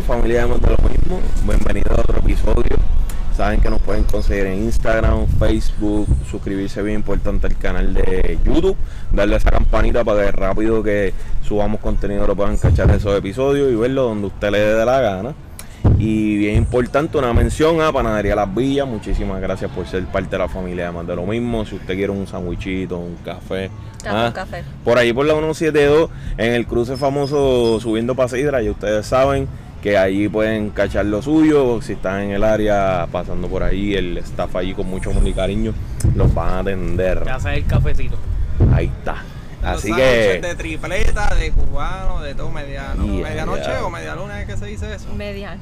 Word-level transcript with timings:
Familia 0.00 0.42
de 0.42 0.48
lo 0.48 0.88
mismo. 0.88 1.20
Bienvenidos 1.46 1.96
a 1.96 2.00
otro 2.00 2.18
episodio. 2.18 2.76
Saben 3.36 3.60
que 3.60 3.70
nos 3.70 3.80
pueden 3.80 4.02
conseguir 4.04 4.46
en 4.46 4.64
Instagram, 4.64 5.26
Facebook, 5.38 6.08
suscribirse 6.28 6.82
bien 6.82 6.96
importante 6.96 7.46
al 7.46 7.56
canal 7.56 7.94
de 7.94 8.38
YouTube, 8.44 8.76
darle 9.12 9.34
a 9.34 9.38
esa 9.38 9.50
campanita 9.50 10.02
para 10.02 10.24
que 10.24 10.32
rápido 10.32 10.82
que 10.82 11.14
subamos 11.42 11.80
contenido 11.80 12.26
lo 12.26 12.34
puedan 12.34 12.56
cachar 12.56 12.90
esos 12.90 13.16
episodios 13.16 13.72
y 13.72 13.76
verlo 13.76 14.04
donde 14.04 14.26
usted 14.26 14.50
le 14.50 14.58
dé 14.58 14.84
la 14.84 15.00
gana. 15.00 15.34
Y 15.98 16.38
bien 16.38 16.56
importante, 16.56 17.16
una 17.16 17.32
mención 17.32 17.80
a 17.80 17.92
Panadería 17.92 18.34
Las 18.34 18.52
Villas. 18.52 18.88
Muchísimas 18.88 19.40
gracias 19.40 19.70
por 19.70 19.86
ser 19.86 20.04
parte 20.06 20.30
de 20.30 20.38
la 20.38 20.48
familia 20.48 20.86
de 20.86 20.92
más 20.92 21.06
de 21.06 21.14
lo 21.14 21.24
mismo. 21.24 21.64
Si 21.64 21.76
usted 21.76 21.94
quiere 21.94 22.10
un 22.10 22.26
sandwichito, 22.26 22.98
un 22.98 23.16
café. 23.24 23.70
Café, 24.02 24.26
un 24.26 24.32
café. 24.32 24.64
Por 24.82 24.98
ahí 24.98 25.12
por 25.12 25.24
la 25.24 25.34
172, 25.34 26.10
en 26.36 26.52
el 26.52 26.66
cruce 26.66 26.96
famoso 26.96 27.78
subiendo 27.80 28.14
para 28.14 28.28
Sidra, 28.28 28.60
y 28.60 28.70
ustedes 28.70 29.06
saben 29.06 29.46
que 29.84 29.98
allí 29.98 30.30
pueden 30.30 30.70
cachar 30.70 31.04
lo 31.04 31.20
suyo. 31.20 31.82
Si 31.82 31.92
están 31.92 32.22
en 32.22 32.30
el 32.30 32.42
área 32.42 33.06
pasando 33.12 33.48
por 33.48 33.62
ahí, 33.62 33.94
el 33.94 34.16
staff 34.16 34.56
allí 34.56 34.72
con 34.72 34.88
mucho 34.88 35.10
amor 35.10 35.28
y 35.28 35.34
cariño 35.34 35.74
los 36.14 36.32
van 36.32 36.48
a 36.48 36.58
atender. 36.60 37.22
Ya 37.26 37.34
hace 37.34 37.56
el 37.56 37.66
cafecito. 37.66 38.16
Ahí 38.72 38.86
está. 38.86 39.16
Así 39.64 39.88
Los 39.88 39.96
que 39.98 40.40
de 40.42 40.54
tripleta, 40.56 41.34
de 41.34 41.50
cubano, 41.52 42.20
de 42.22 42.34
todo 42.34 42.50
mediano. 42.50 43.04
Yeah, 43.06 43.28
¿Medianoche 43.28 43.62
yeah. 43.64 43.84
o 43.84 43.90
media 43.90 44.14
luna 44.14 44.40
es 44.42 44.46
que 44.46 44.56
se 44.56 44.66
dice 44.66 44.94
eso? 44.94 45.06
Mediano. 45.14 45.60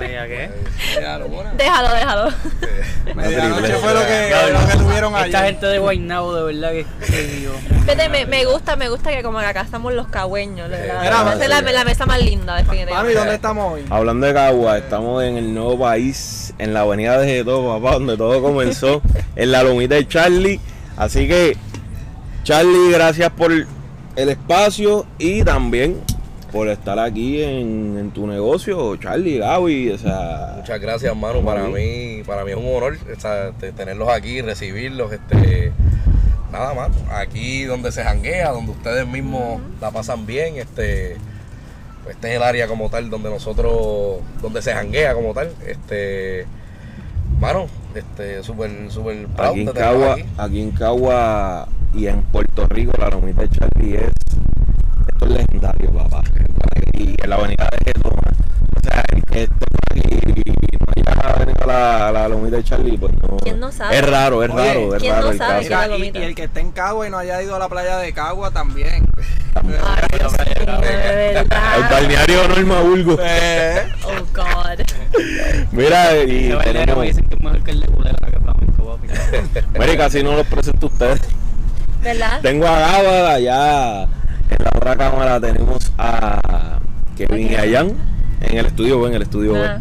Media 0.00 0.26
qué. 0.26 0.50
Media 0.96 1.18
luna. 1.18 1.52
Déjalo, 1.56 1.94
déjalo. 1.94 2.30
Medianoche 3.14 3.74
fue 3.74 3.94
lo 3.94 4.00
que, 4.00 4.52
lo 4.52 4.66
que 4.68 4.76
tuvieron 4.76 5.14
Esta 5.16 5.38
ayer. 5.38 5.44
gente 5.52 5.66
de 5.66 5.78
Guaynabo 5.78 6.34
de 6.34 6.42
verdad 6.52 6.70
que, 6.72 6.86
que 7.06 7.22
Dios. 7.22 7.54
Fíjate, 7.82 8.08
me, 8.08 8.26
me 8.26 8.44
gusta, 8.44 8.76
me 8.76 8.88
gusta 8.88 9.10
que 9.10 9.22
como 9.22 9.38
que 9.40 9.46
acá 9.46 9.60
estamos 9.62 9.92
los 9.92 10.08
cagüeños. 10.08 10.68
La, 10.68 10.78
la- 10.78 11.34
la, 11.48 11.60
la 11.72 11.84
mesa 11.84 12.06
más 12.06 12.20
linda, 12.22 12.54
Mami, 12.54 12.62
definitivamente. 12.64 13.18
¿dónde 13.18 13.34
estamos 13.34 13.72
hoy? 13.74 13.84
Hablando 13.90 14.26
de 14.26 14.34
Cagua, 14.34 14.78
estamos 14.78 15.22
en 15.24 15.36
el 15.36 15.52
nuevo 15.54 15.78
país, 15.78 16.54
en 16.58 16.74
la 16.74 16.80
avenida 16.80 17.18
de 17.18 17.26
Geto, 17.28 17.66
papá, 17.80 17.94
donde 17.94 18.16
todo 18.16 18.40
comenzó, 18.42 19.02
en 19.36 19.52
la 19.52 19.62
lomita 19.62 19.94
de 19.94 20.06
Charlie. 20.08 20.60
Así 20.96 21.26
que, 21.26 21.56
Charlie, 22.44 22.90
gracias 22.92 23.30
por 23.30 23.52
el 23.52 23.66
espacio 24.28 25.06
y 25.18 25.42
también 25.44 26.00
por 26.50 26.68
estar 26.68 26.98
aquí 26.98 27.42
en, 27.42 27.96
en 27.98 28.10
tu 28.10 28.26
negocio, 28.26 28.96
Charlie, 28.96 29.38
Gaby, 29.38 29.90
o 29.92 29.98
sea... 29.98 30.54
Muchas 30.58 30.80
gracias, 30.80 31.10
hermano. 31.12 31.40
Para 31.42 31.64
mí, 31.64 32.22
para 32.26 32.44
mí 32.44 32.50
es 32.50 32.56
un 32.58 32.66
honor 32.76 32.98
o 33.16 33.20
sea, 33.20 33.52
te- 33.52 33.72
tenerlos 33.72 34.08
aquí, 34.10 34.42
recibirlos. 34.42 35.12
Este, 35.12 35.72
nada 36.52 36.74
más, 36.74 36.90
aquí 37.10 37.64
donde 37.64 37.90
se 37.90 38.02
janguea, 38.04 38.50
donde 38.50 38.72
ustedes 38.72 39.06
mismos 39.06 39.62
la 39.80 39.90
pasan 39.92 40.26
bien. 40.26 40.56
Este, 40.56 41.16
pues 42.04 42.16
este 42.16 42.30
es 42.32 42.36
el 42.36 42.42
área 42.42 42.66
como 42.66 42.90
tal 42.90 43.08
donde 43.08 43.30
nosotros, 43.30 44.18
donde 44.42 44.60
se 44.60 44.74
janguea 44.74 45.14
como 45.14 45.32
tal. 45.32 45.52
Este, 45.66 46.44
mano, 47.40 47.64
este, 47.94 48.42
súper, 48.42 48.90
súper 48.90 49.26
proud 49.28 49.48
Aquí 49.52 49.60
en 49.60 49.66
de 49.66 49.72
tenerlos 49.72 50.00
Cagua, 50.02 50.12
aquí. 50.12 50.24
aquí 50.36 50.60
en 50.60 50.70
Cagua 50.72 51.68
y 51.94 52.06
en 52.06 52.22
Puerto 52.24 52.66
Rico, 52.68 52.92
la 52.98 53.08
lomita 53.10 53.42
de 53.42 53.48
Charlie 53.50 53.96
es... 53.96 54.10
Esto 55.08 55.26
es 55.26 55.30
legendario, 55.32 55.90
papá. 55.92 56.22
Y 56.94 57.14
en 57.22 57.30
la 57.30 57.36
avenida 57.36 57.68
de 57.70 57.78
Geto, 57.84 58.10
man. 58.10 58.34
o 58.76 58.80
sea, 58.82 59.04
el 59.08 59.22
que 59.24 59.42
esté 59.44 59.54
por 59.66 59.98
aquí 59.98 60.20
y 60.46 60.78
no 60.78 61.12
haya 61.22 61.34
venido 61.38 61.62
a 61.64 61.66
la, 61.66 62.12
la 62.12 62.28
lomita 62.28 62.56
de 62.56 62.64
Charlie, 62.64 62.96
pues 62.98 63.12
no... 63.22 63.36
¿Quién 63.38 63.60
no 63.60 63.70
sabe? 63.72 63.98
Es 63.98 64.08
raro, 64.08 64.42
es 64.42 64.50
Oye, 64.50 64.64
raro, 64.74 64.94
es 64.96 65.02
¿quién 65.02 65.12
raro 65.12 65.26
no 65.26 65.32
el 65.32 65.38
sabe 65.38 65.68
caso. 65.68 65.92
que 65.92 65.98
la 65.98 66.04
y, 66.06 66.10
y 66.14 66.22
el 66.28 66.34
que 66.34 66.44
esté 66.44 66.60
en 66.60 66.72
Cagua 66.72 67.06
y 67.06 67.10
no 67.10 67.18
haya 67.18 67.42
ido 67.42 67.56
a 67.56 67.58
la 67.58 67.68
playa 67.68 67.96
de 67.98 68.12
Cagua 68.12 68.50
también. 68.50 69.04
Ay, 69.54 70.18
Dios 70.18 70.32
mío, 70.32 70.80
de 70.80 71.30
El 71.40 71.46
balneario 71.90 72.48
Norma 72.48 72.80
Burgo. 72.80 73.16
Eh, 73.20 73.82
Oh, 74.04 74.24
God. 74.34 74.80
Mira, 75.72 76.16
y 76.22 76.48
me 76.50 76.64
tenemos... 76.64 77.02
dicen 77.04 77.24
que 77.28 77.34
es 77.34 77.40
mejor 77.42 77.62
que 77.62 77.70
el 77.72 77.80
de 77.80 77.86
culera 77.86 78.16
que. 78.30 78.38
Mira, 79.78 79.92
y 79.92 79.96
casi 79.96 80.22
no 80.22 80.36
los 80.36 80.46
presento 80.46 80.86
a 80.86 80.90
ustedes. 80.90 81.20
¿Verdad? 82.02 82.40
Tengo 82.42 82.66
a 82.66 82.78
Gaba 82.78 83.32
allá. 83.34 84.02
En 84.02 84.58
la 84.64 84.70
otra 84.76 84.96
cámara 84.96 85.40
tenemos 85.40 85.92
a 85.98 86.78
Kevin 87.16 87.50
y 87.50 87.54
a 87.54 87.70
Jan. 87.78 87.92
En 88.40 88.58
el 88.58 88.66
estudio 88.66 89.00
B, 89.00 89.08
en 89.08 89.14
el 89.14 89.22
estudio 89.22 89.52
B. 89.52 89.60
Ah. 89.64 89.80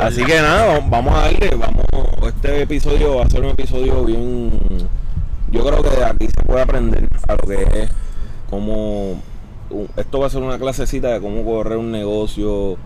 Así 0.00 0.22
que 0.24 0.36
nada, 0.40 0.78
vamos- 0.88 1.14
a 1.16 1.22
darle, 1.22 1.50
vamos, 1.56 1.84
este 2.26 2.62
episodio 2.62 3.16
va 3.16 3.24
a 3.24 3.30
ser 3.30 3.40
un 3.42 3.48
episodio 3.48 4.04
bien, 4.04 4.50
yo 5.50 5.64
creo 5.64 5.82
que 5.82 5.88
de 5.96 6.04
aquí 6.04 6.26
se 6.26 6.44
puede 6.44 6.60
aprender 6.60 7.08
a 7.26 7.32
lo 7.32 7.38
que 7.48 7.62
es 7.62 7.90
cómo, 8.50 9.22
esto 9.96 10.20
va 10.20 10.26
a 10.26 10.30
ser 10.30 10.42
una 10.42 10.58
clasecita 10.58 11.08
de 11.08 11.20
cómo 11.20 11.42
correr 11.46 11.78
un 11.78 11.90
negocio 11.90 12.76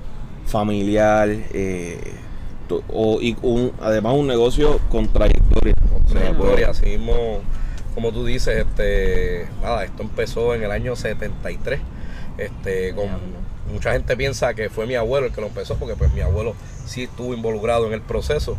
familiar, 0.46 1.28
eh, 1.52 1.98
to- 2.68 2.84
o, 2.92 3.20
y 3.20 3.36
un, 3.42 3.72
además 3.82 4.14
un 4.14 4.28
negocio 4.28 4.78
con 4.88 5.08
trayectoria. 5.08 5.74
O 5.82 5.88
sea, 5.88 5.96
pues, 5.98 6.12
Trayectoria, 6.12 6.70
así 6.70 6.86
mismo, 6.86 7.12
como 7.94 8.12
tú 8.12 8.24
dices, 8.24 8.66
este, 8.66 9.46
nada, 9.62 9.84
esto 9.84 10.02
empezó 10.02 10.54
en 10.54 10.62
el 10.62 10.70
año 10.70 10.96
73. 10.96 11.80
Este, 12.38 12.94
con, 12.94 13.08
mucha 13.70 13.92
gente 13.92 14.16
piensa 14.16 14.54
que 14.54 14.70
fue 14.70 14.86
mi 14.86 14.94
abuelo 14.94 15.26
el 15.26 15.32
que 15.32 15.40
lo 15.40 15.48
empezó, 15.48 15.76
porque 15.76 15.94
pues 15.94 16.12
mi 16.12 16.20
abuelo 16.20 16.54
sí 16.86 17.04
estuvo 17.04 17.34
involucrado 17.34 17.86
en 17.86 17.92
el 17.92 18.00
proceso, 18.00 18.56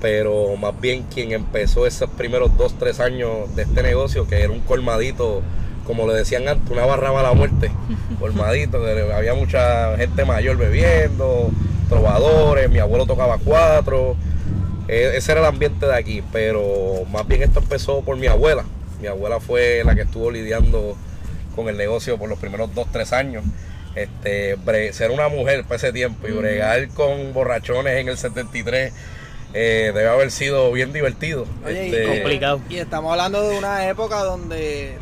pero 0.00 0.56
más 0.56 0.78
bien 0.80 1.04
quien 1.04 1.32
empezó 1.32 1.86
esos 1.86 2.10
primeros 2.10 2.56
dos, 2.56 2.74
tres 2.78 3.00
años 3.00 3.54
de 3.54 3.62
este 3.62 3.82
negocio, 3.82 4.26
que 4.26 4.42
era 4.42 4.52
un 4.52 4.60
colmadito, 4.60 5.42
como 5.86 6.06
le 6.06 6.14
decían 6.14 6.48
antes, 6.48 6.70
una 6.70 6.86
barra 6.86 7.12
mala 7.12 7.32
muerte, 7.32 7.70
colmadito, 8.20 8.82
que 8.82 9.12
había 9.12 9.34
mucha 9.34 9.96
gente 9.96 10.24
mayor 10.24 10.56
bebiendo, 10.56 11.50
trovadores, 11.88 12.70
mi 12.70 12.78
abuelo 12.78 13.06
tocaba 13.06 13.38
cuatro, 13.38 14.16
ese 14.94 15.32
era 15.32 15.40
el 15.40 15.46
ambiente 15.46 15.86
de 15.86 15.94
aquí, 15.94 16.22
pero 16.32 17.04
más 17.10 17.26
bien 17.26 17.42
esto 17.42 17.60
empezó 17.60 18.00
por 18.02 18.16
mi 18.16 18.26
abuela. 18.26 18.64
Mi 19.00 19.06
abuela 19.06 19.40
fue 19.40 19.82
la 19.84 19.94
que 19.94 20.02
estuvo 20.02 20.30
lidiando 20.30 20.96
con 21.56 21.68
el 21.68 21.76
negocio 21.76 22.18
por 22.18 22.28
los 22.28 22.38
primeros 22.38 22.74
dos, 22.74 22.86
tres 22.92 23.12
años. 23.12 23.44
Este, 23.94 24.56
bre- 24.58 24.92
ser 24.92 25.10
una 25.10 25.28
mujer 25.28 25.64
para 25.64 25.76
ese 25.76 25.92
tiempo 25.92 26.28
y 26.28 26.32
bregar 26.32 26.88
con 26.90 27.32
borrachones 27.32 27.94
en 27.98 28.08
el 28.08 28.16
73 28.16 28.92
eh, 29.52 29.90
debe 29.92 30.06
haber 30.08 30.30
sido 30.30 30.70
bien 30.70 30.92
divertido. 30.92 31.44
Oye, 31.66 31.88
y- 31.88 31.92
Este, 31.94 32.06
complicado. 32.06 32.60
y 32.68 32.76
estamos 32.76 33.10
hablando 33.10 33.48
de 33.48 33.58
una 33.58 33.88
época 33.88 34.20
donde 34.22 34.96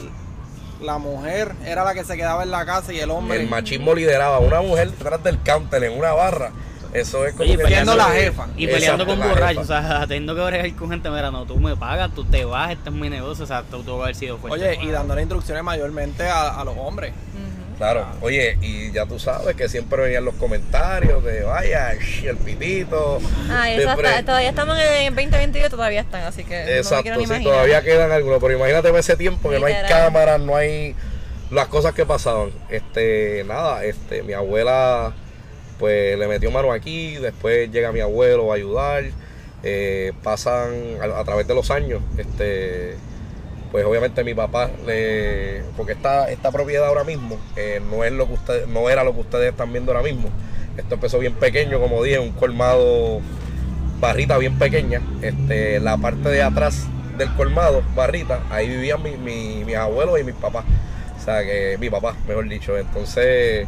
la 0.80 0.96
mujer 0.98 1.52
era 1.66 1.84
la 1.84 1.92
que 1.92 2.04
se 2.04 2.16
quedaba 2.16 2.44
en 2.44 2.50
la 2.50 2.64
casa 2.64 2.92
y 2.92 3.00
el 3.00 3.10
hombre 3.10 3.40
el 3.40 3.48
machismo 3.48 3.94
lideraba 3.94 4.38
una 4.38 4.62
mujer 4.62 4.90
detrás 4.92 5.22
del 5.22 5.38
counter 5.42 5.82
en 5.84 5.98
una 5.98 6.12
barra. 6.12 6.52
Eso 6.92 7.26
es 7.26 7.32
como 7.32 7.44
Oye, 7.44 7.58
peleando 7.58 7.94
la 7.94 8.06
jefa. 8.06 8.46
Y 8.56 8.66
peleando 8.66 9.04
Exacto, 9.04 9.20
con 9.22 9.28
borrachos, 9.30 9.62
o 9.64 9.66
sea, 9.66 10.06
teniendo 10.08 10.34
que 10.34 10.40
bregar 10.42 10.72
con 10.74 10.90
gente, 10.90 11.10
mira, 11.10 11.30
no, 11.30 11.44
tú 11.44 11.58
me 11.58 11.76
pagas, 11.76 12.10
tú 12.14 12.24
te 12.24 12.44
vas, 12.44 12.70
este 12.72 12.88
es 12.88 12.94
mi 12.94 13.10
negocio, 13.10 13.44
o 13.44 13.46
sea, 13.46 13.62
tú 13.62 13.82
tuvo 13.82 13.98
que 13.98 14.02
haber 14.04 14.14
sido 14.16 14.38
fuerte. 14.38 14.58
Oye, 14.68 14.78
y 14.82 14.90
dándole 14.90 15.20
instrucciones 15.22 15.62
mayormente 15.62 16.26
a, 16.26 16.58
a 16.60 16.64
los 16.64 16.74
hombres. 16.78 17.12
Claro, 17.76 18.06
oye, 18.22 18.58
y 18.60 18.90
ya 18.90 19.06
tú 19.06 19.20
sabes 19.20 19.54
que 19.54 19.68
siempre 19.68 20.02
venían 20.02 20.24
los 20.24 20.34
comentarios 20.34 21.22
de 21.22 21.44
vaya, 21.44 21.92
el 22.24 22.36
pitito. 22.38 23.20
Ay, 23.48 23.78
eso 23.78 23.90
hasta- 23.90 24.24
todavía 24.24 24.48
estamos 24.48 24.76
en 24.76 24.82
el 25.06 25.14
2022 25.14 25.68
y 25.68 25.70
todavía 25.70 26.00
están, 26.00 26.24
así 26.24 26.42
que 26.42 26.58
no 26.58 26.64
me 26.66 26.76
Exacto, 26.78 27.14
sí, 27.14 27.22
imaginar. 27.22 27.42
todavía 27.52 27.82
quedan 27.82 28.10
algunos, 28.10 28.40
pero 28.40 28.54
imagínate 28.56 28.98
ese 28.98 29.16
tiempo 29.16 29.48
que 29.50 29.60
no 29.60 29.66
hay 29.66 29.76
cámaras, 29.88 30.40
no 30.40 30.56
hay 30.56 30.96
las 31.52 31.68
cosas 31.68 31.94
que 31.94 32.04
pasaban. 32.04 32.50
Este, 32.68 33.44
nada, 33.46 33.84
este, 33.84 34.24
mi 34.24 34.32
abuela 34.32 35.12
pues 35.78 36.18
le 36.18 36.28
metió 36.28 36.50
mano 36.50 36.72
aquí, 36.72 37.16
después 37.16 37.70
llega 37.70 37.92
mi 37.92 38.00
abuelo 38.00 38.52
a 38.52 38.56
ayudar, 38.56 39.04
eh, 39.62 40.12
pasan 40.22 40.72
a, 41.00 41.24
través 41.24 41.46
de 41.46 41.54
los 41.54 41.70
años, 41.70 42.00
este, 42.16 42.94
pues 43.70 43.84
obviamente 43.84 44.24
mi 44.24 44.34
papá 44.34 44.70
le, 44.86 45.62
porque 45.76 45.92
esta, 45.92 46.30
esta 46.30 46.50
propiedad 46.50 46.86
ahora 46.86 47.04
mismo 47.04 47.38
eh, 47.56 47.80
no 47.90 48.04
es 48.04 48.12
lo 48.12 48.26
que 48.26 48.34
ustedes, 48.34 48.68
no 48.68 48.88
era 48.90 49.04
lo 49.04 49.14
que 49.14 49.20
ustedes 49.20 49.50
están 49.50 49.72
viendo 49.72 49.92
ahora 49.92 50.04
mismo. 50.04 50.30
Esto 50.76 50.94
empezó 50.94 51.18
bien 51.18 51.34
pequeño, 51.34 51.80
como 51.80 52.02
dije, 52.02 52.20
un 52.20 52.30
colmado 52.32 53.20
barrita 54.00 54.38
bien 54.38 54.58
pequeña. 54.58 55.02
Este, 55.22 55.80
la 55.80 55.96
parte 55.96 56.28
de 56.28 56.42
atrás 56.42 56.86
del 57.16 57.34
colmado, 57.34 57.82
barrita, 57.96 58.40
ahí 58.50 58.68
vivían 58.68 59.02
mi, 59.02 59.16
mi, 59.16 59.64
mis 59.64 59.74
abuelos 59.74 60.20
y 60.20 60.24
mis 60.24 60.36
papás. 60.36 60.64
O 61.20 61.24
sea, 61.24 61.42
que 61.42 61.76
mi 61.80 61.90
papá, 61.90 62.14
mejor 62.28 62.48
dicho. 62.48 62.78
Entonces, 62.78 63.66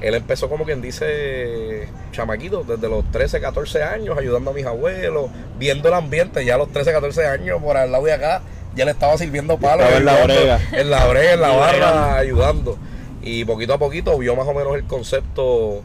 él 0.00 0.14
empezó 0.14 0.48
como 0.48 0.64
quien 0.64 0.82
dice, 0.82 1.88
chamaquito, 2.12 2.64
desde 2.64 2.88
los 2.88 3.10
13, 3.10 3.40
14 3.40 3.82
años, 3.82 4.18
ayudando 4.18 4.50
a 4.50 4.54
mis 4.54 4.66
abuelos, 4.66 5.30
viendo 5.58 5.88
el 5.88 5.94
ambiente, 5.94 6.44
ya 6.44 6.56
a 6.56 6.58
los 6.58 6.70
13, 6.70 6.92
14 6.92 7.26
años, 7.26 7.62
por 7.62 7.76
al 7.76 7.90
lado 7.90 8.04
de 8.04 8.12
acá, 8.12 8.42
ya 8.74 8.84
le 8.84 8.90
estaba 8.90 9.16
sirviendo 9.16 9.58
palos. 9.58 9.86
Estaba 9.86 9.98
en 9.98 10.04
la 10.04 10.24
brega. 10.24 10.60
En 10.72 10.90
la 10.90 11.06
brega, 11.06 11.32
en 11.32 11.40
la 11.40 11.48
barra, 11.56 12.16
ayudando. 12.16 12.76
Y 13.22 13.44
poquito 13.44 13.74
a 13.74 13.78
poquito 13.78 14.16
vio 14.18 14.36
más 14.36 14.46
o 14.46 14.54
menos 14.54 14.76
el 14.76 14.84
concepto 14.84 15.82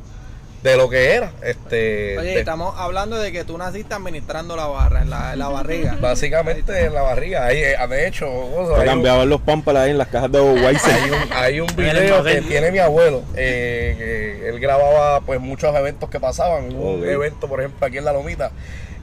de 0.64 0.78
lo 0.78 0.90
que 0.90 1.14
era. 1.16 1.32
Este, 1.44 2.18
Oye, 2.20 2.30
de- 2.34 2.40
estamos 2.40 2.76
hablando 2.78 3.18
de 3.18 3.32
que 3.32 3.44
tú 3.44 3.58
naciste 3.58 3.94
administrando 3.96 4.56
la 4.56 4.68
barra, 4.68 5.02
en 5.02 5.10
la, 5.10 5.34
en 5.34 5.40
la 5.40 5.48
barriga. 5.50 5.98
básicamente 6.02 6.86
en 6.86 6.94
la 6.94 7.02
barriga. 7.02 7.46
Hay, 7.46 7.58
eh, 7.58 7.76
de 7.90 8.08
hecho, 8.08 8.30
gozo, 8.30 8.76
Se 8.76 8.82
hay 8.82 8.88
un- 8.88 8.94
cambiaban 8.96 9.28
los 9.30 9.42
pampers 9.42 9.78
ahí 9.80 9.92
en 9.92 9.98
las 9.98 10.08
cajas 10.08 10.32
de 10.32 10.40
Budweiser. 10.40 10.92
hay 11.34 11.60
un, 11.62 11.68
hay 11.70 11.76
video 11.76 12.24
que 12.24 12.42
tiene 12.42 12.72
mi 12.72 12.78
abuelo, 12.80 13.24
eh, 13.36 13.96
que 14.40 14.50
él 14.50 14.60
grababa 14.60 15.22
pues 15.22 15.40
muchos 15.40 15.76
eventos 15.76 16.10
que 16.10 16.20
pasaban. 16.20 16.76
Hubo 16.76 16.92
Ok. 16.94 17.02
un 17.02 17.10
evento, 17.10 17.48
por 17.48 17.60
ejemplo, 17.60 17.88
aquí 17.88 17.98
en 17.98 18.06
La 18.06 18.14
Lomita, 18.14 18.52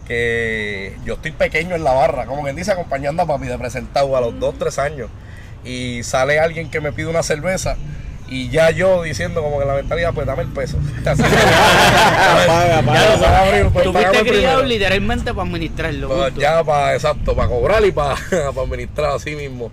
que 0.06 0.96
yo 1.04 1.14
estoy 1.14 1.32
pequeño 1.32 1.74
en 1.74 1.84
la 1.84 1.92
barra, 1.92 2.26
como 2.26 2.42
quien 2.42 2.56
dice, 2.56 2.72
acompañando 2.72 3.22
a 3.22 3.26
papi 3.26 3.46
de 3.46 3.58
presentado 3.58 4.16
a 4.16 4.20
los 4.20 4.38
2, 4.38 4.54
3 4.58 4.78
años. 4.78 5.10
Y 5.64 6.02
sale 6.04 6.38
alguien 6.38 6.70
que 6.70 6.80
me 6.80 6.92
pide 6.92 7.08
una 7.08 7.22
cerveza. 7.22 7.76
Y 8.30 8.50
ya 8.50 8.70
yo 8.70 9.02
diciendo 9.04 9.42
como 9.42 9.58
que 9.58 9.64
la 9.64 9.74
mentalidad, 9.74 10.12
pues 10.12 10.26
dame 10.26 10.42
el 10.42 10.48
peso. 10.48 10.76
Así 11.06 11.22
Paga, 12.46 12.82
paga. 12.82 13.68
Pues, 13.72 13.84
Tú 13.84 13.92
fuiste 13.92 14.20
criado 14.22 14.62
literalmente 14.64 15.32
para 15.32 15.48
administrarlo. 15.48 16.08
Pa- 16.08 16.24
justo. 16.26 16.40
ya 16.40 16.62
para 16.64 16.94
exacto 16.94 17.34
para 17.34 17.48
cobrar 17.48 17.84
y 17.84 17.92
para 17.92 18.14
administrar 18.48 19.10
así 19.16 19.34
mismo 19.34 19.70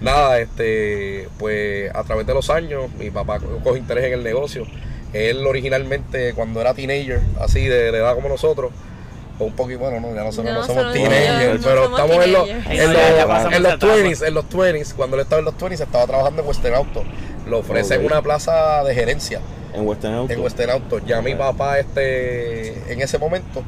nada 0.00 0.38
este 0.38 1.28
pues 1.38 1.94
a 1.94 2.02
través 2.04 2.26
de 2.26 2.32
los 2.34 2.48
años 2.50 2.90
mi 2.98 3.10
papá 3.10 3.38
co- 3.38 3.58
coge 3.62 3.78
interés 3.78 4.04
en 4.04 4.14
el 4.14 4.22
negocio 4.24 4.66
él 5.12 5.46
originalmente 5.46 6.32
cuando 6.34 6.60
era 6.60 6.72
teenager 6.72 7.20
así 7.40 7.66
de, 7.66 7.92
de 7.92 7.98
edad 7.98 8.14
como 8.14 8.28
nosotros 8.30 8.70
un 9.38 9.52
poquito 9.52 9.80
bueno 9.80 10.00
no 10.00 10.14
ya 10.14 10.22
nosotros 10.24 10.52
no, 10.54 10.60
No, 10.60 10.66
somos 10.66 10.82
solo- 10.84 10.94
teenagers 10.94 11.60
no 11.60 11.66
pero 11.68 11.84
somos 11.84 12.00
estamos 12.00 12.24
en 12.24 12.32
los 12.32 12.48
en 12.48 12.56
los, 12.56 12.66
en 12.66 12.92
los 12.92 13.02
esa 13.02 13.18
etapa. 13.18 13.86
20s 13.86 14.26
en 14.26 14.34
los 14.34 14.44
20s 14.48 14.94
cuando 14.94 15.16
él 15.16 15.22
estaba 15.22 15.38
en 15.40 15.44
los 15.44 15.54
20s 15.58 15.80
estaba 15.80 16.06
trabajando 16.06 16.42
en 16.42 16.48
Western 16.48 16.74
Auto 16.76 17.04
lo 17.46 17.58
ofrece 17.58 17.94
en 17.94 18.00
Ok. 18.00 18.06
una 18.06 18.22
plaza 18.22 18.82
de 18.84 18.94
gerencia 18.94 19.40
En 19.74 19.86
Western 19.86 20.14
Auto. 20.14 20.32
en 20.32 20.40
Western 20.40 20.70
Auto. 20.70 20.98
Ya 21.00 21.20
mi 21.22 21.34
papá, 21.34 21.78
este, 21.78 22.92
en 22.92 23.00
ese 23.00 23.18
momento, 23.18 23.62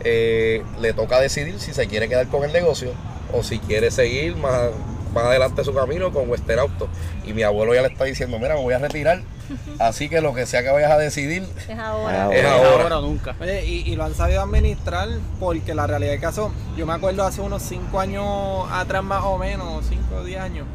eh, 0.00 0.62
le 0.80 0.92
toca 0.92 1.20
decidir 1.20 1.58
si 1.60 1.72
se 1.72 1.86
quiere 1.86 2.08
quedar 2.08 2.26
con 2.28 2.44
el 2.44 2.52
negocio 2.52 2.90
o 3.32 3.42
si 3.42 3.58
quiere 3.58 3.90
seguir 3.90 4.36
más, 4.36 4.68
más 5.12 5.24
adelante 5.24 5.64
su 5.64 5.74
camino 5.74 6.12
con 6.12 6.28
Western 6.28 6.60
Auto. 6.60 6.88
Y 7.26 7.32
mi 7.32 7.42
abuelo 7.42 7.74
ya 7.74 7.82
le 7.82 7.88
está 7.88 8.04
diciendo, 8.04 8.38
mira, 8.38 8.54
me 8.54 8.60
voy 8.62 8.74
a 8.74 8.78
retirar, 8.78 9.22
así 9.78 10.08
que 10.08 10.20
lo 10.20 10.34
que 10.34 10.46
sea 10.46 10.62
que 10.62 10.70
vayas 10.70 10.90
a 10.92 10.98
decidir, 10.98 11.44
Es 11.68 11.78
ahora. 11.78 12.26
Ah, 12.26 12.30
es 12.32 12.40
Es 12.40 12.46
ahora. 12.46 12.98
o 12.98 13.02
nunca. 13.02 13.34
Oye, 13.40 13.64
y, 13.64 13.90
y 13.90 13.96
lo 13.96 14.04
han 14.04 14.14
sabido 14.14 14.42
administrar 14.42 15.08
porque 15.40 15.74
la 15.74 15.86
realidad 15.86 16.12
del 16.12 16.20
caso, 16.20 16.52
yo 16.76 16.86
me 16.86 16.92
acuerdo 16.92 17.24
hace 17.24 17.40
unos 17.40 17.62
5 17.62 17.98
años 17.98 18.24
atrás 18.70 19.02
más 19.02 19.24
o 19.24 19.38
menos, 19.38 19.84
5 19.88 20.02
o 20.20 20.24
10 20.24 20.40
años, 20.40 20.66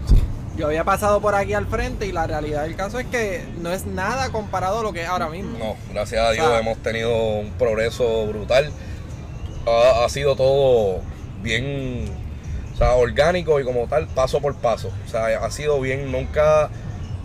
yo 0.59 0.67
había 0.67 0.83
pasado 0.83 1.21
por 1.21 1.35
aquí 1.35 1.53
al 1.53 1.67
frente 1.67 2.05
y 2.05 2.11
la 2.11 2.27
realidad 2.27 2.63
del 2.63 2.75
caso 2.75 2.99
es 2.99 3.07
que 3.07 3.45
no 3.61 3.71
es 3.71 3.85
nada 3.85 4.29
comparado 4.29 4.81
a 4.81 4.83
lo 4.83 4.91
que 4.91 5.03
es 5.03 5.07
ahora 5.07 5.29
mismo. 5.29 5.57
No, 5.57 5.77
gracias 5.93 6.21
a 6.21 6.31
Dios 6.31 6.59
hemos 6.59 6.77
tenido 6.79 7.15
un 7.15 7.51
progreso 7.51 8.27
brutal. 8.27 8.69
Ha, 9.65 10.03
ha 10.03 10.09
sido 10.09 10.35
todo 10.35 10.99
bien, 11.41 12.09
o 12.73 12.77
sea, 12.77 12.95
orgánico 12.95 13.61
y 13.61 13.63
como 13.63 13.87
tal, 13.87 14.07
paso 14.07 14.41
por 14.41 14.53
paso. 14.55 14.91
O 15.07 15.09
sea, 15.09 15.27
ha 15.27 15.49
sido 15.49 15.79
bien, 15.79 16.11
nunca 16.11 16.69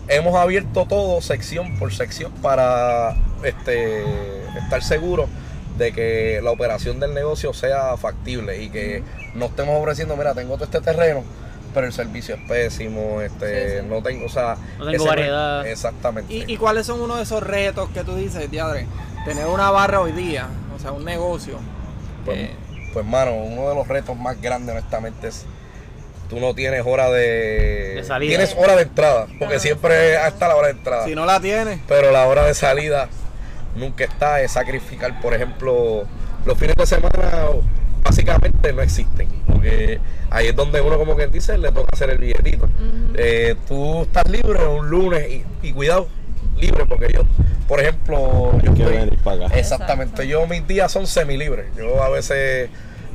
hemos 0.07 0.33
abierto 0.35 0.85
todo 0.85 1.19
sección 1.19 1.77
por 1.77 1.93
sección 1.93 2.31
para 2.41 3.17
este, 3.43 4.03
estar 4.57 4.81
seguros 4.81 5.29
de 5.77 5.91
que 5.91 6.39
la 6.41 6.51
operación 6.51 7.01
del 7.01 7.13
negocio 7.13 7.53
sea 7.53 7.97
factible 7.97 8.63
y 8.63 8.69
que 8.69 9.03
no 9.33 9.47
estemos 9.47 9.77
ofreciendo, 9.77 10.15
mira, 10.15 10.33
tengo 10.33 10.53
todo 10.53 10.63
este 10.63 10.79
terreno, 10.79 11.25
pero 11.75 11.85
el 11.85 11.93
servicio 11.93 12.33
es 12.33 12.41
pésimo, 12.47 13.21
este, 13.21 13.69
Sí, 13.73 13.77
sí. 13.81 13.87
no 13.87 14.01
tengo, 14.01 14.25
o 14.25 14.29
sea, 14.29 14.55
No 14.79 14.85
tengo 14.85 14.97
ese 15.03 15.07
variedad. 15.07 15.67
exactamente. 15.67 16.33
¿Y, 16.33 16.51
y 16.51 16.57
cuáles 16.57 16.87
son 16.87 16.99
uno 17.01 17.17
de 17.17 17.23
esos 17.23 17.43
retos 17.43 17.89
que 17.89 18.03
tú 18.03 18.15
dices, 18.15 18.49
diadre? 18.49 18.87
Tener 19.25 19.45
una 19.45 19.69
barra 19.69 19.99
hoy 20.01 20.13
día, 20.13 20.47
o 20.75 20.79
sea, 20.79 20.91
un 20.91 21.05
negocio. 21.05 21.59
Pues, 22.25 22.37
eh, 22.39 22.51
pues 22.93 23.05
mano, 23.05 23.33
uno 23.35 23.69
de 23.69 23.75
los 23.75 23.87
retos 23.87 24.17
más 24.17 24.41
grandes 24.41 24.73
honestamente 24.75 25.27
es 25.27 25.45
tú 26.29 26.39
no 26.39 26.55
tienes 26.55 26.81
hora 26.85 27.11
de, 27.11 27.93
De 27.97 28.03
salida. 28.03 28.29
Tienes 28.29 28.55
hora 28.57 28.75
de 28.75 28.81
entrada, 28.83 29.27
porque 29.37 29.59
siempre 29.59 30.15
está 30.15 30.47
la 30.47 30.55
hora 30.55 30.67
de 30.69 30.73
entrada. 30.73 31.05
si 31.05 31.13
no 31.13 31.25
la 31.25 31.39
tienes, 31.39 31.79
Pero 31.87 32.11
la 32.11 32.25
hora 32.25 32.45
de 32.47 32.53
salida 32.55 33.09
nunca 33.75 34.05
está, 34.05 34.41
es 34.41 34.53
sacrificar, 34.53 35.19
por 35.21 35.33
ejemplo, 35.33 36.05
los 36.45 36.57
fines 36.57 36.75
de 36.75 36.85
semana 36.85 37.17
básicamente 38.05 38.71
no 38.71 38.81
existen, 38.81 39.27
porque 39.51 39.99
ahí 40.29 40.47
es 40.47 40.55
donde 40.55 40.79
uno 40.79 40.97
como 40.97 41.15
quien 41.15 41.31
dice 41.31 41.57
le 41.57 41.71
toca 41.71 41.89
hacer 41.91 42.11
el 42.11 42.19
billetito. 42.19 42.69
Eh, 43.15 43.55
tú 43.67 44.03
estás 44.03 44.29
libre 44.29 44.63
un 44.65 44.89
lunes 44.89 45.27
y, 45.29 45.43
y 45.67 45.73
cuidado, 45.73 46.07
libre 46.57 46.85
porque 46.85 47.11
yo, 47.11 47.21
por 47.67 47.79
ejemplo, 47.81 48.51
yo 48.61 48.71
estoy- 48.71 48.95
venir 48.97 49.17
para 49.23 49.47
acá. 49.47 49.57
Exactamente, 49.57 50.27
yo 50.27 50.45
mis 50.47 50.65
días 50.67 50.91
son 50.91 51.07
semi 51.07 51.35
libres. 51.35 51.65
Yo 51.77 52.01
a 52.03 52.09
veces 52.09 52.69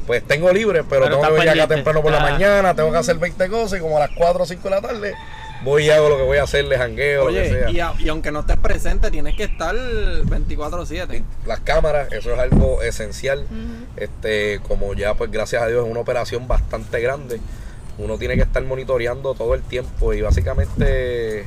pues 0.07 0.25
tengo 0.27 0.51
libre, 0.51 0.83
pero, 0.83 1.05
Pero 1.05 1.21
tengo 1.21 1.23
que 1.35 1.41
venir 1.45 1.61
acá 1.63 1.69
temprano 1.75 2.03
por 2.03 2.11
la 2.11 2.19
Ah. 2.19 2.31
mañana, 2.33 2.75
tengo 2.75 2.91
que 2.91 2.99
hacer 2.99 3.17
20 3.19 3.49
cosas 3.49 3.79
y 3.79 3.83
como 3.83 3.97
a 3.97 4.01
las 4.01 4.11
4 4.17 4.43
o 4.43 4.47
5 4.47 4.63
de 4.65 4.71
la 4.71 4.81
tarde 4.81 5.15
voy 5.63 5.87
y 5.87 5.91
hago 5.91 6.09
lo 6.09 6.17
que 6.17 6.23
voy 6.23 6.39
a 6.39 6.45
hacer, 6.45 6.67
de 6.69 6.77
jangueo, 6.79 7.27
lo 7.29 7.33
que 7.35 7.49
sea. 7.49 7.71
y, 7.71 7.81
a- 7.81 7.93
y 7.99 8.09
aunque 8.09 8.31
no 8.33 8.41
estés 8.41 8.57
presente, 8.59 9.11
tienes 9.11 9.35
que 9.37 9.45
estar 9.45 9.75
24/7. 9.75 11.23
Las 11.47 11.61
cámaras, 11.61 12.13
eso 12.13 12.33
es 12.33 12.39
algo 12.39 12.83
esencial. 12.83 13.47
Este, 13.97 14.61
como 14.67 14.95
ya 14.95 15.15
pues 15.15 15.31
gracias 15.31 15.63
a 15.63 15.67
Dios 15.67 15.85
es 15.85 15.91
una 15.91 16.01
operación 16.01 16.49
bastante 16.49 17.01
grande, 17.01 17.41
uno 17.99 18.17
tiene 18.19 18.37
que 18.37 18.43
estar 18.43 18.63
monitoreando 18.63 19.35
todo 19.35 19.55
el 19.55 19.63
tiempo 19.63 20.15
y 20.15 20.23
básicamente 20.23 21.45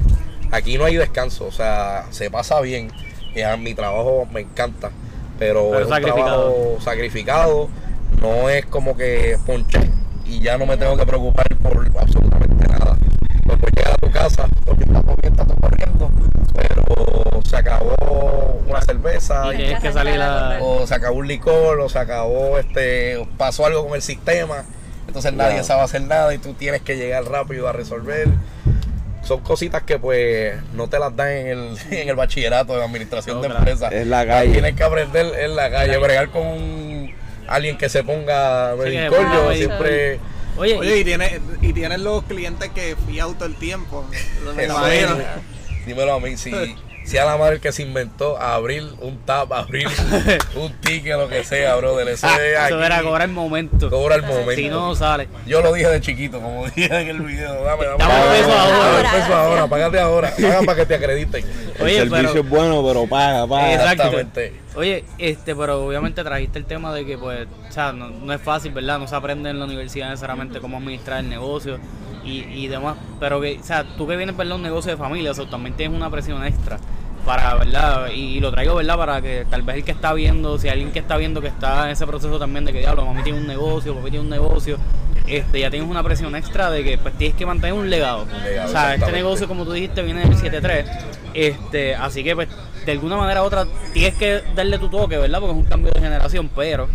aquí 0.51 0.77
no 0.77 0.85
hay 0.85 0.95
descanso, 0.97 1.45
o 1.45 1.51
sea, 1.51 2.05
se 2.11 2.29
pasa 2.29 2.59
bien. 2.61 2.91
Y 3.35 3.41
a 3.41 3.57
mi 3.57 3.73
trabajo 3.73 4.27
me 4.31 4.41
encanta, 4.41 4.91
pero, 5.39 5.69
Pero 5.71 5.79
es 5.79 5.85
un 5.87 5.89
sacrificado. 5.93 6.51
trabajo 6.53 6.77
sacrificado, 6.81 7.69
no 8.21 8.49
es 8.49 8.65
como 8.67 8.95
que 8.95 9.37
ponché 9.45 9.89
y 10.25 10.39
ya 10.39 10.57
no 10.57 10.65
me 10.65 10.77
tengo 10.77 10.97
que 10.97 11.05
preocupar 11.05 11.45
por 11.61 11.85
absolutamente 11.99 12.67
nada. 12.67 12.97
Después 13.45 13.73
llegar 13.75 13.93
a 13.93 13.95
tu 13.97 14.11
casa, 14.11 14.47
porque 14.65 14.83
estamos 14.83 15.15
bien, 15.21 15.33
estamos 15.33 15.55
corriendo, 15.59 16.09
pero 16.55 17.41
se 17.45 17.55
acabó 17.57 18.61
una 18.67 18.81
cerveza 18.81 19.53
Y 19.53 19.57
tienes 19.57 19.79
que 19.81 19.91
salir 19.91 20.19
a... 20.21 20.59
o 20.61 20.87
se 20.87 20.95
acabó 20.95 21.17
un 21.17 21.27
licor, 21.27 21.79
o 21.79 21.89
se 21.89 21.99
acabó, 21.99 22.57
este, 22.57 23.25
pasó 23.37 23.65
algo 23.65 23.85
con 23.85 23.95
el 23.95 24.01
sistema, 24.01 24.63
entonces 25.07 25.33
nadie 25.33 25.51
Claro. 25.53 25.67
sabe 25.67 25.81
hacer 25.81 26.01
nada 26.03 26.33
y 26.33 26.37
tú 26.37 26.53
tienes 26.53 26.81
que 26.81 26.95
llegar 26.97 27.25
rápido 27.25 27.67
a 27.67 27.73
resolver. 27.73 28.27
Son 29.23 29.39
cositas 29.39 29.83
que 29.83 29.99
pues 29.99 30.53
no 30.73 30.87
te 30.89 30.99
las 30.99 31.15
dan 31.15 31.29
en 31.29 31.47
el, 31.47 31.77
en 31.91 32.09
el 32.09 32.15
bachillerato 32.15 32.75
de 32.77 32.83
administración 32.83 33.41
de 33.41 33.47
Otra. 33.47 33.59
empresas. 33.59 33.91
Es 33.91 34.07
la 34.07 34.25
calle. 34.25 34.51
Tienes 34.51 34.75
que 34.75 34.83
aprender 34.83 35.39
en 35.39 35.55
la 35.55 35.69
calle, 35.69 35.97
bregar 35.97 36.29
con 36.29 36.45
un- 36.47 36.92
alguien 37.47 37.77
que 37.77 37.89
se 37.89 38.03
ponga 38.03 38.73
Sí, 38.91 38.95
incordio, 39.05 39.47
medio- 39.47 39.55
siempre 39.55 40.19
Oye, 40.55 40.77
Oye, 40.77 40.99
y 40.99 41.03
tienes, 41.03 41.39
y 41.61 41.73
tienes 41.73 41.99
los 41.99 42.23
clientes 42.25 42.69
que 42.75 42.95
fui 42.95 43.17
todo 43.33 43.45
el 43.45 43.55
tiempo. 43.55 44.05
Dímelo 45.85 46.13
a 46.13 46.19
mí, 46.19 46.37
si, 46.37 46.51
si 47.05 47.17
a 47.17 47.25
la 47.25 47.37
madre 47.37 47.59
que 47.59 47.71
se 47.71 47.83
inventó 47.83 48.37
abrir 48.39 48.83
un 49.01 49.17
tap, 49.25 49.51
abrir 49.53 49.87
un 50.55 50.71
ticket, 50.81 51.17
lo 51.17 51.27
que 51.27 51.43
sea, 51.43 51.75
brother, 51.75 52.07
eso 52.07 52.27
es 52.27 52.33
eso 52.39 52.59
aquí, 52.61 52.73
era 52.83 53.01
cobrar 53.01 53.27
el 53.27 53.33
momento. 53.33 53.89
cobra 53.89 54.15
el 54.15 54.23
momento. 54.23 54.53
Si 54.55 54.69
no, 54.69 54.87
no 54.87 54.95
sale. 54.95 55.27
Yo 55.45 55.61
lo 55.61 55.73
dije 55.73 55.89
de 55.89 56.01
chiquito, 56.01 56.39
como 56.41 56.65
dije 56.75 56.85
en 56.85 57.07
el 57.09 57.21
video. 57.21 57.63
Dame, 57.63 57.85
dame. 57.85 57.97
Dame 57.97 58.13
dame, 58.13 58.37
peso 58.37 58.49
dame 58.49 58.71
ahora. 58.71 59.09
un 59.13 59.19
peso 59.21 59.35
ahora, 59.35 59.67
págate 59.67 59.99
ahora. 59.99 60.33
Paga 60.41 60.61
para 60.65 60.75
que 60.77 60.85
te 60.85 60.95
acrediten. 60.95 61.45
El 61.79 61.89
servicio 61.89 62.09
pero- 62.09 62.39
es 62.41 62.49
bueno, 62.49 62.83
pero 62.87 63.07
paga, 63.07 63.47
paga. 63.47 63.73
Exactamente. 63.73 64.53
Oye, 64.75 65.03
este, 65.19 65.55
pero 65.55 65.85
obviamente 65.85 66.23
trajiste 66.23 66.57
el 66.57 66.65
tema 66.65 66.93
de 66.93 67.05
que, 67.05 67.17
pues, 67.17 67.47
o 67.69 67.71
sea, 67.71 67.91
no, 67.91 68.09
no 68.09 68.33
es 68.33 68.41
fácil, 68.41 68.71
¿verdad? 68.71 68.97
No 68.99 69.07
se 69.07 69.15
aprende 69.15 69.49
en 69.49 69.59
la 69.59 69.65
universidad 69.65 70.09
necesariamente 70.09 70.59
cómo 70.59 70.77
administrar 70.77 71.19
el 71.19 71.29
negocio 71.29 71.77
y, 72.23 72.43
y 72.43 72.67
demás. 72.67 72.97
Pero 73.19 73.41
que, 73.41 73.59
o 73.59 73.63
sea, 73.63 73.83
tú 73.97 74.07
que 74.07 74.15
vienes, 74.15 74.35
¿verdad? 74.35 74.55
Un 74.55 74.63
negocio 74.63 74.91
de 74.91 74.97
familia, 74.97 75.31
o 75.31 75.33
sea, 75.33 75.49
también 75.49 75.75
tienes 75.75 75.95
una 75.95 76.09
presión 76.09 76.43
extra 76.45 76.77
para, 77.25 77.55
¿verdad? 77.55 78.07
Y, 78.13 78.37
y 78.37 78.39
lo 78.39 78.51
traigo, 78.51 78.75
¿verdad? 78.75 78.97
Para 78.97 79.21
que 79.21 79.45
tal 79.49 79.61
vez 79.61 79.77
el 79.77 79.83
que 79.83 79.91
está 79.91 80.13
viendo, 80.13 80.57
si 80.57 80.67
hay 80.67 80.73
alguien 80.73 80.91
que 80.91 80.99
está 80.99 81.17
viendo 81.17 81.41
que 81.41 81.47
está 81.47 81.85
en 81.85 81.91
ese 81.91 82.05
proceso 82.05 82.37
también 82.39 82.65
de 82.65 82.73
que, 82.73 82.79
diablo, 82.79 83.05
mami 83.05 83.23
tiene 83.23 83.39
un 83.39 83.47
negocio, 83.47 83.95
papi 83.95 84.11
tiene 84.11 84.23
un 84.23 84.29
negocio, 84.29 84.77
este, 85.27 85.59
ya 85.61 85.69
tienes 85.69 85.89
una 85.89 86.03
presión 86.03 86.35
extra 86.35 86.69
de 86.69 86.83
que, 86.83 86.97
pues, 86.97 87.17
tienes 87.17 87.37
que 87.37 87.45
mantener 87.45 87.73
un 87.73 87.89
legado. 87.89 88.25
legado, 88.43 88.69
o 88.69 88.71
sea, 88.71 88.95
este 88.95 89.11
negocio, 89.11 89.47
como 89.47 89.63
tú 89.63 89.71
dijiste, 89.71 90.01
viene 90.01 90.21
del 90.21 90.35
7-3. 90.35 90.85
Este, 91.33 91.95
así 91.95 92.23
que 92.23 92.35
pues 92.35 92.47
de 92.85 92.91
alguna 92.91 93.17
manera 93.17 93.41
u 93.41 93.45
otra 93.45 93.65
tienes 93.93 94.13
que 94.15 94.43
darle 94.55 94.77
tu 94.77 94.89
toque, 94.89 95.17
¿verdad? 95.17 95.39
Porque 95.39 95.53
es 95.53 95.63
un 95.63 95.69
cambio 95.69 95.91
de 95.91 95.99
generación, 95.99 96.49
pero 96.55 96.87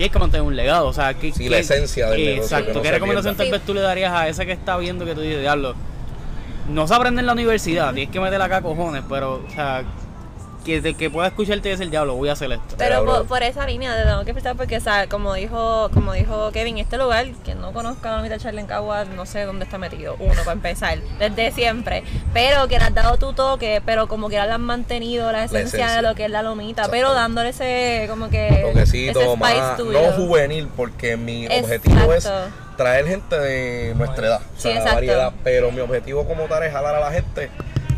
tienes 0.00 0.14
que 0.14 0.18
mantener 0.18 0.46
un 0.46 0.56
legado, 0.56 0.86
o 0.86 0.92
sea, 0.94 1.12
que 1.12 1.30
Sí, 1.30 1.46
la 1.50 1.58
esencia 1.58 2.08
del 2.08 2.24
negocio, 2.24 2.42
Exacto, 2.42 2.68
que 2.68 2.78
no 2.78 2.82
¿qué 2.82 2.90
recomendación 2.92 3.36
tal 3.36 3.50
vez 3.50 3.60
tú 3.60 3.74
le 3.74 3.82
darías 3.82 4.10
a 4.10 4.28
ese 4.28 4.46
que 4.46 4.52
está 4.52 4.78
viendo 4.78 5.04
que 5.04 5.14
tú 5.14 5.20
dices, 5.20 5.42
diablo? 5.42 5.74
No 6.70 6.88
se 6.88 6.94
aprende 6.94 7.20
en 7.20 7.26
la 7.26 7.34
universidad, 7.34 7.92
tienes 7.92 8.10
que 8.10 8.18
meter 8.18 8.40
acá 8.40 8.62
cojones, 8.62 9.02
pero 9.10 9.44
o 9.46 9.50
sea, 9.54 9.84
que, 10.64 10.80
de 10.80 10.94
que 10.94 11.10
pueda 11.10 11.28
escucharte 11.28 11.68
y 11.68 11.72
decir, 11.72 11.90
diablo, 11.90 12.14
voy 12.14 12.28
a 12.28 12.32
hacer 12.32 12.52
esto. 12.52 12.74
Pero 12.78 13.04
por, 13.04 13.26
por 13.26 13.42
esa 13.42 13.66
línea 13.66 13.96
te 13.96 14.02
tengo 14.08 14.24
que 14.24 14.30
empezar 14.30 14.56
porque, 14.56 14.76
o 14.76 14.80
sea, 14.80 15.08
como 15.08 15.34
dijo, 15.34 15.90
como 15.92 16.12
dijo 16.12 16.50
Kevin, 16.52 16.78
este 16.78 16.96
lugar, 16.98 17.26
que 17.44 17.54
no 17.54 17.72
conozca 17.72 18.12
a 18.12 18.16
la 18.16 18.22
mitad 18.22 18.38
Charlie 18.38 18.60
en 18.60 18.66
Cagua, 18.66 19.04
no 19.04 19.26
sé 19.26 19.42
dónde 19.44 19.64
está 19.64 19.78
metido, 19.78 20.16
uno 20.18 20.34
para 20.44 20.52
empezar, 20.52 20.98
desde 21.18 21.50
siempre. 21.52 22.04
Pero 22.32 22.68
que 22.68 22.78
le 22.78 22.84
has 22.84 22.94
dado 22.94 23.16
tu 23.16 23.32
toque, 23.32 23.82
pero 23.84 24.08
como 24.08 24.28
que 24.28 24.36
le 24.36 24.42
han 24.42 24.60
mantenido 24.60 25.30
la 25.32 25.44
esencia, 25.44 25.78
esencia. 25.86 25.96
de 25.96 26.02
lo 26.08 26.14
que 26.14 26.24
es 26.26 26.30
la 26.30 26.42
lomita, 26.42 26.82
Exacto. 26.82 26.90
pero 26.92 27.14
dándole 27.14 27.50
ese, 27.50 28.06
como 28.08 28.28
que, 28.30 28.62
toquecito 28.72 29.20
ese 29.20 29.32
spice 29.34 29.54
más, 29.60 29.76
tuyo. 29.76 30.00
no 30.00 30.12
juvenil, 30.12 30.68
porque 30.76 31.16
mi 31.16 31.46
Exacto. 31.46 31.64
objetivo 31.90 32.12
es 32.14 32.30
traer 32.76 33.06
gente 33.06 33.38
de 33.38 33.94
nuestra 33.94 34.26
edad, 34.26 34.40
o 34.40 34.56
Sí, 34.56 34.62
sea, 34.62 34.72
exacto. 34.72 34.94
variedad, 34.94 35.32
pero 35.44 35.70
mi 35.70 35.80
objetivo 35.80 36.26
como 36.26 36.44
tal 36.44 36.62
es 36.62 36.72
jalar 36.72 36.94
a 36.94 37.00
la 37.00 37.10
gente. 37.12 37.50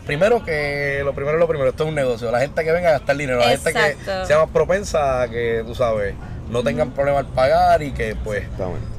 Primero 0.06 0.44
que 0.44 1.02
lo 1.04 1.14
primero 1.14 1.37
es 1.37 1.40
lo 1.40 1.47
primero, 1.49 1.71
esto 1.71 1.85
es 1.85 1.88
un 1.88 1.94
negocio, 1.94 2.30
la 2.32 2.40
gente 2.40 2.64
que 2.64 2.73
venga 2.73 2.88
a 2.88 2.92
gastar 2.92 3.16
dinero, 3.16 3.38
la 3.38 3.44
gente 3.50 3.73
que 3.73 3.78
sea 4.26 4.38
más 4.38 4.49
propensa 4.50 5.23
a 5.23 5.28
que, 5.28 5.62
tú 5.64 5.75
sabes, 5.76 6.14
no 6.50 6.62
tengan 6.64 6.90
problema 6.90 7.21
al 7.21 7.26
pagar 7.26 7.82
y 7.82 7.92
que 7.92 8.16
pues 8.16 8.44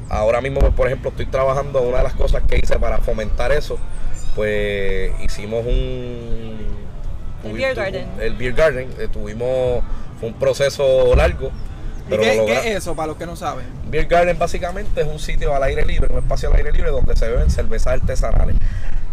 ahora 0.10 0.40
mismo, 0.42 0.60
pues, 0.62 0.74
por 0.74 0.88
ejemplo, 0.88 1.10
estoy 1.10 1.26
trabajando, 1.26 1.82
una 1.82 1.98
de 1.98 2.04
las 2.04 2.14
cosas 2.14 2.42
que 2.48 2.58
hice 2.62 2.80
para 2.80 3.00
fomentar 3.00 3.52
eso, 3.52 3.78
pues 4.36 5.12
hicimos 5.22 5.66
un... 5.66 6.58
El 7.44 7.52
beer 7.54 7.76
garden. 7.76 8.08
El 8.22 8.34
beer 8.36 8.54
garden, 8.54 8.90
eh, 9.00 9.08
tuvimos, 9.12 9.84
fue 10.20 10.30
un 10.30 10.36
proceso 10.36 11.14
largo. 11.16 11.52
¿Y 12.08 12.12
qué, 12.12 12.16
lo 12.18 12.22
qué 12.24 12.36
logra- 12.38 12.60
es 12.66 12.76
eso 12.78 12.96
para 12.96 13.08
los 13.08 13.18
que 13.18 13.26
no 13.26 13.36
saben? 13.36 13.66
Beer 13.90 14.06
Garden 14.08 14.38
básicamente 14.40 15.02
es 15.02 15.08
un 15.08 15.20
sitio 15.20 15.54
al 15.56 15.64
aire 15.64 15.86
libre, 15.86 16.08
un 16.12 16.20
espacio 16.20 16.50
al 16.50 16.56
aire 16.56 16.72
libre 16.72 16.92
donde 16.92 17.16
se 17.16 17.28
beben 17.28 17.50
cervezas 17.50 17.94
artesanales. 17.94 18.56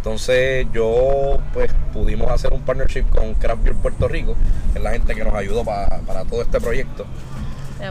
Entonces 0.00 0.66
yo 0.73 1.37
pues 1.52 1.71
pudimos 1.92 2.30
hacer 2.30 2.54
un 2.54 2.62
partnership 2.62 3.04
con 3.11 3.35
Craft 3.35 3.62
Beer 3.64 3.76
Puerto 3.76 4.09
Rico, 4.09 4.35
que 4.73 4.78
es 4.78 4.83
la 4.83 4.92
gente 4.92 5.14
que 5.14 5.23
nos 5.23 5.35
ayudó 5.35 5.62
pa- 5.62 6.00
para 6.07 6.25
todo 6.25 6.40
este 6.40 6.59
proyecto. 6.59 7.04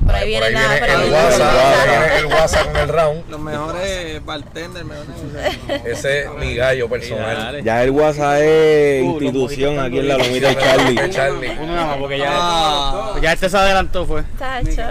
Por 0.06 0.16
ahí 0.16 0.36
por 0.36 0.44
el 0.48 0.54
viene 0.54 1.12
WhatsApp. 1.12 2.12
el 2.20 2.26
WhatsApp 2.26 2.66
con 2.68 2.78
el 2.78 2.90
round. 2.90 3.30
Los 3.30 3.40
mejores 3.40 4.26
bartenders, 4.26 4.86
mejores. 4.86 5.86
Ese 5.86 6.22
es 6.24 6.32
mi 6.40 6.56
gallo 6.56 6.90
personal. 6.90 7.64
Ya 7.64 7.84
el 7.84 7.92
WhatsApp 7.92 8.40
es 8.42 9.04
Uh, 9.04 9.12
institución 9.22 9.80
aquí 9.80 10.00
en 10.00 10.08
la 10.08 10.18
lomita 10.18 10.48
de 10.50 10.58
Charlie. 10.58 11.10
Charlie. 11.12 11.50
Uno 11.60 11.76
nada 11.76 11.88
más, 11.88 11.98
porque 11.98 12.18
ya, 12.18 12.28
Ah. 12.32 13.16
ya 13.22 13.34
este 13.34 13.50
se 13.50 13.58
adelantó, 13.58 14.06
fue. 14.08 14.24
Tacho. 14.38 14.82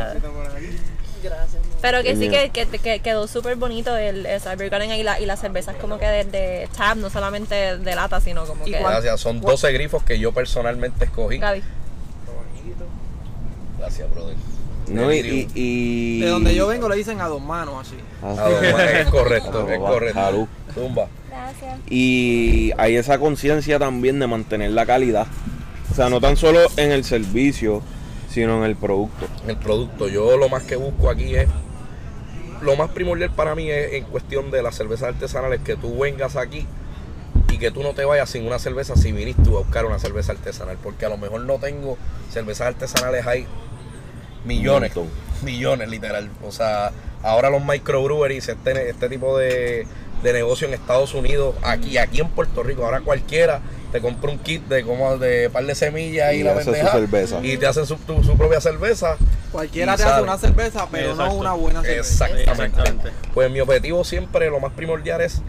Pero 1.80 2.02
que 2.02 2.16
sí 2.16 2.28
que, 2.28 2.50
que, 2.50 2.66
que 2.66 2.98
quedó 3.00 3.26
súper 3.28 3.54
bonito 3.56 3.96
el, 3.96 4.26
el 4.26 4.40
Cyber 4.40 4.68
Garden 4.70 4.90
y, 4.92 5.02
la, 5.04 5.20
y 5.20 5.26
las 5.26 5.40
cervezas 5.40 5.76
como 5.76 5.98
que 5.98 6.06
de, 6.06 6.24
de 6.24 6.68
tab, 6.76 6.96
no 6.96 7.08
solamente 7.10 7.78
de 7.78 7.94
lata, 7.94 8.20
sino 8.20 8.44
como 8.46 8.66
¿Y 8.66 8.72
que... 8.72 8.78
Gracias, 8.80 9.20
son 9.20 9.40
12 9.40 9.72
grifos 9.72 10.02
que 10.02 10.18
yo 10.18 10.32
personalmente 10.32 11.04
escogí. 11.04 11.38
Gaby. 11.38 11.62
Gracias, 13.78 14.10
brother. 14.10 14.34
No, 14.88 15.12
y, 15.12 15.16
Delirium. 15.22 15.50
y, 15.54 16.16
y- 16.16 16.20
De 16.20 16.28
donde 16.28 16.54
yo 16.54 16.66
vengo 16.66 16.88
le 16.88 16.96
dicen 16.96 17.20
a 17.20 17.28
dos 17.28 17.40
manos 17.42 17.86
así. 17.86 17.96
Ah, 18.22 18.34
Ah, 18.38 18.48
bueno, 18.48 18.78
es 18.78 19.06
correcto, 19.08 19.68
es 19.68 19.78
correcto. 19.78 20.14
salud. 20.20 20.46
Zumba. 20.74 21.08
Gracias. 21.28 21.78
Y 21.90 22.72
hay 22.78 22.96
esa 22.96 23.18
conciencia 23.18 23.78
también 23.78 24.18
de 24.18 24.26
mantener 24.26 24.70
la 24.72 24.86
calidad. 24.86 25.26
O 25.92 25.94
sea, 25.94 26.08
no 26.08 26.20
tan 26.20 26.36
solo 26.36 26.60
en 26.76 26.90
el 26.90 27.04
servicio, 27.04 27.82
sino 28.30 28.58
en 28.58 28.64
el 28.64 28.76
producto. 28.76 29.26
el 29.46 29.56
producto. 29.58 30.08
Yo 30.08 30.36
lo 30.36 30.48
más 30.48 30.62
que 30.64 30.76
busco 30.76 31.10
aquí 31.10 31.34
es, 31.36 31.48
lo 32.60 32.76
más 32.76 32.90
primordial 32.90 33.30
para 33.30 33.54
mí 33.54 33.70
es 33.70 33.94
en 33.94 34.04
cuestión 34.04 34.50
de 34.50 34.62
las 34.62 34.74
cervezas 34.74 35.14
artesanales, 35.14 35.60
que 35.60 35.76
tú 35.76 35.98
vengas 35.98 36.36
aquí 36.36 36.66
y 37.50 37.58
que 37.58 37.70
tú 37.70 37.82
no 37.82 37.94
te 37.94 38.04
vayas 38.04 38.30
sin 38.30 38.46
una 38.46 38.58
cerveza 38.58 38.96
si 38.96 39.12
viniste 39.12 39.42
tú 39.42 39.56
a 39.56 39.60
buscar 39.60 39.86
una 39.86 39.98
cerveza 39.98 40.32
artesanal, 40.32 40.76
porque 40.82 41.06
a 41.06 41.08
lo 41.08 41.16
mejor 41.16 41.40
no 41.42 41.58
tengo 41.58 41.96
cervezas 42.30 42.68
artesanales, 42.68 43.26
hay 43.26 43.46
millones, 44.44 44.92
millones 45.42 45.88
literal. 45.88 46.30
O 46.44 46.52
sea, 46.52 46.92
ahora 47.22 47.50
los 47.50 47.64
microbreweries, 47.64 48.48
este, 48.48 48.90
este 48.90 49.08
tipo 49.08 49.38
de, 49.38 49.86
de 50.22 50.32
negocio 50.32 50.68
en 50.68 50.74
Estados 50.74 51.14
Unidos, 51.14 51.54
aquí, 51.62 51.98
aquí 51.98 52.20
en 52.20 52.28
Puerto 52.28 52.62
Rico, 52.62 52.84
ahora 52.84 53.00
cualquiera 53.00 53.60
te 53.92 54.00
compra 54.00 54.30
un 54.30 54.38
kit 54.38 54.62
de 54.68 54.82
como 54.82 55.16
de 55.16 55.48
par 55.50 55.64
de 55.64 55.74
semillas 55.74 56.34
y, 56.34 56.38
Y 56.38 56.42
la 56.42 56.52
hace 56.52 56.64
pendeja, 56.64 56.92
cerveza. 56.92 57.38
y 57.42 57.56
te 57.56 57.66
hacen 57.66 57.86
su, 57.86 57.96
tu- 57.96 58.22
su 58.22 58.36
propia 58.36 58.60
cerveza 58.60 59.16
Cualquiera 59.50 59.96
te 59.96 60.02
hace 60.02 60.10
sabe. 60.12 60.22
una 60.24 60.36
cerveza, 60.38 60.86
pero 60.90 61.14
no 61.14 61.32
una 61.32 61.52
buena 61.54 61.82
cerveza. 61.82 62.26
Exactamente. 62.26 62.50
Exactamente. 62.80 63.10
Pues 63.32 63.50
mi 63.50 63.60
objetivo 63.60 64.04
siempre, 64.04 64.50
lo 64.50 64.60
más 64.60 64.72
primordial 64.74 65.20
es 65.22 65.40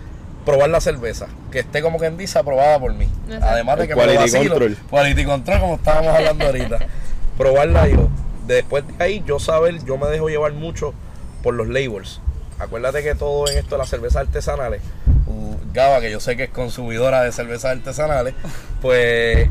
probar 0.46 0.70
la 0.70 0.80
cerveza, 0.80 1.28
que 1.52 1.60
esté 1.60 1.82
como 1.82 2.00
quien 2.00 2.16
dice 2.18 2.40
aprobada 2.40 2.80
por 2.80 2.94
mí. 2.94 3.10
Exacto. 3.26 3.46
Además 3.48 3.78
de 3.80 3.88
que 3.90 3.96
me 3.96 4.06
lo 4.06 4.14
quality 4.14 4.34
vacilo. 4.36 4.54
control. 4.56 4.78
Quality 4.90 5.26
control, 5.26 5.60
como 5.60 5.76
estábamos 5.76 6.16
hablando 6.16 6.46
ahorita. 6.46 6.80
Probarla 7.38 7.88
yo. 7.88 8.08
Después 8.48 8.84
de 8.88 9.04
ahí, 9.04 9.24
yo 9.28 9.40
saber, 9.40 9.84
yo 9.86 9.98
me 9.98 10.08
dejo 10.08 10.30
llevar 10.30 10.54
mucho 10.54 10.94
por 11.44 11.54
los 11.54 11.68
labels. 11.68 12.22
Acuérdate 12.60 13.04
que 13.04 13.16
todo 13.16 13.48
en 13.50 13.58
esto 13.58 13.76
de 13.76 13.80
las 13.80 13.90
cervezas 13.90 14.28
artesanales, 14.28 14.82
uh, 15.28 15.56
Gaba, 15.74 16.02
que 16.02 16.12
yo 16.12 16.20
sé 16.20 16.36
que 16.38 16.44
es 16.46 16.50
consumidora 16.50 17.22
de 17.24 17.32
cervezas 17.32 17.78
artesanales, 17.78 18.34
pues 18.82 19.50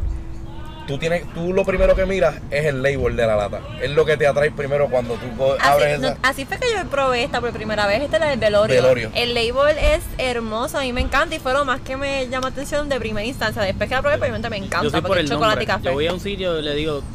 tú 0.86 0.98
tienes, 0.98 1.22
tú 1.34 1.52
lo 1.52 1.64
primero 1.66 1.94
que 1.94 2.06
miras 2.06 2.36
es 2.50 2.64
el 2.64 2.82
label 2.82 3.14
de 3.14 3.26
la 3.26 3.36
lata. 3.36 3.60
Es 3.82 3.90
lo 3.90 4.04
que 4.06 4.16
te 4.16 4.26
atrae 4.26 4.50
primero 4.50 4.88
cuando 4.88 5.14
tú 5.14 5.26
abres 5.60 5.94
Así, 5.98 6.02
esa. 6.04 6.10
no, 6.14 6.16
así 6.22 6.44
fue 6.46 6.58
que 6.58 6.66
yo 6.74 6.84
probé 6.90 7.24
esta 7.24 7.40
por 7.42 7.50
primera 7.52 7.86
vez, 7.86 8.02
esta 8.02 8.16
es 8.16 8.20
la 8.22 8.28
del 8.30 8.38
velorio. 8.40 8.74
Velorio. 8.74 9.10
El 9.14 9.34
label 9.34 9.76
es 9.78 10.00
hermoso, 10.16 10.78
a 10.78 10.80
mí 10.82 10.92
me 10.94 11.02
encanta 11.02 11.34
y 11.34 11.38
fue 11.40 11.52
lo 11.52 11.64
más 11.66 11.80
que 11.82 11.96
me 11.98 12.26
llamó 12.28 12.46
la 12.46 12.52
atención 12.52 12.88
de 12.88 12.98
primera 12.98 13.26
instancia. 13.26 13.60
Después 13.62 13.88
que 13.88 13.94
la 13.96 14.00
probé, 14.00 14.16
pues, 14.16 14.30
obviamente 14.30 14.48
me 14.50 14.56
encanta 14.56 14.84
Yo 14.84 14.90
soy 14.90 15.00
por 15.02 15.08
porque 15.08 15.20
el 15.20 15.26
es 15.26 15.30
chocolate 15.32 15.56
nombre. 15.56 15.64
y 15.64 15.66
café. 15.66 15.84
Yo 15.84 15.92
voy 15.92 16.06
a 16.06 16.12
un 16.14 16.20
sitio 16.20 16.58
y 16.58 16.62
le 16.62 16.74
digo, 16.74 17.02
"Da- 17.02 17.06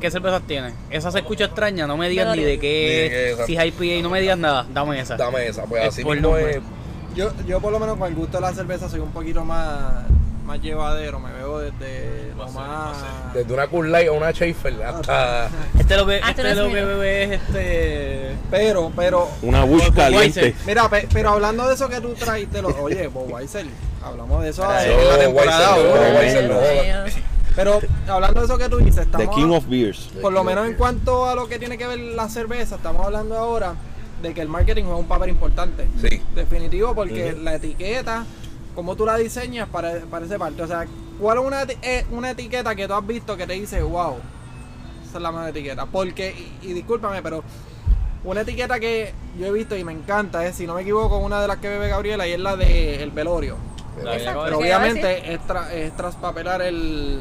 ¿qué 0.00 0.10
cervezas 0.10 0.42
tienes? 0.46 0.74
Esa 0.90 1.10
se 1.10 1.18
escucha 1.18 1.44
extraña, 1.46 1.86
no 1.86 1.96
me 1.96 2.08
digas 2.08 2.34
ni 2.36 2.42
de 2.42 2.58
qué, 2.58 3.36
si 3.46 3.56
es 3.56 3.64
IPA, 3.66 4.02
no 4.02 4.10
me 4.10 4.20
digas 4.20 4.38
nada, 4.38 4.66
dame 4.72 5.00
esa. 5.00 5.16
Dame 5.16 5.46
esa, 5.46 5.64
pues 5.64 5.82
Es 5.82 5.88
así 5.88 6.02
por 6.02 6.16
mismo 6.16 6.36
es. 6.36 6.58
Yo, 7.14 7.30
yo 7.46 7.60
por 7.60 7.72
lo 7.72 7.78
menos 7.78 7.96
con 7.96 8.08
el 8.08 8.14
gusto 8.14 8.36
de 8.38 8.42
la 8.42 8.52
cerveza 8.52 8.88
soy 8.90 9.00
un 9.00 9.10
poquito 9.10 9.42
más, 9.42 10.04
más 10.44 10.60
llevadero, 10.60 11.18
me 11.18 11.32
veo 11.32 11.58
desde 11.60 12.32
lo 12.36 12.46
más... 12.50 12.96
Desde 13.32 13.52
una 13.54 13.66
Cool 13.68 13.90
Light 13.90 14.08
a 14.08 14.12
una 14.12 14.30
Schaefer 14.32 14.82
hasta. 14.82 15.48
Este 15.78 15.96
lo 15.96 16.06
que, 16.06 16.20
Ah, 16.22 16.30
este 16.30 16.42
lo 16.54 16.66
es 16.66 16.74
que 16.74 16.84
bebe 16.84 17.22
es 17.24 17.30
este... 17.40 18.30
Pero, 18.50 18.92
pero, 18.94 19.30
Una 19.42 19.64
bush 19.64 19.90
caliente. 19.94 20.54
mira, 20.66 20.88
pe- 20.90 21.08
pero 21.12 21.30
hablando 21.30 21.66
de 21.66 21.74
eso 21.74 21.88
que 21.88 22.00
tú 22.02 22.12
trajiste, 22.14 22.60
lo, 22.60 22.68
oye, 22.82 23.08
Bob 23.08 23.32
Weiser, 23.32 23.64
hablamos 24.04 24.42
de 24.42 24.50
eso 24.50 24.62
en 24.62 25.08
la 25.08 25.18
temporada 25.18 25.76
Pero 27.56 27.80
hablando 28.06 28.40
de 28.40 28.46
eso 28.46 28.58
que 28.58 28.68
tú 28.68 28.76
dices, 28.76 28.94
The 28.96 29.02
estamos... 29.02 29.34
King 29.34 29.50
of 29.50 29.66
Beers. 29.66 30.10
Por 30.20 30.32
lo 30.32 30.44
menos 30.44 30.66
en 30.66 30.74
cuanto 30.74 31.26
a 31.26 31.34
lo 31.34 31.48
que 31.48 31.58
tiene 31.58 31.78
que 31.78 31.86
ver 31.86 31.98
la 31.98 32.28
cerveza, 32.28 32.76
estamos 32.76 33.04
hablando 33.04 33.36
ahora 33.36 33.74
de 34.22 34.34
que 34.34 34.42
el 34.42 34.48
marketing 34.48 34.84
juega 34.84 34.98
un 34.98 35.08
papel 35.08 35.30
importante. 35.30 35.88
Sí. 36.00 36.22
Definitivo, 36.34 36.94
porque 36.94 37.32
la 37.32 37.54
etiqueta, 37.54 38.26
como 38.74 38.94
tú 38.94 39.06
la 39.06 39.16
diseñas, 39.16 39.68
para, 39.70 40.00
para 40.10 40.26
esa 40.26 40.38
parte. 40.38 40.62
O 40.62 40.66
sea, 40.66 40.86
¿cuál 41.18 41.38
es 41.38 41.44
una, 41.44 41.62
eh, 41.62 42.04
una 42.10 42.30
etiqueta 42.32 42.74
que 42.74 42.86
tú 42.86 42.92
has 42.92 43.06
visto 43.06 43.36
que 43.36 43.46
te 43.46 43.54
dice, 43.54 43.82
wow, 43.82 44.16
esa 45.08 45.16
es 45.16 45.22
la 45.22 45.32
mejor 45.32 45.48
etiqueta? 45.48 45.86
Porque, 45.86 46.34
y, 46.62 46.68
y 46.68 46.72
discúlpame, 46.74 47.22
pero 47.22 47.42
una 48.24 48.42
etiqueta 48.42 48.78
que 48.78 49.14
yo 49.38 49.46
he 49.46 49.52
visto 49.52 49.76
y 49.76 49.84
me 49.84 49.92
encanta 49.92 50.44
es, 50.44 50.56
si 50.56 50.66
no 50.66 50.74
me 50.74 50.82
equivoco, 50.82 51.16
una 51.18 51.40
de 51.40 51.48
las 51.48 51.56
que 51.56 51.70
bebe 51.70 51.88
Gabriela 51.88 52.26
y 52.26 52.32
es 52.32 52.40
la 52.40 52.54
de 52.56 53.02
El 53.02 53.12
Velorio. 53.12 53.56
Pero 53.96 54.10
¿Qué 54.10 54.22
iba 54.24 54.32
a 54.32 54.56
obviamente 54.58 55.32
es, 55.32 55.40
tra- 55.40 55.70
es 55.70 55.96
traspapelar 55.96 56.60
el... 56.60 57.20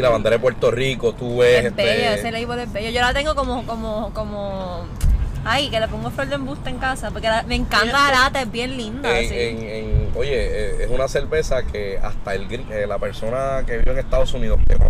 La 0.00 0.08
bandera 0.10 0.36
de 0.36 0.40
Puerto 0.40 0.70
Rico, 0.70 1.12
tú 1.14 1.38
ves. 1.38 1.64
Es 1.66 1.76
bello, 1.76 1.90
ese 1.92 2.14
este, 2.14 2.30
label 2.32 2.58
es 2.60 2.72
bello. 2.72 2.90
Yo 2.90 3.00
la 3.00 3.12
tengo 3.14 3.34
como, 3.34 3.64
como, 3.66 4.12
como... 4.14 4.84
Ay, 5.44 5.70
que 5.70 5.80
le 5.80 5.88
pongo 5.88 6.10
flor 6.10 6.28
de 6.28 6.34
embuste 6.34 6.68
en 6.68 6.76
casa, 6.76 7.10
porque 7.10 7.26
la- 7.28 7.42
me 7.44 7.54
encanta 7.54 8.10
la 8.10 8.24
lata, 8.24 8.42
es 8.42 8.52
bien 8.52 8.76
linda. 8.76 9.18
en- 9.18 9.32
en- 9.32 9.68
en- 9.68 10.08
oye, 10.14 10.34
eh, 10.36 10.84
es 10.84 10.90
una 10.90 11.08
cerveza 11.08 11.62
que 11.62 11.98
hasta 12.02 12.34
el 12.34 12.46
eh, 12.52 12.84
la 12.86 12.98
persona 12.98 13.62
que 13.66 13.78
vive 13.78 13.92
en 13.92 13.98
Estados 14.00 14.34
Unidos, 14.34 14.60
que 14.68 14.76
no 14.76 14.86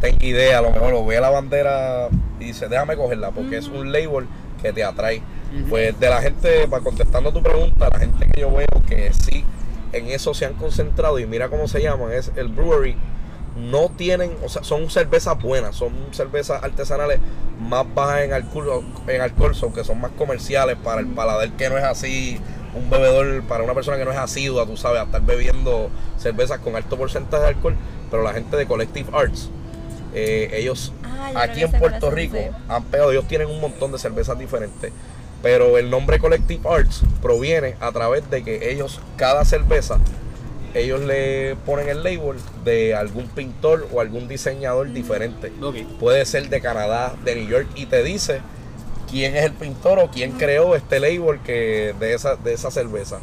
tenga 0.00 0.24
idea, 0.24 0.58
a 0.58 0.62
lo 0.62 0.70
mejor 0.70 0.90
lo 0.92 1.04
ve 1.04 1.20
la 1.20 1.28
bandera 1.28 2.08
y 2.40 2.44
dice, 2.46 2.68
déjame 2.68 2.96
cogerla, 2.96 3.30
porque 3.30 3.58
es 3.58 3.68
un 3.68 3.92
label 3.92 4.26
que 4.62 4.72
te 4.72 4.82
atrae. 4.84 5.20
Pues 5.68 6.00
de 6.00 6.08
la 6.08 6.20
gente, 6.22 6.66
para 6.66 6.82
contestando 6.82 7.30
tu 7.32 7.42
pregunta, 7.42 7.88
la 7.92 7.98
gente 7.98 8.26
que 8.32 8.40
yo 8.40 8.50
veo 8.52 8.66
que 8.88 9.12
sí 9.12 9.44
en 9.92 10.08
eso 10.08 10.34
se 10.34 10.46
han 10.46 10.54
concentrado 10.54 11.18
y 11.20 11.26
mira 11.26 11.48
cómo 11.48 11.68
se 11.68 11.80
llaman, 11.82 12.10
es 12.10 12.32
el 12.36 12.48
brewery. 12.48 12.96
No 13.56 13.88
tienen, 13.88 14.36
o 14.44 14.48
sea, 14.48 14.64
son 14.64 14.90
cervezas 14.90 15.40
buenas, 15.40 15.76
son 15.76 15.92
cervezas 16.10 16.62
artesanales 16.62 17.20
más 17.60 17.86
bajas 17.94 18.22
en 18.22 18.32
alcohol, 18.32 18.84
en 19.06 19.20
alcohol, 19.20 19.54
son 19.54 19.72
que 19.72 19.84
son 19.84 20.00
más 20.00 20.10
comerciales 20.12 20.76
para 20.82 21.00
el 21.00 21.06
paladar 21.06 21.50
que 21.52 21.68
no 21.70 21.78
es 21.78 21.84
así, 21.84 22.40
un 22.74 22.90
bebedor, 22.90 23.44
para 23.44 23.62
una 23.62 23.74
persona 23.74 23.96
que 23.96 24.04
no 24.04 24.10
es 24.10 24.18
asidua, 24.18 24.66
tú 24.66 24.76
sabes, 24.76 25.00
a 25.00 25.04
estar 25.04 25.22
bebiendo 25.22 25.88
cervezas 26.18 26.58
con 26.58 26.74
alto 26.74 26.96
porcentaje 26.96 27.42
de 27.42 27.48
alcohol, 27.50 27.76
pero 28.10 28.24
la 28.24 28.32
gente 28.32 28.56
de 28.56 28.66
Collective 28.66 29.08
Arts, 29.12 29.50
eh, 30.14 30.50
ellos 30.52 30.92
Ah, 31.34 31.44
aquí 31.44 31.62
en 31.62 31.72
Puerto 31.72 32.10
Rico 32.10 32.36
han 32.68 32.84
pegado, 32.84 33.10
ellos 33.10 33.26
tienen 33.26 33.48
un 33.48 33.60
montón 33.60 33.92
de 33.92 33.98
cervezas 33.98 34.38
diferentes. 34.38 34.92
Pero 35.42 35.76
el 35.78 35.90
nombre 35.90 36.18
Collective 36.18 36.68
Arts 36.68 37.02
proviene 37.20 37.76
a 37.80 37.92
través 37.92 38.28
de 38.30 38.42
que 38.42 38.70
ellos, 38.70 39.00
cada 39.16 39.44
cerveza, 39.44 39.98
ellos 40.74 41.00
le 41.00 41.56
ponen 41.64 41.88
el 41.88 42.02
label 42.02 42.36
de 42.64 42.94
algún 42.94 43.28
pintor 43.28 43.88
o 43.92 44.00
algún 44.00 44.28
diseñador 44.28 44.92
diferente. 44.92 45.52
Ok. 45.62 45.76
Puede 46.00 46.24
ser 46.26 46.48
de 46.48 46.60
Canadá, 46.60 47.14
de 47.24 47.36
New 47.36 47.48
York, 47.48 47.68
y 47.76 47.86
te 47.86 48.02
dice 48.02 48.40
quién 49.08 49.36
es 49.36 49.44
el 49.44 49.52
pintor 49.52 50.00
o 50.00 50.10
quién 50.10 50.32
creó 50.32 50.74
este 50.74 50.98
label 50.98 51.40
que 51.40 51.94
de 51.98 52.14
esa, 52.14 52.36
de 52.36 52.52
esa 52.52 52.70
cerveza. 52.70 53.20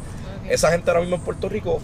Esa 0.48 0.70
gente 0.72 0.90
ahora 0.90 1.02
mismo 1.02 1.16
en 1.16 1.22
Puerto 1.22 1.48
Rico 1.48 1.80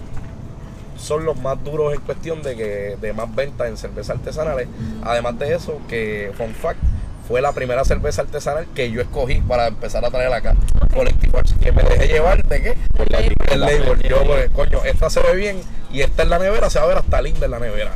son 0.98 1.24
los 1.24 1.38
más 1.40 1.62
duros 1.62 1.94
en 1.94 2.00
cuestión 2.00 2.42
de 2.42 2.56
que 2.56 2.96
de 3.00 3.12
más 3.12 3.32
ventas 3.34 3.68
en 3.68 3.76
cervezas 3.76 4.16
artesanales. 4.16 4.68
Además 5.02 5.38
de 5.38 5.54
eso, 5.54 5.78
que 5.88 6.32
fun 6.36 6.54
fact, 6.54 6.80
fue 7.28 7.42
la 7.42 7.52
primera 7.52 7.84
cerveza 7.84 8.22
artesanal 8.22 8.66
que 8.74 8.90
yo 8.90 9.02
escogí 9.02 9.42
para 9.42 9.66
empezar 9.66 10.02
a 10.02 10.10
traer 10.10 10.32
acá. 10.32 10.56
Collective 10.94 11.38
Arts, 11.38 11.54
que 11.60 11.72
me 11.72 11.82
dejé 11.82 12.08
llevar 12.08 12.42
de 12.42 12.62
qué? 12.62 12.74
Por 12.96 13.10
la 13.12 13.18
el 13.18 13.60
label. 13.60 14.02
Yo, 14.08 14.24
pues, 14.24 14.50
coño, 14.50 14.82
esta 14.84 15.10
se 15.10 15.20
ve 15.20 15.36
bien 15.36 15.60
y 15.92 16.00
esta 16.00 16.22
en 16.22 16.30
la 16.30 16.38
nevera 16.38 16.70
se 16.70 16.78
va 16.78 16.86
a 16.86 16.88
ver 16.88 16.96
hasta 16.96 17.20
linda 17.20 17.44
en 17.44 17.50
la 17.50 17.58
nevera. 17.58 17.94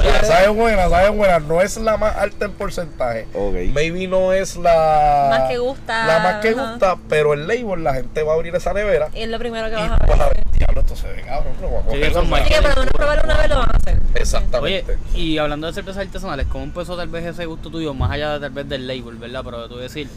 Sea, 0.00 0.24
sabe 0.24 0.48
buena, 0.48 0.88
sabe 0.88 1.10
buena. 1.10 1.38
No 1.38 1.60
es 1.60 1.76
la 1.76 1.96
más 1.96 2.16
alta 2.16 2.44
en 2.46 2.52
porcentaje. 2.52 3.26
Ok. 3.34 3.54
Maybe 3.74 4.06
no 4.06 4.32
es 4.32 4.56
la 4.56 5.26
Más 5.30 5.48
que 5.50 5.58
gusta, 5.58 6.06
La 6.06 6.18
más 6.20 6.34
que 6.42 6.50
ajá. 6.50 6.70
gusta, 6.70 6.96
pero 7.08 7.34
el 7.34 7.46
label, 7.46 7.82
la 7.84 7.94
gente 7.94 8.22
va 8.22 8.32
a 8.32 8.36
abrir 8.36 8.54
esa 8.54 8.72
nevera 8.72 9.08
Y 9.14 9.22
es 9.22 9.28
lo 9.28 9.38
primero 9.38 9.68
que 9.68 9.74
vas 9.76 9.90
a 9.92 9.96
ver. 9.98 10.08
vas 10.08 10.20
a 10.20 10.28
ver, 10.28 10.42
diablo, 10.56 10.80
esto 10.80 10.96
se 10.96 11.08
ve 11.08 11.22
cabrón. 11.22 11.52
lo 11.60 11.68
voy 11.68 11.78
a 11.78 11.80
Sí, 11.82 11.86
coger, 11.86 12.02
eso 12.02 12.10
es 12.10 12.16
o 12.16 12.20
sea, 12.20 12.30
más- 12.30 12.40
Así 12.40 12.48
que 12.54 12.60
por 12.60 12.70
lo 12.70 12.76
menos 12.76 12.92
probarlo 12.94 13.22
una 13.24 13.36
vez 13.38 13.48
lo 13.48 13.56
van 13.58 13.68
a 13.72 13.76
hacer. 13.76 13.96
Oye, 14.00 14.10
Exactamente. 14.20 14.98
y 15.14 15.38
hablando 15.38 15.66
de 15.66 15.72
cervezas 15.72 16.04
artesanales, 16.06 16.46
¿cómo 16.50 16.64
empezó 16.64 16.96
tal 16.96 17.08
vez 17.08 17.24
ese 17.26 17.46
gusto 17.46 17.70
tuyo, 17.70 17.94
más 17.94 18.10
allá 18.10 18.34
de, 18.34 18.40
tal 18.40 18.50
vez 18.50 18.68
del 18.68 18.86
label, 18.86 19.16
verdad? 19.16 19.42
Pero 19.44 19.68
tú 19.68 19.76
decir, 19.76 20.08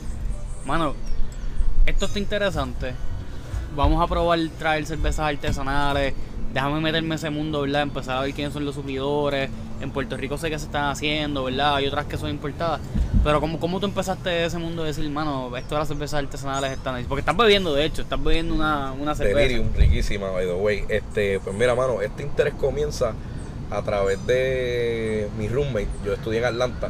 mano, 0.66 0.96
esto 1.86 2.06
está 2.06 2.20
interesante, 2.20 2.94
vamos 3.76 4.02
a 4.04 4.08
probar 4.08 4.40
traer 4.58 4.86
cervezas 4.86 5.26
artesanales, 5.28 6.14
déjame 6.54 6.80
meterme 6.80 7.08
en 7.08 7.14
ese 7.14 7.30
mundo, 7.30 7.62
¿verdad? 7.62 7.82
Empezar 7.84 8.18
a 8.18 8.22
ver 8.22 8.34
quiénes 8.34 8.54
son 8.54 8.64
los 8.66 8.76
suplidores, 8.76 9.50
en 9.84 9.92
Puerto 9.92 10.18
Rico 10.18 10.38
sé 10.38 10.50
que 10.50 10.58
se 10.58 10.66
están 10.66 10.86
haciendo, 10.86 11.44
¿verdad? 11.44 11.76
Hay 11.76 11.88
otras 11.88 12.06
que 12.06 12.18
son 12.18 12.30
importadas, 12.30 12.80
pero 13.24 13.40
¿cómo, 13.40 13.60
cómo 13.60 13.80
tú 13.80 13.86
empezaste 13.86 14.46
ese 14.46 14.58
mundo 14.58 14.84
de 14.84 14.90
decir, 14.90 15.08
mano, 15.10 15.56
esto 15.56 15.76
de 15.76 15.80
las 15.80 15.88
cervezas 15.88 16.24
artesanales 16.24 16.72
están 16.72 16.96
ahí? 16.96 17.04
Porque 17.04 17.20
estás 17.20 17.36
bebiendo, 17.36 17.74
de 17.74 17.86
hecho, 17.86 18.02
estás 18.02 18.22
bebiendo 18.24 18.56
una, 18.56 18.94
una 18.94 19.14
cerveza. 19.14 19.40
Delirium, 19.40 19.74
riquísima, 19.76 20.30
by 20.30 20.46
the 20.46 20.54
way. 20.54 20.86
Este, 20.90 21.40
pues 21.40 21.56
mira, 21.56 21.76
mano, 21.76 22.02
este 22.02 22.24
interés 22.24 22.54
comienza 22.54 23.14
a 23.70 23.82
través 23.82 24.26
de 24.26 25.28
mi 25.38 25.48
roommate. 25.48 25.88
Yo 26.06 26.14
estudié 26.14 26.40
en 26.40 26.46
Atlanta. 26.46 26.90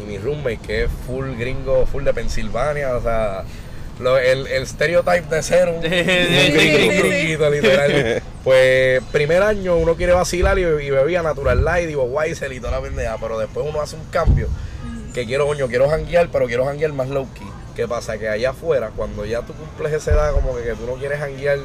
Y 0.00 0.06
mi 0.06 0.18
roommate, 0.18 0.58
que 0.58 0.84
es 0.84 0.90
full 1.06 1.30
gringo, 1.36 1.84
full 1.86 2.04
de 2.04 2.14
Pensilvania, 2.14 2.96
o 2.96 3.02
sea, 3.02 3.42
lo- 4.00 4.18
el, 4.18 4.46
el 4.46 4.66
stereotype 4.66 5.26
de 5.34 5.42
ser 5.42 5.68
un, 5.68 5.76
un 5.78 5.82
Sí, 5.82 5.88
gringo, 5.88 6.60
sí, 6.60 6.88
un 6.88 6.92
sí. 6.92 6.98
gringuito, 7.08 7.50
literal. 7.50 8.22
Pues, 8.44 9.02
primer 9.12 9.42
año 9.42 9.76
uno 9.76 9.94
quiere 9.94 10.14
vacilar 10.14 10.58
y, 10.58 10.62
y 10.62 10.90
bebía 10.90 11.22
Natural 11.22 11.62
Light, 11.62 11.86
digo, 11.86 12.04
Weiser 12.04 12.50
y 12.52 12.60
toda 12.60 12.72
la 12.72 12.80
pendeja, 12.80 13.16
pero 13.20 13.38
después 13.38 13.66
uno 13.68 13.82
hace 13.82 13.96
un 13.96 14.04
cambio 14.06 14.48
que 15.12 15.26
quiero, 15.26 15.46
coño, 15.46 15.66
quiero 15.68 15.90
janguear, 15.90 16.30
pero 16.32 16.46
quiero 16.46 16.64
janguear 16.64 16.92
más 16.94 17.08
low 17.10 17.26
key. 17.34 17.46
¿Qué 17.76 17.86
pasa? 17.86 18.16
Que 18.16 18.28
allá 18.28 18.50
afuera, 18.50 18.90
cuando 18.96 19.26
ya 19.26 19.42
tú 19.42 19.52
cumples 19.52 19.92
esa 19.92 20.12
edad, 20.12 20.32
como 20.32 20.56
que, 20.56 20.62
que 20.62 20.72
tú 20.74 20.86
no 20.86 20.94
quieres 20.94 21.18
janguear 21.18 21.58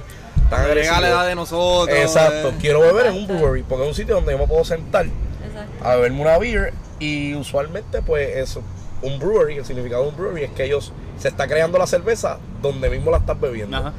tan 0.50 0.66
agresivo. 0.66 1.00
la 1.00 1.08
edad 1.08 1.28
de 1.28 1.36
nosotros. 1.36 1.98
Exacto, 1.98 2.50
eh. 2.50 2.54
quiero 2.60 2.82
beber 2.82 3.06
en 3.08 3.14
un 3.14 3.28
brewery, 3.28 3.64
porque 3.64 3.84
es 3.84 3.90
un 3.90 3.96
sitio 3.96 4.16
donde 4.16 4.34
yo 4.34 4.38
me 4.38 4.48
puedo 4.48 4.66
sentar 4.66 5.06
Exacto. 5.06 5.88
a 5.88 5.96
beberme 5.96 6.20
una 6.22 6.38
beer 6.38 6.74
y 7.00 7.34
usualmente 7.36 8.02
pues 8.02 8.36
eso, 8.36 8.62
un 9.04 9.20
brewery, 9.20 9.58
el 9.58 9.66
significado 9.66 10.04
de 10.04 10.10
un 10.10 10.18
brewery 10.18 10.44
es 10.46 10.52
que 10.52 10.66
ellos 10.66 10.92
se 11.20 11.28
está 11.28 11.48
creando 11.48 11.78
la 11.78 11.86
cerveza 11.88 12.40
donde 12.62 12.90
mismo 12.90 13.12
la 13.12 13.18
estás 13.18 13.40
bebiendo. 13.40 13.78
Ajá. 13.78 13.94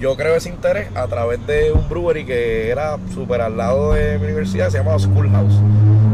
Yo 0.00 0.16
creo 0.16 0.34
ese 0.36 0.48
interés 0.48 0.88
a 0.94 1.06
través 1.06 1.44
de 1.46 1.72
un 1.72 1.88
brewery 1.88 2.24
que 2.24 2.70
era 2.70 2.96
súper 3.12 3.40
al 3.40 3.56
lado 3.56 3.92
de 3.92 4.18
mi 4.18 4.24
universidad, 4.24 4.70
se 4.70 4.78
llamaba 4.78 4.98
Schoolhouse. 4.98 5.54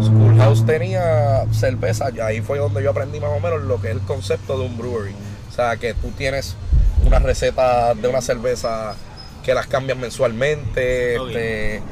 Schoolhouse 0.02 0.66
tenía 0.66 1.44
cerveza, 1.52 2.10
y 2.10 2.20
ahí 2.20 2.40
fue 2.40 2.58
donde 2.58 2.82
yo 2.82 2.90
aprendí 2.90 3.20
más 3.20 3.30
o 3.30 3.40
menos 3.40 3.62
lo 3.62 3.80
que 3.80 3.88
es 3.88 3.94
el 3.94 4.00
concepto 4.00 4.58
de 4.58 4.66
un 4.66 4.76
brewery. 4.76 5.14
O 5.48 5.52
sea, 5.52 5.76
que 5.76 5.94
tú 5.94 6.10
tienes 6.10 6.56
una 7.06 7.18
receta 7.18 7.94
de 7.94 8.08
una 8.08 8.20
cerveza 8.20 8.94
que 9.44 9.54
las 9.54 9.66
cambian 9.66 9.98
mensualmente, 10.00 11.16
este, 11.16 11.82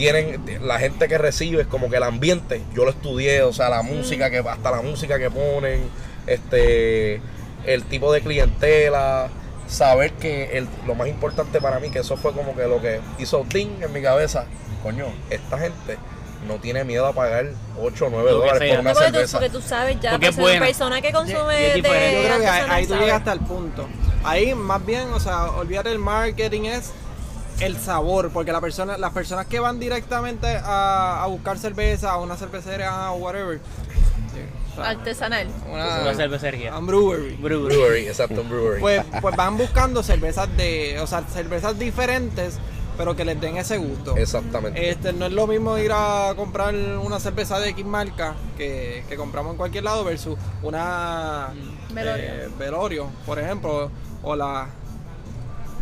tienen 0.00 0.40
la 0.66 0.78
gente 0.78 1.08
que 1.08 1.18
recibe 1.18 1.60
es 1.60 1.68
como 1.68 1.90
que 1.90 1.96
el 1.98 2.02
ambiente, 2.04 2.62
yo 2.74 2.84
lo 2.86 2.90
estudié, 2.90 3.42
o 3.42 3.52
sea, 3.52 3.68
la 3.68 3.82
música 3.82 4.30
que 4.30 4.38
hasta 4.38 4.70
la 4.70 4.80
música 4.80 5.18
que 5.18 5.30
ponen, 5.30 5.90
este 6.26 7.20
el 7.66 7.84
tipo 7.84 8.10
de 8.10 8.22
clientela, 8.22 9.28
saber 9.68 10.12
que 10.14 10.56
el, 10.56 10.66
lo 10.86 10.94
más 10.94 11.06
importante 11.08 11.60
para 11.60 11.78
mí 11.80 11.90
que 11.90 11.98
eso 11.98 12.16
fue 12.16 12.32
como 12.32 12.56
que 12.56 12.66
lo 12.66 12.80
que 12.80 13.00
hizo 13.18 13.44
ding 13.52 13.82
en 13.82 13.92
mi 13.92 14.00
cabeza, 14.00 14.46
coño, 14.82 15.04
esta 15.28 15.58
gente 15.58 15.98
no 16.48 16.54
tiene 16.54 16.82
miedo 16.84 17.06
a 17.06 17.12
pagar 17.12 17.48
8 17.78 18.06
o 18.06 18.10
9 18.10 18.30
Lo 18.32 18.40
que 18.40 18.46
dólares 18.48 18.70
por 18.70 18.80
una 18.80 18.92
porque, 18.94 19.06
tú, 19.08 19.12
cerveza. 19.12 19.38
porque 19.38 19.50
tú 19.50 19.60
sabes 19.60 20.00
ya, 20.00 20.12
Porque 20.12 20.28
es 20.28 20.36
persona, 20.36 20.64
persona 20.66 21.00
que 21.02 21.08
Y- 21.08 21.10
y 21.10 21.12
consume 21.12 21.66
es 21.66 21.68
de 21.68 21.74
diferente. 21.74 22.14
Yo 22.22 22.28
creo 22.28 22.40
que 22.40 22.46
ahí, 22.48 22.66
ahí 22.70 22.86
tú 22.86 22.94
llegas 22.94 23.18
hasta 23.18 23.32
el 23.34 23.40
punto. 23.40 23.86
Ahí 24.24 24.54
más 24.54 24.86
bien, 24.86 25.12
o 25.12 25.20
sea, 25.20 25.50
olvídate 25.50 25.92
el 25.92 25.98
marketing 25.98 26.62
es 26.62 26.92
el 27.60 27.76
sabor, 27.78 28.30
porque 28.30 28.52
la 28.52 28.60
persona, 28.60 28.96
las 28.98 29.12
personas 29.12 29.46
que 29.46 29.60
van 29.60 29.78
directamente 29.78 30.46
a, 30.62 31.22
a 31.22 31.26
buscar 31.26 31.58
cerveza, 31.58 32.10
a 32.12 32.18
una 32.18 32.36
cervecería 32.36 33.10
o 33.12 33.16
whatever, 33.16 33.58
sí, 34.32 34.40
o 34.72 34.74
sea, 34.76 34.90
Artesanal. 34.90 35.48
Una 35.70 36.00
una, 36.02 36.14
cervecería. 36.14 36.76
un 36.78 36.86
brewery, 36.86 37.36
Brewery. 37.36 37.76
Brewery, 37.76 38.06
exacto, 38.08 38.40
un 38.40 38.48
brewery. 38.48 38.80
pues, 38.80 39.02
pues 39.20 39.36
van 39.36 39.56
buscando 39.56 40.02
cervezas 40.02 40.48
de, 40.56 40.98
o 41.00 41.06
sea, 41.06 41.22
cervezas 41.32 41.78
diferentes, 41.78 42.58
pero 42.96 43.16
que 43.16 43.24
les 43.24 43.40
den 43.40 43.56
ese 43.56 43.78
gusto. 43.78 44.16
Exactamente. 44.16 44.90
Este, 44.90 45.12
no 45.12 45.26
es 45.26 45.32
lo 45.32 45.46
mismo 45.46 45.76
ir 45.78 45.90
a 45.94 46.32
comprar 46.36 46.74
una 46.74 47.18
cerveza 47.20 47.58
de 47.58 47.70
X 47.70 47.84
marca 47.84 48.34
que, 48.58 49.04
que 49.08 49.16
compramos 49.16 49.52
en 49.52 49.56
cualquier 49.58 49.84
lado 49.84 50.04
versus 50.04 50.36
una 50.62 51.48
Velorio. 51.92 52.24
eh, 52.24 52.48
Velorio, 52.58 53.06
por 53.24 53.38
ejemplo, 53.38 53.90
o 54.22 54.36
la 54.36 54.68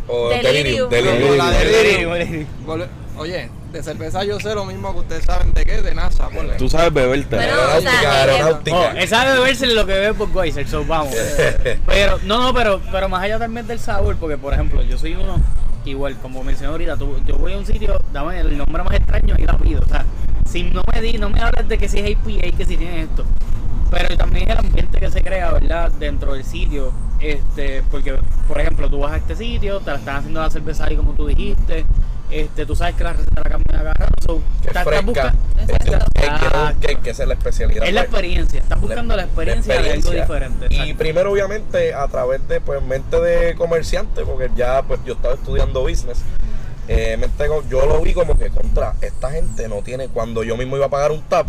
o 0.09 0.29
Delirium. 0.29 0.89
Delirium. 0.89 1.37
Delirium. 1.51 2.87
Oye, 3.17 3.49
de 3.73 3.83
cerveza 3.83 4.23
yo 4.23 4.39
sé 4.39 4.55
lo 4.55 4.63
mismo 4.65 4.93
que 4.93 4.99
ustedes 4.99 5.25
saben 5.25 5.51
de 5.53 5.65
qué, 5.65 5.81
de 5.81 5.93
NASA, 5.93 6.29
ponle. 6.29 6.55
Tú 6.55 6.69
sabes 6.69 6.93
beberte. 6.93 7.35
Bueno, 7.35 7.51
Aeronáutica, 7.53 7.89
o 7.97 8.01
sea, 8.01 8.21
aeronáutica. 8.23 8.77
Oh, 8.77 8.89
él 8.97 9.07
sabe 9.09 9.33
beberse 9.33 9.67
lo 9.67 9.85
que 9.85 9.93
bebe 9.93 10.13
por 10.13 10.29
Weiser, 10.35 10.67
so 10.67 10.85
vamos. 10.85 11.13
pero, 11.85 12.17
no, 12.23 12.41
no, 12.41 12.53
pero, 12.53 12.81
pero 12.91 13.09
más 13.09 13.21
allá 13.23 13.37
también 13.37 13.67
del 13.67 13.77
sabor, 13.79 14.15
porque 14.15 14.37
por 14.37 14.53
ejemplo, 14.53 14.81
yo 14.83 14.97
soy 14.97 15.15
uno, 15.15 15.41
que 15.83 15.89
igual, 15.89 16.15
como 16.21 16.43
mencioné 16.45 16.71
ahorita, 16.71 16.95
tú- 16.95 17.21
yo 17.27 17.35
voy 17.37 17.53
a 17.53 17.57
un 17.57 17.65
sitio, 17.65 17.97
dame 18.13 18.39
el 18.39 18.57
nombre 18.57 18.83
más 18.83 18.93
extraño 18.95 19.35
y 19.37 19.43
la 19.43 19.57
pido. 19.57 19.81
O 19.85 19.89
sea, 19.89 20.05
si 20.49 20.63
no 20.63 20.81
me 20.93 21.01
di, 21.01 21.17
no 21.17 21.29
me 21.29 21.41
hables 21.41 21.67
de 21.67 21.77
que 21.77 21.89
si 21.89 21.99
es 21.99 22.15
APA, 22.15 22.57
que 22.57 22.65
si 22.65 22.77
tienes 22.77 23.09
esto. 23.09 23.25
Pero 23.91 24.15
también 24.17 24.49
el 24.49 24.57
ambiente 24.59 24.97
que 24.97 25.11
se 25.11 25.21
crea, 25.21 25.51
¿verdad? 25.51 25.91
Dentro 25.91 26.33
del 26.35 26.45
sitio. 26.45 26.93
Este, 27.19 27.83
porque, 27.91 28.15
por 28.47 28.59
ejemplo, 28.59 28.89
tú 28.89 28.99
vas 28.99 29.13
a 29.13 29.17
este 29.17 29.35
sitio, 29.35 29.79
te 29.79 29.91
la 29.91 29.97
están 29.97 30.17
haciendo 30.17 30.41
la 30.41 30.49
cerveza 30.49 30.85
ahí 30.85 30.95
como 30.95 31.13
tú 31.13 31.27
dijiste. 31.27 31.85
Este, 32.31 32.65
tú 32.65 32.75
sabes 32.75 32.95
que 32.95 33.03
la 33.03 33.13
receta 33.13 33.41
la 33.43 33.49
cambian 33.49 33.75
a 33.75 33.83
cada 33.83 33.93
rato, 33.95 34.13
so, 34.23 34.41
Que 34.61 34.67
estás- 34.67 34.67
estás 34.67 34.83
fresca. 34.85 35.01
busca- 35.01 35.33
Exacto. 35.61 36.05
que 36.13 36.27
Ah, 36.27 36.73
esa 37.05 37.23
es 37.23 37.27
la 37.27 37.33
especialidad. 37.33 37.83
es 37.87 37.93
la 37.93 38.01
experiencia, 38.01 38.59
estás 38.59 38.79
buscando 38.79 39.15
la 39.15 39.23
experiencia, 39.23 39.73
de 39.73 39.79
algo 39.79 39.93
experiencia. 39.95 40.21
diferente. 40.35 40.67
Y 40.69 40.75
exacto. 40.75 40.97
primero, 40.99 41.31
obviamente, 41.31 41.93
a 41.95 42.07
través 42.07 42.47
de 42.47 42.61
pues 42.61 42.83
mente 42.83 43.19
de 43.19 43.55
comerciante, 43.55 44.23
porque 44.25 44.49
ya 44.55 44.83
pues 44.83 44.99
yo 45.05 45.13
estaba 45.13 45.33
estudiando 45.33 45.81
business. 45.81 46.19
eh, 46.91 47.17
mente 47.17 47.45
yo 47.69 47.85
lo 47.85 48.01
vi 48.01 48.13
como 48.15 48.35
que 48.35 48.49
contra 48.49 48.95
esta 49.01 49.29
gente 49.31 49.67
no 49.67 49.83
tiene 49.83 50.07
cuando 50.07 50.43
yo 50.43 50.57
mismo 50.57 50.75
iba 50.75 50.87
a 50.87 50.89
pagar 50.89 51.11
un 51.11 51.21
tap 51.21 51.45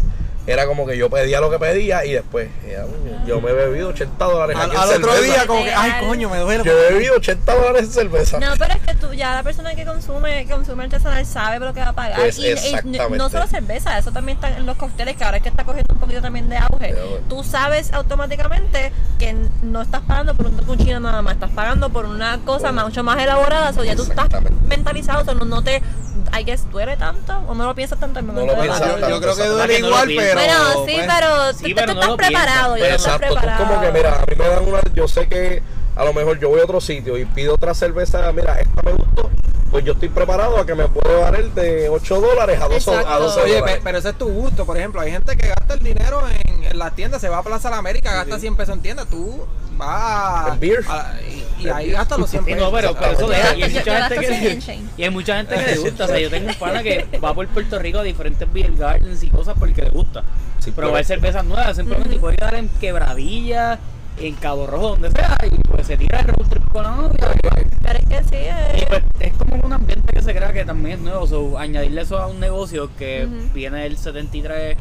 era 0.46 0.66
como 0.66 0.86
que 0.86 0.96
yo 0.96 1.10
pedía 1.10 1.40
lo 1.40 1.50
que 1.50 1.58
pedía 1.58 2.04
y 2.04 2.12
después 2.12 2.48
eh, 2.64 2.82
yo 3.26 3.40
me 3.40 3.50
he 3.50 3.54
bebido 3.54 3.88
80 3.88 4.24
dólares 4.24 4.56
al 4.56 4.62
aquí 4.62 4.76
en 4.76 4.82
al 4.82 4.88
otro 4.88 5.12
cerveza. 5.12 5.34
día 5.34 5.46
como 5.46 5.64
que, 5.64 5.72
ay 5.72 5.92
coño, 6.00 6.30
me 6.30 6.38
duele. 6.38 6.64
yo 6.64 6.72
he 6.72 6.92
bebido 6.92 7.16
80 7.16 7.54
dólares 7.54 7.82
en 7.82 7.92
cerveza 7.92 8.40
No, 8.40 8.54
pero 8.58 8.74
es 8.74 8.80
que 8.80 8.94
tú, 8.94 9.12
ya 9.12 9.34
la 9.34 9.42
persona 9.42 9.74
que 9.74 9.84
consume, 9.84 10.46
que 10.46 10.52
consume 10.52 10.84
artesanal 10.84 11.26
sabe 11.26 11.64
lo 11.64 11.74
que 11.74 11.80
va 11.80 11.88
a 11.88 11.92
pagar. 11.92 12.18
Pues, 12.18 12.38
y, 12.38 12.54
no 13.16 13.28
solo 13.28 13.46
cerveza, 13.46 13.98
eso 13.98 14.12
también 14.12 14.36
está 14.36 14.56
en 14.56 14.66
los 14.66 14.76
cócteles, 14.76 15.16
que 15.16 15.24
ahora 15.24 15.36
es 15.36 15.42
que 15.42 15.48
está 15.48 15.64
cogiendo 15.64 15.94
un 15.94 16.00
poquito 16.00 16.22
también 16.22 16.48
de 16.48 16.56
auge. 16.56 16.94
Tú 17.28 17.44
sabes 17.44 17.92
automáticamente 17.92 18.92
que 19.18 19.36
no 19.62 19.82
estás 19.82 20.02
pagando 20.02 20.34
por 20.34 20.46
un 20.46 20.56
cappuccino 20.56 21.00
nada 21.00 21.22
más, 21.22 21.34
estás 21.34 21.50
pagando 21.50 21.90
por 21.90 22.06
una 22.06 22.38
cosa 22.44 22.72
mucho 22.72 23.02
más 23.02 23.18
elaborada, 23.22 23.72
o 23.76 23.84
ya 23.84 23.94
tú 23.94 24.02
estás 24.02 24.28
mentalizado, 24.66 25.22
o 25.22 25.24
sea, 25.24 25.34
no, 25.34 25.44
no 25.44 25.62
te, 25.62 25.82
hay 26.32 26.44
que 26.44 26.56
duele 26.70 26.96
tanto, 26.96 27.38
o 27.48 27.54
no 27.54 27.66
lo 27.66 27.74
piensas 27.74 27.98
tanto 27.98 28.18
en 28.20 28.26
el 28.28 28.34
No 28.34 28.40
momento 28.42 28.56
lo 28.56 28.62
de 28.62 28.68
piensas 28.68 28.88
pagar. 28.92 29.00
yo, 29.10 29.16
yo 29.16 29.20
creo 29.22 29.36
que 29.36 29.46
duele 29.46 29.74
Que 29.76 29.80
no 29.82 29.88
lo 29.88 29.94
igual, 30.10 30.12
pero. 30.16 30.34
Bueno, 30.40 30.86
sí, 30.86 30.92
pues, 30.94 31.06
pero 31.06 31.52
Sí, 31.52 31.68
tú, 31.68 31.74
pero 31.74 31.86
tú 31.86 31.94
no 31.94 32.00
estás 32.00 32.08
lo 32.08 32.16
preparado, 32.16 32.76
tú 32.76 32.82
estás 32.84 33.00
Exacto, 33.00 33.26
tú 33.28 33.34
preparado. 33.34 33.64
como 33.66 33.80
que 33.80 33.92
mira, 33.92 34.14
a 34.14 34.26
mí 34.26 34.34
me 34.38 34.48
dan 34.48 34.68
una, 34.68 34.80
yo 34.94 35.08
sé 35.08 35.28
que 35.28 35.62
a 35.96 36.04
lo 36.04 36.12
mejor 36.14 36.38
yo 36.38 36.48
voy 36.48 36.60
a 36.60 36.64
otro 36.64 36.80
sitio 36.80 37.18
y 37.18 37.24
pido 37.24 37.54
otra 37.54 37.74
cerveza, 37.74 38.30
mira, 38.32 38.54
esta 38.60 38.82
me 38.82 38.92
gustó, 38.92 39.30
pues 39.70 39.84
yo 39.84 39.92
estoy 39.92 40.08
preparado 40.08 40.56
a 40.58 40.64
que 40.66 40.74
me 40.74 40.88
puedo 40.88 41.20
dar 41.20 41.34
el 41.36 41.54
de 41.54 41.88
8 41.88 42.20
dólares 42.20 42.60
a 42.60 42.68
12, 42.68 42.90
a 42.90 42.94
Exacto. 43.00 43.22
12 43.24 43.40
Oye, 43.42 43.54
dólares. 43.56 43.74
pe- 43.76 43.80
pero 43.84 43.98
ese 43.98 44.08
es 44.10 44.18
tu 44.18 44.28
gusto, 44.28 44.64
por 44.66 44.76
ejemplo, 44.78 45.00
hay 45.00 45.10
gente 45.12 45.36
que 45.36 45.48
gasta 45.48 45.74
el 45.74 45.80
dinero 45.80 46.22
en, 46.46 46.64
en 46.64 46.78
las 46.78 46.94
tiendas, 46.94 47.20
se 47.20 47.28
va 47.28 47.38
a 47.38 47.42
Plaza 47.42 47.68
de 47.68 47.72
la 47.74 47.78
América, 47.78 48.12
gasta 48.14 48.38
100 48.38 48.56
pesos 48.56 48.74
en 48.76 48.82
tienda, 48.82 49.04
tú 49.04 49.44
vas 49.76 50.58
beer. 50.58 50.84
a- 50.88 51.14
y, 51.22 51.39
y 51.60 51.68
ahí 51.68 51.94
hasta 51.94 52.16
los 52.18 52.30
100 52.30 52.44
Sí, 52.44 52.54
no, 52.54 52.70
pero, 52.72 52.94
pero 52.94 53.12
eso 53.12 53.28
deja. 53.28 53.54
Y 53.56 53.62
hay 53.62 53.70
mucha 53.72 54.08
gente 54.08 54.20
que 54.20 54.78
y 54.96 55.02
hay 55.04 55.10
mucha 55.10 55.36
gente 55.36 55.54
que 55.56 55.66
le 55.72 55.78
gusta. 55.78 56.04
O 56.04 56.08
sea, 56.08 56.18
yo 56.18 56.30
tengo 56.30 56.48
un 56.48 56.54
pana 56.54 56.82
que 56.82 57.06
va 57.24 57.34
por 57.34 57.46
Puerto 57.48 57.78
Rico 57.78 57.98
a 57.98 58.02
diferentes 58.02 58.50
beer 58.52 58.74
gardens 58.76 59.22
y 59.22 59.28
cosas 59.30 59.54
porque 59.58 59.82
le 59.82 59.90
gusta. 59.90 60.22
Sí, 60.58 60.70
Probar 60.72 60.94
pero- 60.94 61.06
cervezas 61.06 61.44
nuevas, 61.44 61.76
simplemente 61.76 62.16
y 62.16 62.18
puede 62.18 62.36
quedar 62.36 62.54
en 62.56 62.68
quebradilla, 62.68 63.78
en 64.18 64.34
Cabo 64.34 64.66
Rojo, 64.66 64.88
donde 64.90 65.10
sea, 65.10 65.36
y 65.50 65.56
pues 65.68 65.86
se 65.86 65.96
tira 65.96 66.20
el 66.20 66.28
road 66.28 66.46
trip 66.48 66.68
con 66.68 66.82
la 66.82 66.90
novia. 66.90 67.28
Pero 67.82 67.98
es 67.98 68.06
que 68.06 68.24
sí, 68.24 68.44
Y 68.76 68.80
es, 68.80 68.84
pues 68.86 69.02
es 69.20 69.32
como 69.34 69.56
un 69.56 69.72
ambiente 69.72 70.12
que 70.12 70.22
se 70.22 70.34
crea 70.34 70.52
que 70.52 70.64
también 70.64 70.96
es 70.98 71.02
nuevo. 71.02 71.26
So, 71.26 71.58
añadirle 71.58 72.02
eso 72.02 72.18
a 72.18 72.26
un 72.26 72.38
negocio 72.40 72.90
que 72.98 73.24
Ujú. 73.26 73.52
viene 73.54 73.82
del 73.84 73.96
73, 73.96 74.76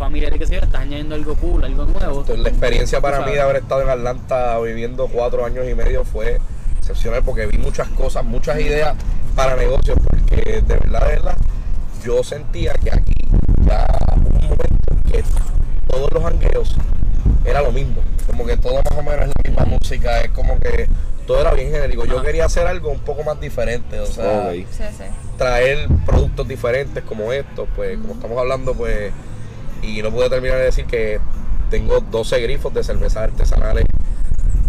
que 0.00 0.04
es 0.04 0.08
familiar 0.08 0.34
y 0.34 0.38
que 0.38 0.46
se 0.46 0.54
yo, 0.54 0.60
estás 0.60 0.80
añadiendo 0.80 1.14
algo 1.14 1.36
cool, 1.36 1.64
algo 1.64 1.84
nuevo. 1.84 2.20
Entonces, 2.20 2.38
la 2.38 2.48
experiencia 2.48 3.00
para 3.00 3.20
mí 3.20 3.32
de 3.32 3.40
haber 3.40 3.56
estado 3.56 3.82
en 3.82 3.90
Atlanta 3.90 4.58
viviendo 4.60 5.08
cuatro 5.08 5.44
años 5.44 5.66
y 5.68 5.74
medio 5.74 6.04
fue 6.04 6.38
excepcional 6.78 7.22
porque 7.22 7.46
vi 7.46 7.58
muchas 7.58 7.88
cosas, 7.88 8.24
muchas 8.24 8.58
ideas 8.60 8.94
para 9.36 9.56
negocios, 9.56 9.98
porque 10.08 10.62
de 10.62 10.74
verdad, 10.76 11.00
de 11.06 11.14
verdad, 11.14 11.36
yo 12.04 12.22
sentía 12.24 12.72
que 12.74 12.90
aquí 12.90 13.12
ya 13.66 13.86
un 14.16 14.48
momento 14.48 14.96
que 15.12 15.22
todos 15.88 16.10
los 16.12 16.24
hangueos 16.24 16.74
era 17.44 17.62
lo 17.62 17.72
mismo, 17.72 18.02
como 18.26 18.44
que 18.46 18.56
todo 18.56 18.74
más 18.74 18.98
o 18.98 19.02
menos 19.02 19.26
es 19.26 19.32
la 19.44 19.50
misma 19.50 19.64
música, 19.66 20.20
es 20.22 20.30
como 20.30 20.58
que 20.58 20.88
todo 21.26 21.40
era 21.42 21.52
bien 21.52 21.70
genérico. 21.70 22.04
Yo 22.06 22.22
quería 22.22 22.46
hacer 22.46 22.66
algo 22.66 22.90
un 22.90 22.98
poco 23.00 23.22
más 23.22 23.40
diferente, 23.40 24.00
o 24.00 24.06
sea, 24.06 24.48
Ok. 24.48 24.52
sí, 24.70 24.84
sí. 24.98 25.04
traer 25.36 25.86
productos 26.04 26.48
diferentes 26.48 27.04
como 27.04 27.32
estos, 27.32 27.68
pues 27.76 27.98
como 27.98 28.14
estamos 28.14 28.38
hablando, 28.38 28.74
pues, 28.74 29.12
y 29.82 30.02
no 30.02 30.10
pude 30.10 30.28
terminar 30.28 30.58
de 30.58 30.64
decir 30.64 30.84
que 30.86 31.20
tengo 31.70 32.00
12 32.00 32.40
grifos 32.40 32.72
de 32.74 32.82
cervezas 32.84 33.24
artesanales. 33.24 33.84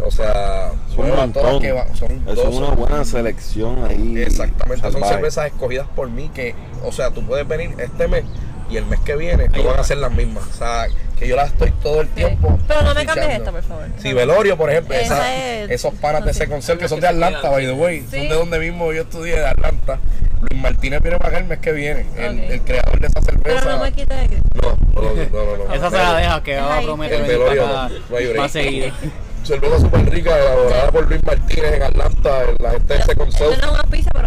O 0.03 0.09
sea, 0.09 0.71
Son 0.89 1.01
un 1.01 1.07
nuevas, 1.09 1.31
todas 1.31 1.51
montón. 1.53 1.61
que 1.61 1.71
va- 1.73 1.95
son 1.95 2.11
Eso 2.11 2.29
es 2.31 2.35
12. 2.35 2.57
una 2.57 2.69
buena 2.71 3.05
selección 3.05 3.83
ahí. 3.85 4.17
Exactamente, 4.19 4.91
son 4.91 5.03
cervezas 5.03 5.47
escogidas 5.47 5.87
por 5.95 6.09
mí 6.09 6.29
que, 6.33 6.55
o 6.83 6.91
sea, 6.91 7.11
tú 7.11 7.23
puedes 7.25 7.47
venir 7.47 7.75
este 7.77 8.07
mes 8.07 8.23
y 8.71 8.77
el 8.77 8.85
mes 8.85 8.99
que 9.01 9.15
viene 9.15 9.47
no 9.49 9.63
van 9.63 9.77
va. 9.77 9.81
a 9.81 9.83
ser 9.83 9.97
las 9.97 10.11
mismas. 10.11 10.43
O 10.47 10.53
sea, 10.53 10.87
que 11.17 11.27
yo 11.27 11.35
las 11.35 11.51
estoy 11.51 11.71
todo 11.83 12.01
el 12.01 12.07
tiempo. 12.09 12.57
Pero 12.67 12.81
no 12.81 12.95
me 12.95 13.05
cambies 13.05 13.29
esta, 13.29 13.51
por 13.51 13.63
favor. 13.63 13.85
Sí, 13.97 14.13
Velorio, 14.13 14.57
por 14.57 14.69
ejemplo, 14.71 14.95
Esa 14.95 15.15
esa- 15.15 15.35
es- 15.63 15.69
esos 15.71 15.93
panas 15.95 16.25
de 16.25 16.31
ese 16.31 16.47
concert 16.47 16.79
que 16.79 16.87
son 16.87 16.99
de 16.99 17.07
Atlanta, 17.07 17.49
by 17.49 17.65
the 17.65 17.73
way, 17.73 18.01
son 18.01 18.27
de 18.27 18.29
donde 18.29 18.59
mismo 18.59 18.91
yo 18.93 19.01
estudié, 19.03 19.35
de 19.39 19.45
Atlanta. 19.45 19.99
Luis 20.39 20.59
Martínez 20.59 21.01
viene 21.01 21.17
para 21.19 21.29
acá 21.29 21.37
el 21.37 21.45
mes 21.45 21.59
que 21.59 21.71
viene, 21.71 22.05
el, 22.17 22.61
creador 22.61 22.99
de 22.99 23.07
esa 23.07 23.21
cerveza. 23.21 23.59
Pero 23.63 23.77
no 23.77 23.83
me 23.83 23.91
quites 23.91 24.29
de 24.29 24.37
No, 24.61 24.77
no, 24.95 25.01
no, 25.01 25.57
no, 25.57 25.65
no. 25.67 25.73
Esa 25.73 25.89
se 25.91 25.97
la 25.97 26.15
deja, 26.17 26.43
que 26.43 26.55
va 26.57 26.77
a 26.77 26.81
prometer 26.81 27.21
el 27.21 27.21
venir 27.21 27.37
velorio 27.37 27.67
no, 27.67 28.41
más 28.41 28.51
seguido. 28.51 28.91
Cerveza 29.43 29.79
súper 29.79 30.07
rica, 30.09 30.37
elaborada 30.37 30.91
por 30.91 31.07
Luis 31.09 31.23
Martínez 31.23 31.73
en 31.73 31.83
Atlanta, 31.83 32.43
en 32.43 32.55
la 32.59 32.71
gente 32.71 32.93
de 32.93 32.99
ese 32.99 33.11
Esto 33.11 33.71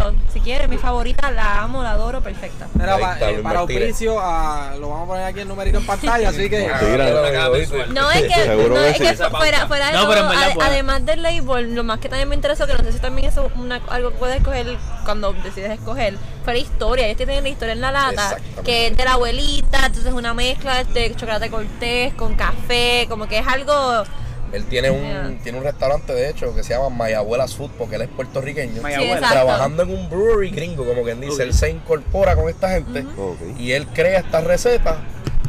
pero 0.04 0.14
si 0.32 0.40
quieres, 0.40 0.68
mi 0.68 0.78
favorita, 0.78 1.30
la 1.30 1.62
amo, 1.62 1.82
la 1.82 1.92
adoro, 1.92 2.20
perfecta. 2.20 2.66
Mira, 2.74 2.98
pa- 2.98 3.18
eh, 3.30 3.40
para 3.42 3.60
auspicio, 3.60 4.16
ah, 4.20 4.72
lo 4.78 4.88
vamos 4.90 5.04
a 5.04 5.06
poner 5.08 5.24
aquí 5.24 5.40
el 5.40 5.48
numerito 5.48 5.78
en 5.78 5.86
pantalla, 5.86 6.28
así 6.28 6.48
que... 6.50 6.66
Ah. 6.66 6.78
No, 7.92 8.10
es 8.10 8.22
que, 8.22 8.68
no, 8.68 8.76
es 8.80 8.96
fuera, 9.30 9.66
fuera 9.66 9.86
de 9.88 9.92
No, 9.92 10.00
todo, 10.02 10.08
verdad, 10.10 10.52
además 10.60 11.04
del 11.06 11.22
label, 11.22 11.74
lo 11.74 11.84
más 11.84 11.98
que 11.98 12.08
también 12.08 12.28
me 12.28 12.34
interesó, 12.34 12.66
que 12.66 12.74
no 12.74 12.80
sé 12.80 12.92
si 12.92 12.98
también 12.98 13.28
eso 13.28 13.46
es 13.46 13.52
una, 13.56 13.80
algo 13.88 14.10
que 14.10 14.16
puedes 14.18 14.36
escoger 14.38 14.76
cuando 15.04 15.32
decides 15.32 15.70
escoger, 15.70 16.16
fue 16.44 16.54
la 16.54 16.58
historia. 16.58 17.06
Ellos 17.06 17.16
tienen 17.16 17.42
la 17.42 17.48
historia 17.48 17.72
en 17.72 17.80
la 17.80 17.92
lata, 17.92 18.36
que 18.64 18.88
es 18.88 18.96
de 18.96 19.04
la 19.04 19.12
abuelita, 19.14 19.78
entonces 19.86 20.06
es 20.06 20.12
una 20.12 20.34
mezcla 20.34 20.84
de 20.84 21.14
chocolate 21.14 21.50
cortés 21.50 22.14
con 22.14 22.34
café, 22.34 23.06
como 23.08 23.26
que 23.26 23.38
es 23.38 23.46
algo... 23.46 24.04
Él 24.54 24.64
tiene 24.66 24.90
un, 24.90 25.00
Yeah. 25.02 25.34
tiene 25.42 25.58
un 25.58 25.64
restaurante, 25.64 26.12
de 26.14 26.30
hecho, 26.30 26.54
que 26.54 26.62
se 26.62 26.74
llama 26.74 26.88
Mayabuela's 26.88 27.54
Food, 27.56 27.70
porque 27.76 27.96
él 27.96 28.02
es 28.02 28.08
puertorriqueño. 28.08 28.74
Sí. 28.76 28.80
Trabajando 29.30 29.82
en 29.82 29.90
un 29.90 30.08
brewery 30.08 30.50
gringo, 30.50 30.84
como 30.86 31.02
quien 31.02 31.20
dice. 31.20 31.42
Él 31.42 31.52
se 31.52 31.70
incorpora 31.70 32.36
con 32.36 32.48
esta 32.48 32.70
gente 32.70 33.04
y 33.58 33.72
él 33.72 33.86
crea 33.88 34.18
estas 34.20 34.44
recetas, 34.44 34.96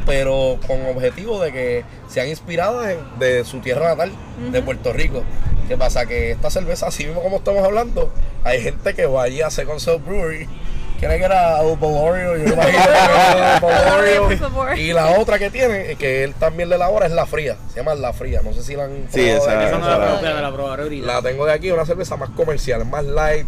pero 0.04 0.58
con 0.66 0.84
objetivo 0.86 1.40
de 1.40 1.52
que 1.52 1.84
sean 2.08 2.28
inspiradas 2.28 2.90
en- 2.90 3.18
de 3.18 3.44
su 3.44 3.60
tierra 3.60 3.90
natal, 3.90 4.12
de 4.52 4.62
Puerto 4.62 4.92
Rico. 4.92 5.22
¿Qué 5.68 5.76
pasa? 5.76 6.06
Que 6.06 6.30
esta 6.30 6.48
cerveza, 6.50 6.86
así 6.86 7.04
mismo 7.06 7.22
como 7.22 7.38
estamos 7.38 7.64
hablando, 7.64 8.12
hay 8.44 8.60
gente 8.62 8.94
que 8.94 9.06
va 9.06 9.24
allí 9.24 9.40
a 9.42 9.48
hacer 9.48 9.66
Concept 9.66 10.06
Brewery. 10.06 10.48
Cree 10.98 11.18
que 11.18 11.24
era 11.24 11.62
Double 11.62 11.88
Oreo, 11.88 12.36
yo 12.36 12.52
imagino. 12.54 12.82
Y 14.76 14.92
la 14.92 15.18
otra 15.18 15.38
que 15.38 15.50
tiene, 15.50 15.92
eh, 15.92 15.96
que 15.96 16.24
él 16.24 16.34
también 16.34 16.68
le 16.68 16.76
elabora, 16.76 17.06
es 17.06 17.12
la 17.12 17.26
fría. 17.26 17.56
Se 17.70 17.76
llama 17.80 17.94
la 17.94 18.12
fría. 18.12 18.40
No 18.42 18.52
sé 18.52 18.62
si 18.62 18.74
la 18.76 18.84
han 18.84 19.06
Sí, 19.10 19.20
probado 19.20 19.36
esa- 19.38 19.58
aquí. 19.58 19.66
Esa 19.68 19.78
no 19.78 19.88
la 19.88 19.98
la- 19.98 20.06
probé, 20.18 20.34
me 20.34 20.40
la 20.42 20.52
probaré 20.52 20.82
ahorita. 20.84 21.06
La 21.06 21.22
tengo 21.22 21.46
de 21.46 21.52
aquí, 21.52 21.70
una 21.70 21.84
cerveza 21.86 22.16
más 22.16 22.30
comercial, 22.30 22.84
más 22.86 23.04
light, 23.04 23.46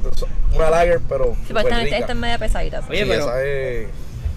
una 0.55 0.71
lager, 0.71 1.01
pero 1.09 1.25
súper 1.27 1.47
Supuestamente 1.49 1.85
rica. 1.87 1.99
esta 1.99 2.13
es 2.13 2.19
media 2.19 2.39
pesadita. 2.39 2.83
Oye, 2.89 3.03
Sí, 3.03 3.05
pero- 3.09 3.25
esa 3.25 3.43
es... 3.45 3.87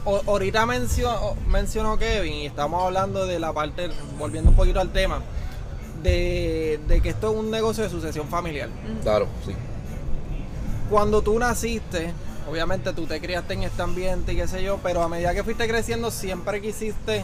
O- 0.03 0.21
ahorita 0.27 0.65
mencionó, 0.65 1.35
mencionó 1.47 1.97
Kevin 1.99 2.33
y 2.33 2.45
estamos 2.47 2.83
hablando 2.83 3.27
de 3.27 3.39
la 3.39 3.53
parte, 3.53 3.89
volviendo 4.17 4.49
un 4.49 4.55
poquito 4.55 4.79
al 4.79 4.89
tema, 4.91 5.21
de, 6.01 6.79
de 6.87 7.01
que 7.01 7.09
esto 7.09 7.31
es 7.31 7.37
un 7.37 7.51
negocio 7.51 7.83
de 7.83 7.89
sucesión 7.89 8.27
familiar. 8.27 8.69
Claro, 9.03 9.27
sí. 9.45 9.53
Cuando 10.89 11.21
tú 11.21 11.37
naciste, 11.37 12.11
obviamente 12.51 12.91
tú 12.91 13.05
te 13.05 13.21
criaste 13.21 13.53
en 13.53 13.63
este 13.63 13.81
ambiente 13.81 14.33
y 14.33 14.35
qué 14.35 14.47
sé 14.47 14.61
yo, 14.61 14.77
pero 14.83 15.01
a 15.01 15.07
medida 15.07 15.33
que 15.33 15.43
fuiste 15.43 15.67
creciendo 15.69 16.11
siempre 16.11 16.61
quisiste 16.61 17.23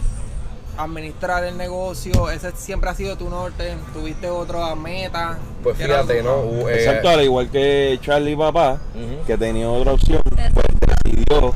administrar 0.77 1.43
el 1.43 1.57
negocio, 1.57 2.29
ese 2.29 2.51
siempre 2.55 2.89
ha 2.89 2.95
sido 2.95 3.17
tu 3.17 3.29
norte, 3.29 3.75
tuviste 3.93 4.29
otra 4.29 4.73
meta. 4.75 5.37
Pues 5.63 5.77
fíjate, 5.77 6.23
¿no? 6.23 6.41
Uh, 6.41 6.69
eh, 6.69 6.75
Exacto, 6.75 7.09
al 7.09 7.23
igual 7.23 7.49
que 7.49 7.99
Charlie 8.01 8.37
papá, 8.37 8.79
que 9.25 9.37
tenía 9.37 9.69
otra 9.69 9.93
opción, 9.93 10.21
pues 10.23 10.65
decidió 11.03 11.53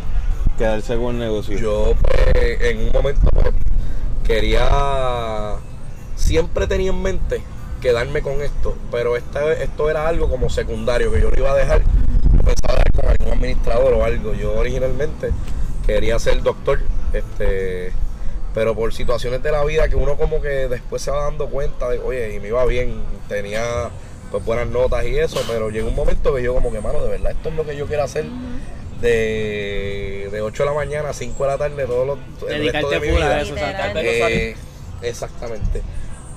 quedarse 0.58 0.98
con 0.98 1.16
el 1.16 1.20
negocio. 1.20 1.58
Yo, 1.58 1.94
pues, 2.02 2.62
en 2.62 2.88
un 2.88 2.92
momento, 2.92 3.28
pues, 3.32 3.54
quería. 4.26 5.56
Siempre 6.16 6.68
tenía 6.68 6.90
en 6.90 7.02
mente 7.02 7.42
quedarme 7.80 8.22
con 8.22 8.42
esto, 8.42 8.76
pero 8.92 9.16
esta, 9.16 9.54
esto 9.54 9.90
era 9.90 10.08
algo 10.08 10.30
como 10.30 10.50
secundario 10.50 11.12
que 11.12 11.22
yo 11.22 11.30
lo 11.30 11.38
iba 11.38 11.52
a 11.52 11.56
dejar. 11.56 11.84
Dar 12.62 12.92
con 12.92 13.10
algún 13.10 13.34
administrador 13.34 13.94
o 13.94 14.04
algo. 14.04 14.34
Yo 14.34 14.54
originalmente 14.54 15.32
quería 15.86 16.20
ser 16.20 16.42
doctor, 16.42 16.80
este, 17.14 17.92
pero 18.54 18.76
por 18.76 18.94
situaciones 18.94 19.42
de 19.44 19.52
la 19.52 19.64
vida 19.64 19.88
que 19.90 19.96
uno 19.96 20.16
como 20.16 20.42
que 20.42 20.68
después 20.68 21.02
se 21.02 21.12
va 21.12 21.24
dando 21.24 21.48
cuenta 21.48 21.90
de, 21.90 22.00
oye, 22.00 22.36
y 22.36 22.40
me 22.40 22.50
iba 22.50 22.66
bien, 22.66 23.02
tenía 23.28 23.90
pues 24.32 24.46
buenas 24.46 24.68
notas 24.68 25.06
y 25.06 25.18
eso, 25.18 25.42
pero 25.48 25.70
llegó 25.70 25.90
un 25.90 25.96
momento 25.96 26.34
que 26.34 26.44
yo 26.44 26.54
como 26.54 26.72
que, 26.72 26.80
mano, 26.80 27.04
de 27.04 27.10
verdad, 27.10 27.32
esto 27.32 27.50
es 27.50 27.56
lo 27.56 27.66
que 27.66 27.76
yo 27.76 27.86
quiero 27.88 28.04
hacer 28.04 28.26
de, 29.02 30.30
de 30.32 30.42
8 30.42 30.64
de 30.64 30.70
la 30.70 30.76
mañana 30.76 31.10
a 31.10 31.14
5 31.14 31.44
de 31.44 31.50
la 31.50 31.58
tarde 31.58 31.86
todos 31.86 32.08
los 32.08 32.18
el 32.50 32.72
resto 32.72 32.90
Dedicarte 32.90 33.00
de 33.00 33.00
mi 33.00 33.18
vida. 33.18 33.42
eso. 33.42 33.56
Eh, 34.28 34.56
exactamente. 35.02 35.82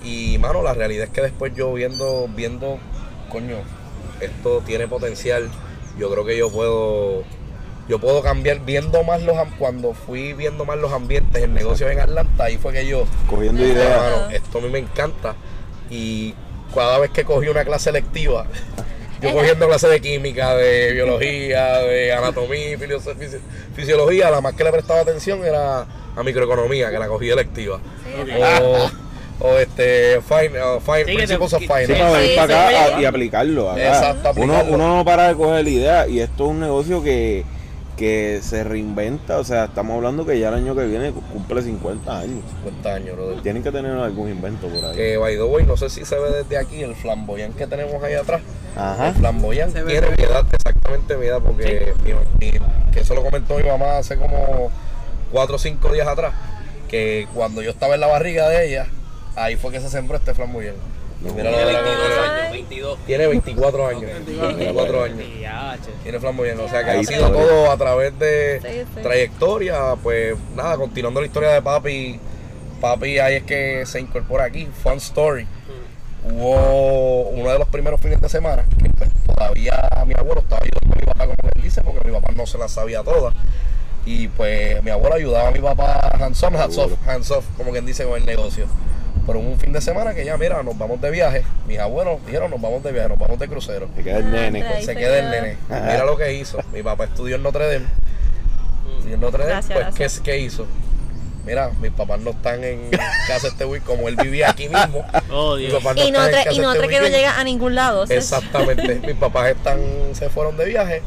Y 0.02 0.38
mano, 0.38 0.62
la 0.62 0.74
realidad 0.74 1.04
es 1.04 1.10
que 1.10 1.22
después 1.22 1.54
yo 1.54 1.72
viendo, 1.72 2.28
viendo, 2.34 2.78
coño, 3.30 3.56
esto 4.20 4.62
tiene 4.66 4.88
potencial. 4.88 5.48
Yo 5.98 6.10
creo 6.10 6.24
que 6.24 6.36
yo 6.36 6.50
puedo, 6.50 7.22
yo 7.88 7.98
puedo 7.98 8.22
cambiar 8.22 8.60
viendo 8.60 9.02
más 9.04 9.22
los 9.22 9.36
am- 9.36 9.56
cuando 9.58 9.94
fui 9.94 10.32
viendo 10.32 10.64
más 10.64 10.76
los 10.78 10.92
ambientes 10.92 11.42
en 11.42 11.54
negocios 11.54 11.90
en 11.90 12.00
Atlanta, 12.00 12.44
ahí 12.44 12.56
fue 12.56 12.72
que 12.72 12.86
yo, 12.86 13.04
Cogiendo 13.28 13.64
ideas. 13.64 14.32
esto 14.32 14.58
a 14.58 14.60
mí 14.60 14.68
me 14.68 14.78
encanta. 14.80 15.34
Y 15.90 16.34
cada 16.74 16.98
vez 16.98 17.10
que 17.10 17.24
cogí 17.24 17.48
una 17.48 17.64
clase 17.64 17.92
lectiva, 17.92 18.46
yo 19.22 19.32
cogiendo 19.32 19.66
clases 19.68 19.90
de 19.90 20.00
química, 20.00 20.54
de 20.56 20.92
biología, 20.92 21.78
de 21.78 22.12
anatomía, 22.12 22.76
fisi- 22.78 23.38
fisiología, 23.74 24.30
la 24.30 24.40
más 24.40 24.54
que 24.54 24.64
le 24.64 24.72
prestaba 24.72 25.00
atención 25.00 25.44
era 25.44 25.86
a 26.16 26.22
microeconomía, 26.24 26.90
que 26.90 26.98
la 26.98 27.06
cogí 27.08 27.30
electiva. 27.30 27.80
O, 28.62 28.90
o 29.40 29.58
este, 29.58 30.20
fine, 30.22 30.58
uh, 30.62 30.80
fine, 30.80 30.98
Sí, 30.98 31.04
que 31.04 31.12
te- 31.12 31.16
principles 31.38 31.52
of 31.52 31.60
Sí, 31.62 31.66
para 31.68 31.80
venir 31.80 31.96
Sí, 32.30 32.36
para 32.36 32.68
acá 32.68 32.96
a- 32.96 33.00
y 33.00 33.04
aplicarlo. 33.04 33.70
acá. 33.70 33.86
Exacto, 33.88 34.30
Uno, 34.36 34.54
aplicarlo. 34.54 34.74
uno 34.74 34.96
no 34.98 35.04
para 35.04 35.28
de 35.28 35.34
coger 35.34 35.64
la 35.64 35.70
idea 35.70 36.08
y 36.08 36.20
esto 36.20 36.44
es 36.44 36.50
un 36.50 36.60
negocio 36.60 37.02
que, 37.02 37.44
que 37.96 38.40
se 38.42 38.64
reinventa. 38.64 39.38
O 39.38 39.44
sea, 39.44 39.64
estamos 39.66 39.96
hablando 39.96 40.24
que 40.26 40.38
ya 40.38 40.48
el 40.48 40.54
año 40.54 40.74
que 40.74 40.84
viene 40.84 41.12
cumple 41.32 41.62
50 41.62 42.18
años. 42.20 42.42
50 42.64 42.94
años, 42.94 43.16
brother. 43.16 43.42
Tienen 43.42 43.62
que 43.62 43.70
tener 43.72 43.92
algún 43.92 44.30
invento 44.30 44.68
por 44.68 44.84
ahí. 44.84 44.96
Que 44.96 45.16
by 45.16 45.36
the 45.36 45.42
way, 45.44 45.64
no 45.64 45.76
sé 45.76 45.90
si 45.90 46.04
se 46.04 46.16
ve 46.18 46.30
desde 46.30 46.56
aquí 46.58 46.82
el 46.82 46.94
flamboyán 46.94 47.52
que 47.52 47.66
tenemos 47.66 48.02
ahí 48.02 48.14
atrás. 48.14 48.40
Ajá. 48.76 49.08
El 49.08 49.14
flamboyán 49.14 49.70
Se 49.72 49.82
ve 49.82 49.92
tiene 49.92 50.08
mi 50.16 50.24
edad, 50.24 50.44
exactamente 50.52 51.16
mi 51.16 51.26
edad, 51.26 51.40
porque 51.44 51.92
mi- 52.04 52.12
mi- 52.40 52.58
que 52.92 53.00
eso 53.00 53.14
lo 53.14 53.22
comentó 53.22 53.56
mi 53.58 53.64
mamá 53.64 53.98
hace 53.98 54.16
como 54.16 54.70
4 55.32 55.56
o 55.56 55.58
5 55.58 55.92
días 55.92 56.06
atrás. 56.08 56.32
Que 56.88 57.26
cuando 57.34 57.62
yo 57.62 57.70
estaba 57.70 57.94
en 57.94 58.00
la 58.00 58.06
barriga 58.08 58.48
de 58.48 58.68
ella, 58.68 58.86
ahí 59.36 59.56
fue 59.56 59.72
que 59.72 59.80
se 59.80 59.88
sembró 59.88 60.16
este 60.16 60.34
flamboyán. 60.34 60.74
Y 61.20 61.32
mira 61.32 61.50
lo 61.50 61.56
Tiene 61.56 61.64
de 61.66 61.72
la 61.72 61.80
22 61.82 62.08
mujer. 62.08 62.18
años, 62.28 62.52
22. 62.52 62.98
Tiene 63.06 63.26
24 63.28 63.86
años. 63.86 64.02
24 64.02 64.56
24 64.56 65.02
años. 65.04 65.18
Tiene 66.02 66.20
flamboyán. 66.20 66.60
O 66.60 66.68
sea 66.68 66.84
que 66.84 66.90
Ahí 66.90 67.00
ha 67.00 67.04
sido 67.04 67.30
todo 67.30 67.70
a 67.70 67.76
través 67.76 68.18
de 68.18 68.60
Sí, 68.62 68.68
sí. 68.94 69.00
trayectoria. 69.02 69.94
Pues 70.02 70.34
nada, 70.54 70.76
continuando 70.76 71.20
la 71.20 71.26
historia 71.26 71.50
de 71.50 71.62
papi. 71.62 72.20
Papi 72.80 73.18
ahí 73.18 73.36
es 73.36 73.42
que 73.44 73.86
se 73.86 74.00
incorpora 74.00 74.44
aquí. 74.44 74.68
Fun 74.82 74.94
story. 74.98 75.46
hubo 76.26 77.28
uno 77.30 77.50
de 77.52 77.58
los 77.58 77.68
primeros 77.68 78.00
fines 78.00 78.18
de 78.20 78.28
semana 78.30 78.64
que 78.82 78.88
pues, 78.90 79.10
todavía 79.26 79.88
mi 80.06 80.14
abuelo 80.14 80.40
estaba 80.40 80.62
ayudando 80.62 80.94
a 80.94 80.98
mi 80.98 81.04
papá, 81.06 81.24
como 81.26 81.50
él 81.54 81.62
dice, 81.62 81.82
porque 81.82 82.00
mi 82.08 82.14
papá 82.14 82.32
no 82.34 82.46
se 82.46 82.58
las 82.58 82.72
sabía 82.72 83.02
todas. 83.02 83.34
Y 84.06 84.28
pues 84.28 84.82
mi 84.82 84.90
abuelo 84.90 85.14
ayudaba 85.16 85.48
a 85.48 85.50
mi 85.50 85.60
papá 85.60 86.12
hands 86.20 86.42
on, 86.42 86.56
hands 86.56 86.76
off, 86.78 86.92
hands 87.06 87.30
off, 87.30 87.44
como 87.56 87.72
quien 87.72 87.84
dice, 87.86 88.04
con 88.04 88.16
el 88.18 88.26
negocio. 88.26 88.66
Pero 89.26 89.38
un 89.38 89.58
fin 89.58 89.72
de 89.72 89.80
semana 89.80 90.14
que 90.14 90.24
ya, 90.24 90.36
mira, 90.36 90.62
nos 90.62 90.76
vamos 90.76 91.00
de 91.00 91.10
viaje. 91.10 91.44
Mis 91.66 91.78
abuelos 91.78 92.24
dijeron, 92.26 92.50
nos 92.50 92.60
vamos 92.60 92.82
de 92.82 92.92
viaje, 92.92 93.08
nos 93.08 93.18
vamos 93.18 93.38
de 93.38 93.48
crucero. 93.48 93.88
Se 93.96 94.02
queda 94.02 94.18
el 94.18 94.30
nene. 94.30 94.62
Ahí 94.62 94.80
Se 94.80 94.92
se 94.92 94.96
queda 94.96 95.18
el 95.18 95.30
nene. 95.30 95.56
Mira 95.68 96.04
lo 96.04 96.16
que 96.16 96.32
hizo. 96.34 96.58
Mi 96.72 96.82
papá 96.82 97.04
estudió 97.04 97.36
en 97.36 97.42
Notre 97.42 97.72
Dame. 97.72 97.86
Estudió 98.96 99.14
en 99.14 99.20
Notre 99.20 99.44
Dame, 99.44 99.52
Gracias, 99.52 99.72
pues, 99.78 99.94
¿qué, 99.94 100.02
gracias. 100.02 100.20
¿qué 100.20 100.38
hizo? 100.38 100.66
Mira, 101.46 101.70
mis 101.80 101.90
papás 101.90 102.20
no 102.20 102.30
están 102.30 102.64
en 102.64 102.90
casa 103.26 103.48
este 103.48 103.66
week, 103.66 103.82
como 103.84 104.08
él 104.08 104.16
vivía 104.16 104.50
aquí 104.50 104.68
mismo. 104.68 105.04
Oh, 105.30 105.56
Dios. 105.56 105.72
papás 105.82 105.96
Y 105.96 106.00
no, 106.00 106.06
y 106.06 106.12
no 106.12 106.24
este 106.24 106.66
otra 106.66 106.88
que 106.88 107.00
no 107.00 107.08
llega 107.08 107.38
a 107.38 107.44
ningún 107.44 107.74
lado. 107.74 108.04
Exactamente. 108.08 108.94
Mis 109.06 109.16
papás 109.16 109.50
están, 109.50 109.80
se 110.12 110.28
fueron 110.28 110.56
de 110.56 110.64
viaje. 110.66 111.02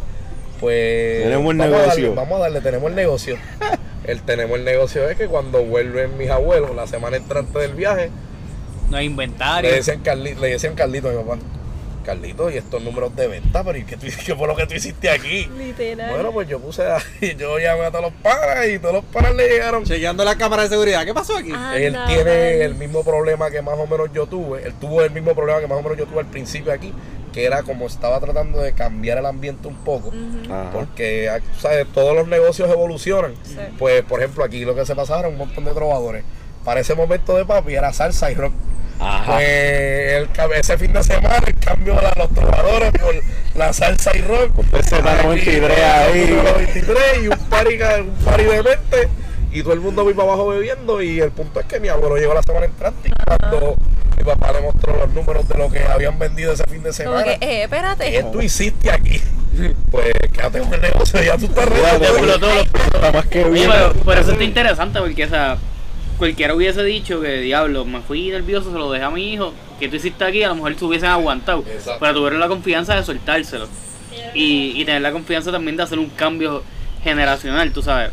Pues. 0.60 1.24
Tenemos 1.24 1.52
el 1.52 1.58
vamos 1.58 1.76
a 1.76 1.80
negocio. 1.80 2.04
darle, 2.04 2.16
vamos 2.16 2.38
a 2.38 2.42
darle, 2.42 2.62
tenemos 2.62 2.90
el 2.90 2.96
negocio. 2.96 3.38
El 4.08 4.22
tenemos 4.22 4.58
el 4.58 4.66
negocio 4.66 5.08
es 5.10 5.18
que 5.18 5.28
cuando 5.28 5.64
vuelven 5.64 6.18
mis 6.18 6.30
abuelos, 6.30 6.76
la 6.76 6.88
semana 6.88 7.18
entrante 7.18 7.60
del 7.60 7.74
viaje, 7.74 8.10
No 8.90 8.98
hay 8.98 9.06
inventario. 9.06 9.70
le 9.70 9.76
decían 9.78 10.00
Carlito, 10.02 10.42
le 10.42 10.50
decían 10.50 10.76
Carlito 10.76 11.10
a 11.10 11.12
mi 11.12 11.18
papá. 11.24 11.38
Carlito, 12.06 12.50
y 12.50 12.56
estos 12.56 12.82
números 12.82 13.14
de 13.18 13.28
venta, 13.28 13.66
pero 13.66 13.78
¿y 13.78 13.84
qué, 13.84 13.98
tú, 13.98 14.08
qué 14.26 14.34
fue 14.34 14.48
lo 14.48 14.56
que 14.56 14.66
tú 14.66 14.76
hiciste 14.76 15.10
aquí? 15.10 15.50
Literal. 15.58 16.10
Bueno, 16.12 16.32
pues 16.32 16.48
yo 16.48 16.58
puse 16.58 16.84
ahí, 16.90 17.36
yo 17.38 17.60
llamé 17.60 17.84
a 17.84 17.92
todos 17.92 18.06
los 18.06 18.14
panas 18.24 18.66
y 18.74 18.80
todos 18.80 18.96
los 18.96 19.04
panas 19.04 19.36
le 19.36 19.50
llegaron. 19.50 19.84
Chequeando 19.84 20.24
la 20.24 20.38
cámara 20.38 20.64
de 20.64 20.70
seguridad. 20.70 21.04
¿Qué 21.04 21.14
pasó 21.14 21.36
aquí? 21.36 21.52
Anda, 21.52 21.78
Él 21.78 21.98
tiene 22.08 22.24
vale. 22.24 22.64
el 22.64 22.76
mismo 22.76 23.04
problema 23.04 23.52
que 23.52 23.62
más 23.62 23.78
o 23.78 23.86
menos 23.88 24.08
yo 24.14 24.26
tuve. 24.26 24.64
Él 24.64 24.74
tuvo 24.80 25.02
el 25.04 25.12
mismo 25.12 25.36
problema 25.36 25.60
que 25.60 25.68
más 25.68 25.80
o 25.80 25.82
menos 25.82 25.98
yo 25.98 26.06
tuve 26.06 26.20
al 26.22 26.28
principio 26.28 26.72
aquí, 26.72 26.94
que 27.38 27.46
era 27.46 27.62
como 27.62 27.86
estaba 27.86 28.20
tratando 28.20 28.64
de 28.64 28.74
cambiar 28.74 29.20
el 29.20 29.28
ambiente 29.28 29.68
un 29.68 29.76
poco. 29.76 30.12
Porque, 30.74 31.30
ah, 31.30 31.38
¿sabes? 31.60 31.86
Todos 31.94 32.16
los 32.16 32.28
negocios 32.28 32.68
evolucionan. 32.68 33.36
Sí. 33.44 33.58
Pues, 33.78 34.02
por 34.02 34.22
ejemplo, 34.22 34.44
aquí 34.44 34.66
lo 34.66 34.74
que 34.74 34.88
se 34.88 34.96
pasaba 34.96 35.20
era 35.20 35.30
un 35.30 35.38
montón 35.38 35.64
de 35.64 35.72
trovadores. 35.72 36.24
Para 36.66 36.80
ese 36.80 36.96
momento 36.96 37.38
de 37.38 37.46
papi 37.46 37.76
era 37.76 37.94
salsa 37.94 38.32
y 38.32 38.34
rock. 38.34 38.54
Ajá. 39.00 39.34
Pues 39.34 39.46
el, 39.46 40.30
ese 40.56 40.80
fin 40.80 40.92
de 40.94 41.04
semana 41.04 41.44
el 41.46 41.54
cambio 41.60 41.94
de 41.94 42.12
los 42.18 42.30
trovadores 42.34 42.92
por 42.94 43.14
la 43.54 43.72
salsa 43.72 44.18
y 44.18 44.22
rock. 44.22 44.54
Se 44.84 45.00
da 45.00 45.22
93 45.22 45.80
ahí. 45.80 46.42
93 46.44 46.98
y 47.22 47.28
un 47.28 47.38
party, 47.38 47.76
un 48.02 48.16
party 48.26 48.44
de 48.46 48.64
mente. 48.64 49.10
Y 49.52 49.62
todo 49.62 49.74
el 49.74 49.80
mundo 49.80 50.04
muy 50.04 50.16
para 50.16 50.30
abajo 50.30 50.48
bebiendo. 50.48 51.04
Y 51.04 51.20
el 51.20 51.30
punto 51.30 51.60
es 51.60 51.68
que 51.68 51.80
mi 51.80 51.90
abuelo 51.90 52.18
llegó 52.18 52.34
la 52.34 52.42
semana 52.42 52.66
entrante. 52.66 53.10
Y 53.10 53.12
cuando 53.24 53.76
mi 54.18 54.24
papá 54.24 54.52
le 54.52 54.62
mostró 54.62 54.98
los 54.98 55.14
números 55.14 55.48
de 55.48 55.58
lo 55.58 55.70
que 55.70 55.84
habían 55.84 56.18
vendido 56.18 56.52
ese 56.54 56.64
fin 56.66 56.78
de 56.84 56.90
Como 56.90 56.94
semana. 56.94 57.24
que, 57.24 57.34
eh, 57.46 57.64
espérate. 57.64 58.12
¿Qué 58.12 58.24
tú 58.32 58.42
hiciste 58.42 58.92
aquí? 58.92 59.22
Pues 59.92 60.12
quédate 60.34 60.60
con 60.60 60.74
el 60.74 60.82
negocio, 60.82 61.24
ya 61.24 61.38
tú 61.38 61.46
estás 61.46 61.68
Está 62.94 63.12
más 63.12 63.26
que 63.28 63.44
bien. 63.46 63.70
pero, 63.72 63.94
pero 64.06 64.22
eso 64.22 64.32
está 64.32 64.44
interesante 64.44 65.00
porque, 65.00 65.26
o 65.26 65.30
sea, 65.30 65.58
cualquiera 66.18 66.54
hubiese 66.54 66.84
dicho 66.84 67.22
que, 67.22 67.42
diablo, 67.42 67.86
me 67.86 68.02
fui 68.02 68.30
nervioso, 68.30 68.72
se 68.72 68.78
lo 68.78 68.92
dejé 68.92 69.06
a 69.06 69.10
mi 69.10 69.34
hijo, 69.34 69.54
que 69.80 69.88
tú 69.88 69.96
hiciste 69.96 70.24
aquí, 70.24 70.44
a 70.44 70.50
lo 70.50 70.56
mejor 70.56 70.76
se 70.78 70.86
hubiesen 70.86 71.10
aguantado. 71.10 71.64
Exacto. 71.68 71.98
Pero 72.00 72.14
tuvieron 72.14 72.40
la 72.40 72.48
confianza 72.48 72.96
de 72.96 73.04
soltárselo. 73.04 73.68
Y, 74.34 74.74
y 74.76 74.86
tener 74.86 75.02
la 75.02 75.12
confianza 75.12 75.52
también 75.52 75.78
de 75.78 75.84
hacer 75.84 76.00
un 76.00 76.10
cambio 76.10 76.64
generacional, 77.04 77.72
tú 77.72 77.82
sabes. 77.82 78.12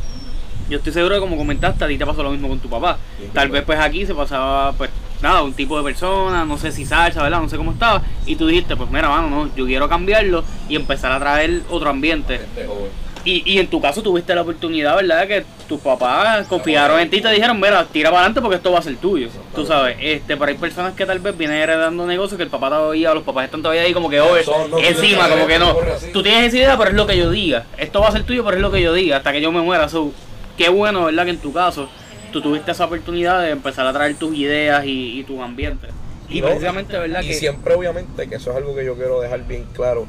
Yo 0.68 0.78
estoy 0.78 0.92
seguro 0.92 1.14
que 1.16 1.20
como 1.20 1.36
comentaste, 1.36 1.84
a 1.84 1.88
ti 1.88 1.98
te 1.98 2.06
pasó 2.06 2.22
lo 2.22 2.30
mismo 2.30 2.48
con 2.48 2.58
tu 2.58 2.68
papá. 2.68 2.98
Tal 3.32 3.48
vez 3.50 3.62
pues 3.64 3.78
aquí 3.78 4.06
se 4.06 4.14
pasaba, 4.14 4.72
pues 4.72 4.90
nada, 5.24 5.42
un 5.42 5.54
tipo 5.54 5.76
de 5.76 5.82
persona, 5.82 6.44
no 6.44 6.56
sé 6.58 6.70
si 6.70 6.84
salsa, 6.84 7.22
¿verdad? 7.22 7.40
No 7.40 7.48
sé 7.48 7.56
cómo 7.56 7.72
estaba. 7.72 8.02
Y 8.26 8.36
tú 8.36 8.46
dijiste, 8.46 8.76
pues 8.76 8.90
mira, 8.90 9.08
mano, 9.08 9.28
no, 9.28 9.56
yo 9.56 9.64
quiero 9.66 9.88
cambiarlo 9.88 10.44
y 10.68 10.76
empezar 10.76 11.10
a 11.10 11.18
traer 11.18 11.62
otro 11.70 11.90
ambiente. 11.90 12.36
Este 12.36 12.66
joven. 12.66 13.04
Y, 13.24 13.42
y 13.50 13.58
en 13.58 13.68
tu 13.68 13.80
caso 13.80 14.02
tuviste 14.02 14.34
la 14.34 14.42
oportunidad, 14.42 14.96
¿verdad? 14.96 15.26
Que 15.26 15.46
tus 15.66 15.80
papás 15.80 16.46
confiaron 16.46 17.00
en 17.00 17.08
ti 17.08 17.16
y 17.16 17.20
te 17.22 17.30
dijeron, 17.30 17.58
mira, 17.58 17.86
tira 17.90 18.10
para 18.10 18.20
adelante 18.20 18.42
porque 18.42 18.56
esto 18.56 18.70
va 18.70 18.80
a 18.80 18.82
ser 18.82 18.96
tuyo. 18.96 19.28
Tú 19.54 19.64
sabes, 19.64 19.96
este, 19.98 20.36
pero 20.36 20.50
hay 20.50 20.58
personas 20.58 20.92
que 20.92 21.06
tal 21.06 21.20
vez 21.20 21.34
vienen 21.34 21.56
heredando 21.56 22.06
negocios 22.06 22.36
que 22.36 22.42
el 22.42 22.50
papá 22.50 22.68
todavía, 22.68 23.12
o 23.12 23.14
los 23.14 23.24
papás 23.24 23.46
están 23.46 23.62
todavía 23.62 23.80
ahí 23.82 23.94
como 23.94 24.10
que, 24.10 24.18
no, 24.18 24.36
encima, 24.78 25.26
como 25.30 25.46
que 25.46 25.58
no. 25.58 25.74
Tú 26.12 26.22
tienes 26.22 26.48
esa 26.48 26.56
idea, 26.58 26.76
pero 26.76 26.90
es 26.90 26.96
lo 26.96 27.06
que 27.06 27.16
yo 27.16 27.30
diga. 27.30 27.64
Esto 27.78 28.02
va 28.02 28.08
a 28.08 28.12
ser 28.12 28.24
tuyo, 28.24 28.44
pero 28.44 28.56
es 28.56 28.62
lo 28.62 28.70
que 28.70 28.82
yo 28.82 28.92
diga, 28.92 29.16
hasta 29.16 29.32
que 29.32 29.40
yo 29.40 29.50
me 29.50 29.62
muera. 29.62 29.88
So, 29.88 30.12
qué 30.58 30.68
bueno, 30.68 31.06
¿verdad? 31.06 31.24
Que 31.24 31.30
en 31.30 31.38
tu 31.38 31.50
caso 31.50 31.88
tú 32.34 32.42
tuviste 32.42 32.72
esa 32.72 32.86
oportunidad 32.86 33.40
de 33.42 33.50
empezar 33.50 33.86
a 33.86 33.92
traer 33.92 34.16
tus 34.16 34.34
ideas 34.34 34.84
y, 34.84 35.20
y 35.20 35.22
tus 35.22 35.40
ambientes. 35.40 35.90
Y 36.28 36.40
No, 36.40 36.48
precisamente, 36.48 36.98
¿verdad? 36.98 37.22
Y 37.22 37.28
que 37.28 37.34
siempre, 37.34 37.74
obviamente, 37.74 38.28
que 38.28 38.34
eso 38.34 38.50
es 38.50 38.56
algo 38.56 38.74
que 38.74 38.84
yo 38.84 38.96
quiero 38.96 39.20
dejar 39.20 39.46
bien 39.46 39.64
claro. 39.72 40.06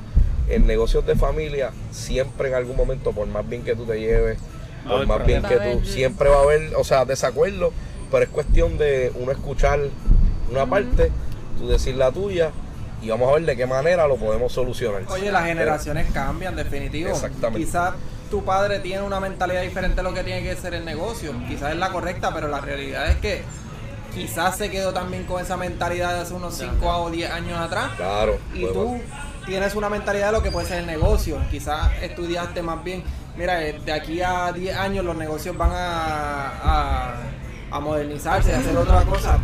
En 0.50 0.66
negocios 0.66 1.06
de 1.06 1.16
familia, 1.16 1.72
siempre 1.92 2.50
en 2.50 2.56
algún 2.56 2.78
momento, 2.78 3.12
por 3.12 3.28
más 3.28 3.48
bien 3.48 3.64
que 3.64 3.76
tú 3.76 3.86
te 3.86 4.00
lleves, 4.00 4.40
a 4.86 4.90
por 4.90 5.06
más 5.06 5.26
bien 5.26 5.44
que 5.44 5.56
tú, 5.56 5.86
siempre 5.86 6.30
va 6.30 6.38
a 6.38 6.42
haber, 6.42 6.76
o 6.76 6.84
sea, 6.84 7.06
desacuerdo, 7.06 7.72
pero 8.10 8.24
es 8.24 8.30
cuestión 8.30 8.80
de 8.80 9.12
uno 9.16 9.32
escuchar 9.32 9.80
una 10.52 10.66
parte, 10.66 11.12
tú 11.60 11.68
decir 11.68 11.96
la 11.96 12.12
tuya, 12.12 12.50
y 13.04 13.10
vamos 13.10 13.30
a 13.30 13.36
ver 13.36 13.46
de 13.46 13.56
qué 13.56 13.68
manera 13.68 14.08
lo 14.08 14.16
podemos 14.16 14.52
solucionar. 14.52 15.04
Oye, 15.10 15.32
las 15.32 15.46
generaciones 15.46 16.12
cambian, 16.12 16.56
definitivo. 16.56 17.10
Exactamente. 17.10 17.66
Quizás 17.66 17.94
tu 18.30 18.44
padre 18.44 18.80
tiene 18.80 19.02
una 19.04 19.20
mentalidad 19.20 19.62
diferente 19.62 20.02
a 20.02 20.04
lo 20.04 20.14
que 20.14 20.24
tiene 20.24 20.44
que 20.44 20.56
ser 20.56 20.74
el 20.74 20.86
negocio. 20.86 21.34
Quizás 21.48 21.72
es 21.72 21.78
la 21.78 21.90
correcta, 21.90 22.34
pero 22.34 22.48
la 22.48 22.62
realidad 22.62 23.10
es 23.10 23.18
que 23.18 23.44
quizás 24.14 24.58
se 24.58 24.70
quedó 24.70 24.94
también 24.94 25.26
con 25.26 25.42
esa 25.42 25.58
mentalidad 25.58 26.14
de 26.14 26.22
hace 26.22 26.34
unos 26.34 26.56
5 26.56 26.88
o 26.88 27.10
10 27.10 27.32
años 27.32 27.60
atrás. 27.60 27.92
Claro. 27.98 28.38
Y 28.54 28.66
tú 28.66 29.00
tienes 29.46 29.76
una 29.76 29.90
mentalidad 29.90 30.28
de 30.28 30.32
lo 30.34 30.44
que 30.44 30.52
puede 30.52 30.68
ser 30.68 30.80
el 30.80 30.86
negocio. 30.86 31.38
Quizás 31.52 31.92
estudiaste 32.02 32.62
más 32.62 32.84
bien. 32.84 33.04
Mira, 33.38 33.66
eh, 33.66 33.80
de 33.86 33.92
aquí 33.92 34.22
a 34.22 34.52
10 34.52 34.76
años 34.78 35.06
los 35.06 35.16
negocios 35.16 35.58
van 35.58 35.72
a, 35.72 36.48
a, 36.64 37.14
a 37.72 37.80
modernizarse, 37.80 38.54
a 38.54 38.60
hacer 38.60 38.76
otra 38.78 39.02
cosa. 39.02 39.38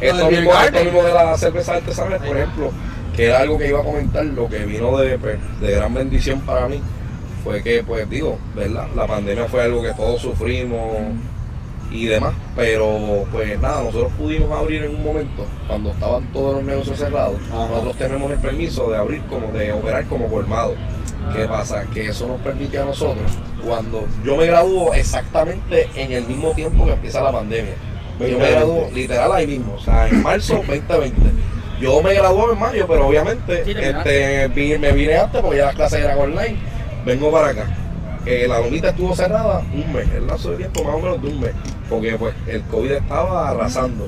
Esto 0.00 0.30
mismo, 0.30 0.52
esto 0.52 0.84
mismo 0.84 1.02
de 1.02 1.12
las 1.12 1.40
cervezas 1.40 1.76
artesanales, 1.76 2.22
por 2.22 2.36
ejemplo, 2.36 2.70
que 3.16 3.26
era 3.26 3.40
algo 3.40 3.58
que 3.58 3.68
iba 3.68 3.80
a 3.80 3.82
comentar, 3.82 4.24
lo 4.24 4.48
que 4.48 4.58
vino 4.58 4.96
de, 4.98 5.18
pues, 5.18 5.38
de 5.60 5.72
gran 5.72 5.92
bendición 5.92 6.40
para 6.42 6.68
mí, 6.68 6.80
fue 7.42 7.62
que, 7.62 7.82
pues 7.82 8.08
digo, 8.08 8.38
¿verdad? 8.54 8.86
La 8.94 9.06
pandemia 9.06 9.46
fue 9.46 9.62
algo 9.62 9.82
que 9.82 9.92
todos 9.92 10.20
sufrimos 10.20 10.78
y 11.90 12.06
demás, 12.06 12.34
pero 12.54 13.24
pues 13.32 13.58
nada, 13.60 13.82
nosotros 13.82 14.12
pudimos 14.18 14.50
abrir 14.56 14.84
en 14.84 14.96
un 14.96 15.02
momento, 15.02 15.46
cuando 15.66 15.90
estaban 15.90 16.30
todos 16.32 16.56
los 16.56 16.64
negocios 16.64 16.98
cerrados, 16.98 17.40
nosotros 17.50 17.96
tenemos 17.96 18.30
el 18.30 18.38
permiso 18.38 18.90
de 18.90 18.98
abrir 18.98 19.22
como, 19.22 19.50
de 19.52 19.72
operar 19.72 20.06
como 20.06 20.28
colmado. 20.28 20.74
¿Qué 21.34 21.44
pasa? 21.46 21.84
Que 21.92 22.08
eso 22.08 22.26
nos 22.26 22.40
permite 22.40 22.78
a 22.78 22.84
nosotros, 22.84 23.30
cuando 23.64 24.06
yo 24.24 24.36
me 24.36 24.46
gradúo 24.46 24.94
exactamente 24.94 25.88
en 25.94 26.12
el 26.12 26.24
mismo 26.24 26.52
tiempo 26.52 26.86
que 26.86 26.92
empieza 26.92 27.20
la 27.22 27.32
pandemia. 27.32 27.74
Yo 28.18 28.38
me 28.38 28.50
graduó 28.50 28.88
literal 28.92 29.32
ahí 29.32 29.46
mismo, 29.46 29.74
o 29.74 29.80
sea, 29.80 30.08
en 30.08 30.22
marzo 30.22 30.54
2020. 30.68 31.14
Yo 31.80 32.02
me 32.02 32.12
gradué 32.12 32.52
en 32.52 32.58
mayo, 32.58 32.86
pero 32.88 33.06
obviamente 33.06 33.60
este, 33.60 34.48
me 34.78 34.92
vine 34.92 35.16
antes 35.16 35.40
porque 35.40 35.58
ya 35.58 35.66
las 35.66 35.76
clases 35.76 36.00
eran 36.00 36.18
online. 36.18 36.58
Vengo 37.04 37.30
para 37.30 37.48
acá. 37.48 37.66
Eh, 38.26 38.46
la 38.46 38.60
lomita 38.60 38.90
estuvo 38.90 39.14
cerrada 39.14 39.62
un 39.72 39.92
mes, 39.92 40.06
el 40.14 40.26
lazo 40.26 40.50
de 40.50 40.58
tiempo 40.58 40.84
más 40.84 40.94
o 40.96 40.98
menos 40.98 41.22
de 41.22 41.28
un 41.28 41.40
mes, 41.40 41.52
porque 41.88 42.14
pues 42.18 42.34
el 42.46 42.60
COVID 42.64 42.90
estaba 42.90 43.48
arrasando. 43.48 44.06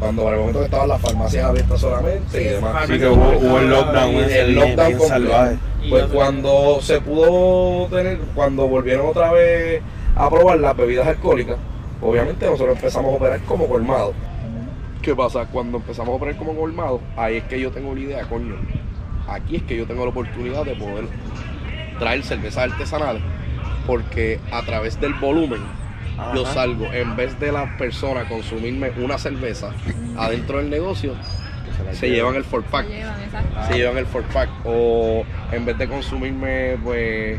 Cuando 0.00 0.24
para 0.24 0.34
el 0.34 0.40
momento 0.40 0.58
que 0.60 0.64
estaban 0.64 0.88
las 0.88 1.00
farmacias 1.00 1.44
abiertas 1.44 1.80
solamente 1.80 2.42
y 2.42 2.44
demás. 2.46 2.86
Sí, 2.88 2.98
que 2.98 3.06
hubo, 3.06 3.28
hubo 3.38 3.58
el 3.58 3.70
lockdown, 3.70 4.14
Y 4.14 4.18
ese 4.20 4.40
el 4.40 4.46
bien- 4.54 4.58
lockdown 4.58 4.88
bien 4.88 4.98
completo. 4.98 5.30
salvaje. 5.30 5.56
Pues 5.88 6.04
cuando 6.06 6.78
se 6.80 7.00
pudo 7.00 7.86
tener, 7.88 8.18
cuando 8.34 8.66
volvieron 8.66 9.06
otra 9.06 9.30
vez 9.32 9.82
a 10.16 10.28
probar 10.28 10.58
las 10.58 10.76
bebidas 10.76 11.06
alcohólicas, 11.06 11.56
obviamente 12.02 12.46
nosotros 12.46 12.74
empezamos 12.76 13.12
a 13.12 13.16
operar 13.16 13.40
como 13.42 13.68
colmado. 13.68 14.14
¿Qué 15.00 15.14
pasa? 15.14 15.46
Cuando 15.46 15.78
empezamos 15.78 16.12
a 16.12 16.16
operar 16.16 16.36
como 16.36 16.54
colmado, 16.56 17.00
ahí 17.16 17.36
es 17.36 17.44
que 17.44 17.60
yo 17.60 17.70
tengo 17.70 17.90
una 17.90 18.00
idea, 18.00 18.22
coño. 18.28 18.56
Aquí 19.28 19.56
es 19.56 19.62
que 19.62 19.76
yo 19.76 19.86
tengo 19.86 20.02
la 20.04 20.10
oportunidad 20.10 20.64
de 20.64 20.74
poder 20.74 21.04
traer 22.00 22.24
cervezas 22.24 22.72
artesanales, 22.72 23.22
porque 23.86 24.40
a 24.50 24.62
través 24.62 25.00
del 25.00 25.14
volumen 25.14 25.60
yo 26.34 26.42
Ajá. 26.44 26.54
salgo, 26.54 26.92
en 26.92 27.14
vez 27.14 27.38
de 27.38 27.52
la 27.52 27.76
persona 27.78 28.24
consumirme 28.28 28.90
una 28.98 29.16
cerveza 29.18 29.70
adentro 30.16 30.58
del 30.58 30.68
negocio, 30.68 31.14
se 31.92 32.10
llevan 32.10 32.34
el 32.34 32.44
four 32.44 32.62
pack 32.64 32.88
Llevan, 32.88 33.22
exacto. 33.22 33.66
se 33.68 33.74
llevan 33.78 33.96
el 33.98 34.06
four 34.06 34.22
pack 34.24 34.50
o 34.64 35.24
en 35.52 35.64
vez 35.64 35.78
de 35.78 35.88
consumirme 35.88 36.76
pues 36.82 37.38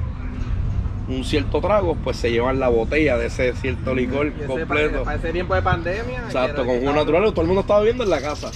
un 1.07 1.23
cierto 1.23 1.59
trago 1.61 1.95
pues 1.95 2.17
se 2.17 2.31
llevan 2.31 2.59
la 2.59 2.69
botella 2.69 3.17
de 3.17 3.27
ese 3.27 3.53
cierto 3.53 3.93
licor 3.93 4.27
ese 4.27 4.45
completo 4.45 5.03
Para, 5.03 5.17
ese 5.17 5.31
tiempo 5.31 5.53
de 5.53 5.61
pandemia. 5.61 6.19
exacto 6.25 6.65
con 6.65 6.79
jugo 6.79 6.93
natural 6.93 7.23
todo 7.31 7.41
el 7.41 7.47
mundo 7.47 7.61
estaba 7.61 7.81
viviendo 7.81 8.03
en 8.03 8.09
la 8.09 8.21
casa 8.21 8.49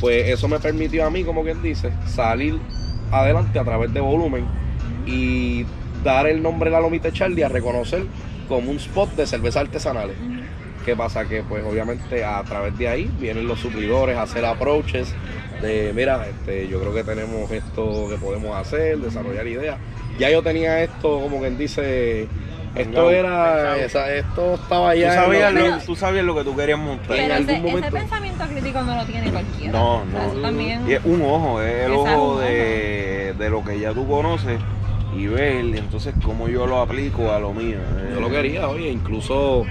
pues 0.00 0.28
eso 0.28 0.48
me 0.48 0.58
permitió 0.58 1.06
a 1.06 1.10
mí 1.10 1.24
como 1.24 1.42
quien 1.44 1.62
dice 1.62 1.92
salir 2.06 2.58
adelante 3.10 3.58
a 3.58 3.64
través 3.64 3.92
de 3.94 4.00
volumen 4.00 4.44
y 5.06 5.64
dar 6.04 6.26
el 6.26 6.42
nombre 6.42 6.70
de 6.70 6.76
la 6.76 6.80
Lomita 6.80 7.12
Charlie 7.12 7.42
a 7.42 7.48
reconocer 7.48 8.04
como 8.48 8.70
un 8.70 8.76
spot 8.76 9.14
de 9.14 9.26
cervezas 9.26 9.62
artesanales 9.62 10.16
¿Qué 10.84 10.96
pasa? 10.96 11.26
Que 11.28 11.42
pues 11.44 11.62
obviamente 11.64 12.24
a 12.24 12.42
través 12.42 12.76
de 12.76 12.88
ahí 12.88 13.08
vienen 13.20 13.46
los 13.46 13.60
suplidores 13.60 14.16
a 14.16 14.22
hacer 14.22 14.44
approaches 14.44 15.14
de 15.60 15.92
mira, 15.94 16.26
este, 16.28 16.66
yo 16.66 16.80
creo 16.80 16.92
que 16.92 17.04
tenemos 17.04 17.48
esto 17.52 18.08
que 18.10 18.16
podemos 18.16 18.56
hacer, 18.56 18.98
desarrollar 18.98 19.46
ideas. 19.46 19.76
Ya 20.18 20.28
yo 20.28 20.42
tenía 20.42 20.82
esto, 20.82 21.20
como 21.20 21.38
quien 21.38 21.56
dice, 21.56 22.26
esto 22.74 23.10
era, 23.12 23.76
esa- 23.78 24.12
esto 24.12 24.54
estaba 24.54 24.92
Tú 24.94 24.98
ya. 24.98 25.14
en 25.14 25.20
sabías, 25.20 25.52
lo- 25.54 25.68
lo, 25.68 25.78
tú 25.78 25.94
sabías 25.94 26.24
lo 26.24 26.34
que 26.34 26.42
tú 26.42 26.56
querías 26.56 26.80
montar. 26.80 27.16
Pero 27.16 27.32
algún 27.34 27.48
ese, 27.50 27.58
ese 27.60 27.68
momento- 27.76 27.96
pensamiento 27.96 28.44
crítico 28.48 28.82
no 28.82 28.96
lo 28.96 29.04
tiene 29.04 29.30
cualquiera. 29.30 29.72
No, 29.72 29.94
O 29.98 30.04
sea, 30.10 30.26
no. 30.34 30.40
también. 30.40 30.90
Y 30.90 30.94
es 30.94 31.00
un 31.04 31.22
ojo, 31.22 31.62
es 31.62 31.84
el 31.86 31.92
ojo 31.92 32.40
de, 32.40 33.34
de 33.38 33.50
lo 33.50 33.62
que 33.64 33.78
ya 33.78 33.92
tú 33.92 34.04
conoces 34.08 34.58
y 35.16 35.26
ver 35.26 35.64
entonces 35.76 36.14
cómo 36.24 36.48
yo 36.48 36.66
lo 36.66 36.80
aplico 36.80 37.30
a 37.32 37.38
lo 37.38 37.52
mío. 37.52 37.78
Yo 38.14 38.20
lo 38.20 38.30
quería, 38.30 38.68
oye, 38.68 38.88
incluso, 38.90 39.64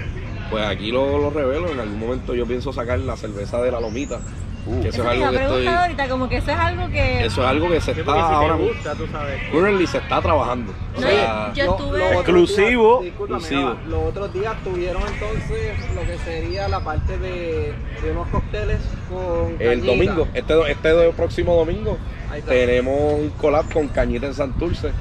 pues 0.50 0.64
aquí 0.66 0.90
lo, 0.92 1.18
lo 1.18 1.30
revelo, 1.30 1.70
en 1.72 1.80
algún 1.80 1.98
momento 1.98 2.34
yo 2.34 2.46
pienso 2.46 2.72
sacar 2.72 2.98
la 3.00 3.16
cerveza 3.16 3.60
de 3.62 3.70
la 3.72 3.80
lomita, 3.80 4.20
Uh, 4.64 4.80
que 4.80 4.90
eso 4.90 5.02
Eso 5.02 5.02
es 5.02 5.08
algo 5.18 5.30
que 5.30 5.34
estoy, 5.42 5.48
preguntar 5.56 5.82
ahorita, 5.82 6.08
como 6.08 6.28
que 6.28 6.36
eso 6.36 6.50
es 6.52 6.56
algo 6.56 6.88
que. 6.88 7.24
eso 7.24 7.40
es 7.42 7.48
algo 7.48 7.68
que 7.68 7.80
se 7.80 7.94
Sí, 7.94 7.98
está 8.00 8.12
si 8.14 8.20
ahora 8.20 8.54
mismo, 8.54 8.68
gusta, 8.72 8.94
tú 8.94 9.06
sabes. 9.10 9.40
currently 9.50 9.86
se 9.88 9.98
está 9.98 10.22
trabajando. 10.22 10.72
O 10.96 11.00
No, 11.00 11.06
sea, 11.08 11.52
yo 11.52 11.64
estuve- 11.64 11.98
los 11.98 12.06
otros 12.06 12.20
Exclusivo, 12.20 13.00
días- 13.02 13.08
exclusivo. 13.16 13.74
Los 13.88 14.04
otros 14.04 14.32
días 14.32 14.54
tuvieron 14.62 15.02
entonces 15.02 15.74
lo 15.96 16.00
que 16.02 16.16
sería 16.18 16.68
la 16.68 16.78
parte 16.78 17.18
de, 17.18 17.72
de 18.04 18.10
unos 18.12 18.28
cócteles 18.28 18.78
con 19.10 19.56
el 19.58 19.80
cañita. 19.80 19.86
domingo, 19.86 20.28
este, 20.32 20.52
do- 20.54 20.66
este 20.68 20.88
do- 20.90 21.10
próximo 21.10 21.56
domingo, 21.56 21.98
tenemos 22.46 23.14
un 23.14 23.30
collab 23.30 23.68
con 23.72 23.88
Cañita 23.88 24.26
en 24.26 24.34
Santurce, 24.34 24.92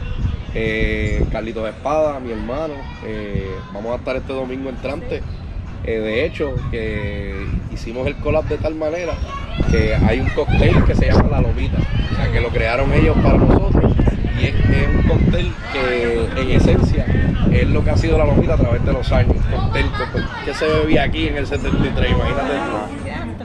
eh, 0.54 1.26
Carlitos 1.32 1.68
Espada, 1.70 2.20
mi 2.20 2.32
hermano, 2.32 2.74
eh, 3.06 3.50
vamos 3.74 3.94
a 3.94 3.96
estar 3.96 4.16
este 4.16 4.34
domingo 4.34 4.70
entrante. 4.70 5.22
Eh, 5.84 6.00
de 6.00 6.26
hecho, 6.26 6.54
que 6.70 7.48
hicimos 7.74 8.06
el 8.08 8.16
collab 8.18 8.46
de 8.46 8.58
tal 8.58 8.76
manera 8.76 9.14
que 9.72 9.96
hay 9.96 10.20
un 10.20 10.30
cóctel 10.30 10.84
que 10.86 10.94
se 10.96 11.08
llama 11.08 11.28
La 11.30 11.42
Lomita, 11.42 11.78
o 12.12 12.16
sea 12.16 12.32
que 12.32 12.40
lo 12.40 12.50
crearon 12.50 12.94
ellos 12.94 13.16
para 13.24 13.38
nosotros 13.38 13.94
y 14.40 14.46
es, 14.46 14.54
es 14.56 14.96
un 14.96 15.02
cóctel 15.04 15.52
que 15.74 16.42
en 16.42 16.52
esencia 16.52 17.06
es 17.52 17.68
lo 17.68 17.84
que 17.84 17.90
ha 17.90 17.98
sido 17.98 18.18
la 18.18 18.26
Lomita 18.26 18.54
a 18.54 18.58
través 18.58 18.84
de 18.86 18.94
los 18.94 19.12
años, 19.12 19.36
un 19.36 19.60
cóctel 19.60 19.86
que- 19.86 20.46
que 20.46 20.54
se 20.54 20.66
bebía 20.68 21.04
aquí 21.04 21.28
en 21.28 21.38
el 21.38 21.48
73, 21.48 22.12
imagínate. 22.12 22.54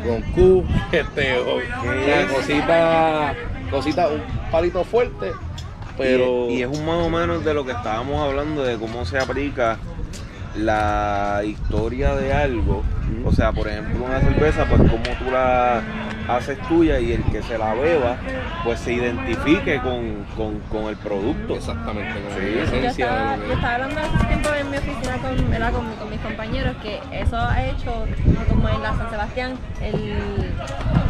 Con 0.07 0.23
Q, 0.33 0.65
este, 0.93 1.39
o, 1.39 1.59
sea, 2.05 2.27
cosita, 2.29 3.35
cosita, 3.71 4.09
un 4.09 4.21
palito 4.51 4.85
fuerte, 4.85 5.33
pero 5.97 6.51
y, 6.51 6.57
y 6.57 6.63
es 6.63 6.69
un 6.69 6.85
más 6.85 6.97
o 6.97 7.11
menos 7.11 7.45
de 7.45 7.55
lo 7.55 7.65
que 7.65 7.73
estábamos 7.73 8.21
hablando 8.21 8.63
de 8.63 8.77
cómo 8.77 9.05
se 9.05 9.19
aplica 9.19 9.79
la 10.57 11.43
historia 11.45 12.15
de 12.15 12.33
algo. 12.33 12.83
O 13.25 13.33
sea, 13.33 13.53
por 13.53 13.69
ejemplo, 13.69 14.05
una 14.05 14.21
cerveza, 14.21 14.67
pues 14.69 14.81
cómo 14.81 15.05
tú 15.19 15.31
la 15.31 15.83
haces 16.29 16.59
tuya 16.69 16.99
y 17.01 17.13
el 17.13 17.23
que 17.25 17.43
se 17.43 17.57
la 17.59 17.75
beba, 17.75 18.17
pues 18.65 18.81
se 18.81 18.93
identifique 18.95 19.81
con, 19.81 20.25
con- 20.37 20.61
con 20.71 20.85
el 20.89 20.97
producto. 20.97 21.55
exactamente 21.57 22.13
como 22.15 22.37
Sí. 22.37 22.41
la 22.43 22.51
Yo 22.57 22.63
esencia 22.65 22.91
estaba, 23.07 23.37
yo 23.37 23.67
hablando 23.67 24.01
hace 24.01 24.27
tiempo 24.27 24.49
en 24.59 24.71
mi 24.71 24.77
oficina 24.77 25.17
con, 25.19 25.37
con, 25.73 25.93
con 25.97 26.11
mis 26.11 26.21
compañeros 26.21 26.77
que 26.83 27.01
eso 27.13 27.37
ha 27.39 27.65
hecho 27.65 27.93
como 28.49 28.69
en 28.69 28.83
la 28.83 28.97
San 28.97 29.11
Sebastián 29.11 29.55
el, 29.81 30.17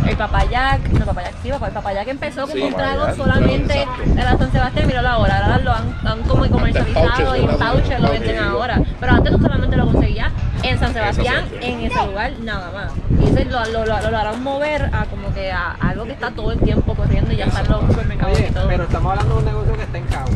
el 0.08 0.16
papayac, 0.16 0.80
no 0.90 1.06
papayac, 1.06 1.34
sí, 1.42 1.50
papá- 1.50 1.68
el 1.68 1.72
papayac 1.72 2.08
empezó 2.08 2.42
como 2.42 2.52
Sí, 2.54 2.62
un 2.62 2.74
trago 2.74 3.14
solamente 3.14 3.86
de 4.04 4.22
la 4.22 4.36
San 4.36 4.52
Sebastián, 4.52 4.86
mira 4.86 5.02
la 5.02 5.18
hora, 5.18 5.38
ahora 5.44 5.58
lo 5.58 5.72
han, 5.72 5.94
han 6.06 6.22
como 6.22 6.46
comercializado 6.48 7.36
y 7.36 7.40
en 7.40 7.48
pouches, 7.48 8.00
lo 8.00 8.10
venden 8.10 8.38
ahora, 8.38 8.80
pero 9.00 9.12
antes 9.12 9.32
tú 9.32 9.40
solamente 9.40 9.76
lo 9.76 9.86
conseguías 9.86 10.32
en 10.62 10.78
San 10.78 10.92
Sebastián, 10.92 11.44
Sebastián. 11.48 11.62
en 11.74 11.80
ese 11.90 12.06
lugar, 12.06 12.32
nada 12.42 12.70
más. 12.72 12.92
Y 13.20 13.24
eso 13.38 13.50
lo, 13.50 13.64
lo, 13.66 13.84
lo, 13.86 14.10
lo 14.10 14.18
harán 14.18 14.42
mover 14.42 14.90
a 14.92 15.04
como 15.10 15.32
que 15.34 15.50
a 15.50 15.72
algo 15.80 16.04
que 16.04 16.12
está 16.12 16.30
todo 16.30 16.52
el 16.52 16.58
tiempo 16.60 16.94
corriendo 16.94 17.32
y 17.32 17.36
ya 17.36 17.46
están 17.46 17.68
los 17.68 17.80
supermercados 17.86 18.36
Oye, 18.38 18.48
y 18.48 18.52
todo. 18.52 18.68
pero 18.68 18.82
estamos 18.84 19.10
hablando 19.12 19.34
de 19.34 19.38
un 19.40 19.44
negocio 19.46 19.72
que 19.76 19.82
está 19.82 19.98
en 19.98 20.04
Cagua. 20.04 20.30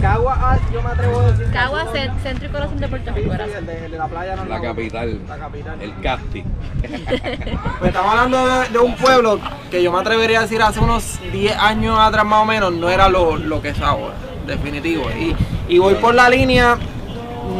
Cagua, 0.00 0.36
ah, 0.38 0.58
yo 0.72 0.82
me 0.82 0.90
atrevo 0.90 1.20
a 1.20 1.30
decir. 1.32 1.50
Cagua, 1.52 1.82
es 1.82 1.88
uno- 1.88 1.94
cen- 1.94 2.22
centro 2.22 2.46
y 2.46 2.50
corazón 2.50 2.78
de 2.78 2.88
Puerto 2.88 3.10
Sí, 3.14 3.20
Rico. 3.20 3.30
sí, 3.30 3.34
era. 3.42 3.58
el 3.58 3.66
de, 3.66 3.84
el 3.86 3.90
de 3.92 3.98
la 3.98 4.06
playa 4.06 4.36
no 4.36 4.44
la 4.44 4.60
capital, 4.60 5.20
La 5.28 5.36
capital. 5.38 5.80
el 5.82 6.00
casting. 6.00 6.42
Pues 7.78 7.88
estamos 7.88 8.10
hablando 8.14 8.46
de, 8.46 8.68
de 8.68 8.78
un 8.78 8.94
pueblo 8.96 9.40
que 9.70 9.82
yo 9.82 9.90
me 9.92 9.98
atrevería 10.00 10.40
a 10.40 10.42
decir 10.42 10.60
hace 10.62 10.80
unos 10.80 11.18
10 11.32 11.56
años 11.56 11.98
atrás 11.98 12.24
más 12.26 12.42
o 12.42 12.44
menos 12.44 12.72
no 12.72 12.88
era 12.90 13.08
lo, 13.08 13.36
lo 13.36 13.62
que 13.62 13.70
es 13.70 13.80
ahora, 13.80 14.14
definitivo. 14.46 15.04
Y, 15.10 15.34
y 15.74 15.78
voy 15.78 15.94
por 15.94 16.14
la 16.14 16.28
línea 16.28 16.76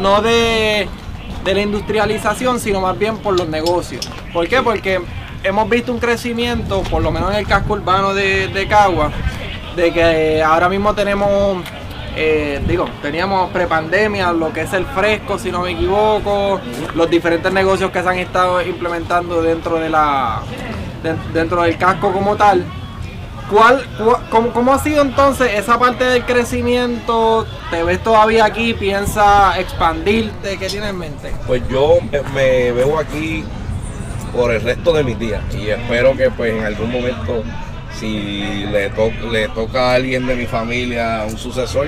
no 0.02 0.20
de, 0.20 0.86
de 1.44 1.54
la 1.54 1.60
industrialización, 1.62 2.60
sino 2.60 2.80
más 2.82 2.98
bien 2.98 3.16
por 3.18 3.38
los 3.38 3.48
negocios. 3.48 4.06
¿Por 4.34 4.48
qué? 4.48 4.60
Porque 4.62 5.00
hemos 5.44 5.68
visto 5.68 5.92
un 5.92 5.98
crecimiento, 5.98 6.82
por 6.82 7.02
lo 7.02 7.10
menos 7.10 7.30
en 7.32 7.36
el 7.38 7.46
casco 7.46 7.74
urbano 7.74 8.14
de, 8.14 8.66
Cagua, 8.68 9.10
de 9.76 9.92
que 9.92 10.42
ahora 10.42 10.68
mismo 10.68 10.94
tenemos, 10.94 11.62
eh, 12.16 12.60
digo, 12.66 12.88
teníamos 13.02 13.50
prepandemia, 13.50 14.32
lo 14.32 14.52
que 14.52 14.62
es 14.62 14.72
el 14.72 14.86
fresco, 14.86 15.38
si 15.38 15.52
no 15.52 15.60
me 15.62 15.72
equivoco, 15.72 16.60
los 16.94 17.10
diferentes 17.10 17.52
negocios 17.52 17.90
que 17.90 18.02
se 18.02 18.08
han 18.08 18.18
estado 18.18 18.62
implementando 18.62 19.42
dentro 19.42 19.78
de 19.78 19.90
la 19.90 20.40
de- 21.02 21.14
dentro 21.38 21.62
del 21.62 21.76
casco 21.76 22.12
como 22.12 22.34
tal. 22.36 22.64
¿Cuál, 23.50 23.84
cómo, 24.30 24.48
cómo 24.54 24.72
ha 24.72 24.78
sido 24.78 25.02
entonces 25.02 25.50
esa 25.54 25.78
parte 25.78 26.02
del 26.04 26.24
crecimiento? 26.24 27.46
¿Te 27.70 27.82
ves 27.84 28.02
todavía 28.02 28.46
aquí? 28.46 28.72
¿Piensa 28.72 29.60
expandirte? 29.60 30.56
¿Qué 30.56 30.66
tienes 30.68 30.88
en 30.88 30.98
mente? 30.98 31.30
Pues 31.46 31.62
yo 31.68 31.98
me 32.34 32.72
veo 32.72 32.98
aquí 32.98 33.44
por 34.34 34.52
el 34.52 34.60
resto 34.62 34.92
de 34.92 35.04
mis 35.04 35.18
días. 35.18 35.40
Y 35.54 35.68
espero 35.68 36.16
que 36.16 36.30
pues 36.30 36.52
en 36.54 36.64
algún 36.64 36.90
momento 36.92 37.42
si 37.98 38.64
le, 38.70 38.90
to- 38.90 39.12
le 39.30 39.48
toca 39.48 39.90
a 39.90 39.94
alguien 39.94 40.26
de 40.26 40.34
mi 40.34 40.46
familia 40.46 41.24
un 41.28 41.38
sucesor 41.38 41.86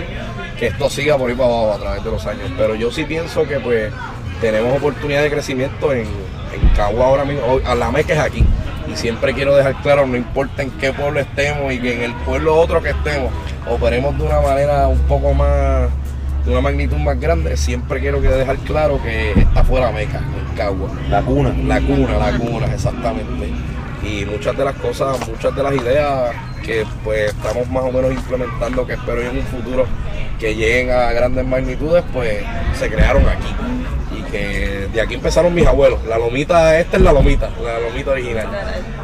que 0.58 0.68
esto 0.68 0.88
siga 0.88 1.18
por 1.18 1.28
ahí 1.28 1.36
para 1.36 1.48
abajo 1.48 1.72
a 1.74 1.78
través 1.78 2.04
de 2.04 2.10
los 2.10 2.26
años. 2.26 2.50
Pero 2.56 2.74
yo 2.74 2.90
sí 2.90 3.04
pienso 3.04 3.42
que 3.46 3.58
pues 3.60 3.92
tenemos 4.40 4.76
oportunidad 4.76 5.22
de 5.22 5.30
crecimiento 5.30 5.92
en, 5.92 6.02
en 6.06 6.68
Cagua 6.76 7.06
ahora 7.06 7.24
mismo. 7.24 7.60
A 7.66 7.74
la 7.74 7.90
meca 7.90 8.12
es 8.14 8.20
aquí. 8.20 8.44
Y 8.90 8.96
siempre 8.96 9.34
quiero 9.34 9.56
dejar 9.56 9.74
claro 9.82 10.06
no 10.06 10.16
importa 10.16 10.62
en 10.62 10.70
qué 10.72 10.92
pueblo 10.92 11.18
estemos 11.18 11.72
y 11.72 11.80
que 11.80 11.94
en 11.94 12.02
el 12.02 12.14
pueblo 12.24 12.54
otro 12.56 12.80
que 12.80 12.90
estemos 12.90 13.32
operemos 13.68 14.16
de 14.16 14.22
una 14.24 14.40
manera 14.40 14.86
un 14.86 15.00
poco 15.00 15.34
más 15.34 15.88
de 16.46 16.52
una 16.52 16.60
magnitud 16.60 16.96
más 16.96 17.18
grande, 17.20 17.56
siempre 17.56 18.00
quiero 18.00 18.22
que 18.22 18.28
dejar 18.28 18.56
claro 18.58 19.02
que 19.02 19.32
está 19.32 19.64
fuera 19.64 19.90
Meca, 19.90 20.18
en 20.18 20.56
Cagua. 20.56 20.88
La 21.10 21.20
cuna. 21.20 21.52
La 21.66 21.80
cuna, 21.80 22.16
la 22.18 22.38
cuna, 22.38 22.66
exactamente. 22.72 23.50
Y 24.04 24.24
muchas 24.24 24.56
de 24.56 24.64
las 24.64 24.76
cosas, 24.76 25.18
muchas 25.28 25.54
de 25.56 25.62
las 25.64 25.74
ideas 25.74 26.30
que 26.64 26.84
pues 27.02 27.32
estamos 27.32 27.68
más 27.68 27.82
o 27.82 27.90
menos 27.90 28.12
implementando, 28.12 28.86
que 28.86 28.92
espero 28.92 29.22
en 29.22 29.38
un 29.38 29.42
futuro 29.42 29.86
que 30.38 30.54
lleguen 30.54 30.90
a 30.90 31.10
grandes 31.12 31.44
magnitudes, 31.44 32.04
pues 32.12 32.44
se 32.78 32.88
crearon 32.88 33.24
aquí. 33.28 33.52
Y 34.16 34.22
que 34.30 34.88
de 34.92 35.00
aquí 35.00 35.14
empezaron 35.14 35.52
mis 35.52 35.66
abuelos. 35.66 36.04
La 36.06 36.16
lomita, 36.16 36.78
esta 36.78 36.96
es 36.96 37.02
la 37.02 37.12
lomita, 37.12 37.50
la 37.60 37.80
lomita 37.80 38.12
original. 38.12 38.46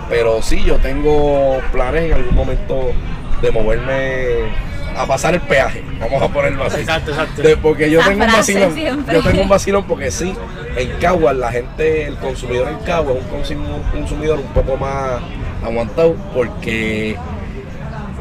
Pero 0.08 0.42
sí, 0.42 0.62
yo 0.62 0.76
tengo 0.76 1.58
planes 1.72 2.04
en 2.04 2.12
algún 2.12 2.36
momento 2.36 2.92
de 3.40 3.50
moverme 3.50 4.71
a 4.96 5.06
pasar 5.06 5.34
el 5.34 5.40
peaje, 5.40 5.82
vamos 6.00 6.22
a 6.22 6.28
ponerlo 6.28 6.64
así. 6.64 6.80
Exacto, 6.80 7.10
exacto. 7.10 7.42
De- 7.42 7.56
porque 7.56 7.90
yo 7.90 8.00
Esa 8.00 8.08
tengo 8.10 8.24
un 8.24 8.32
vacilón. 8.32 8.74
siempre. 8.74 9.14
Yo 9.14 9.22
tengo 9.22 9.42
un 9.42 9.48
vacilón 9.48 9.84
porque 9.84 10.10
sí, 10.10 10.34
en 10.76 10.90
Cagua 10.98 11.32
la 11.32 11.50
gente, 11.52 12.06
el 12.06 12.16
consumidor 12.16 12.68
en 12.68 12.78
Cagua 12.84 13.14
es 13.14 13.50
un 13.50 13.82
consumidor 13.92 14.38
un 14.38 14.52
poco 14.52 14.76
más 14.76 15.20
aguantado 15.64 16.14
porque 16.34 17.16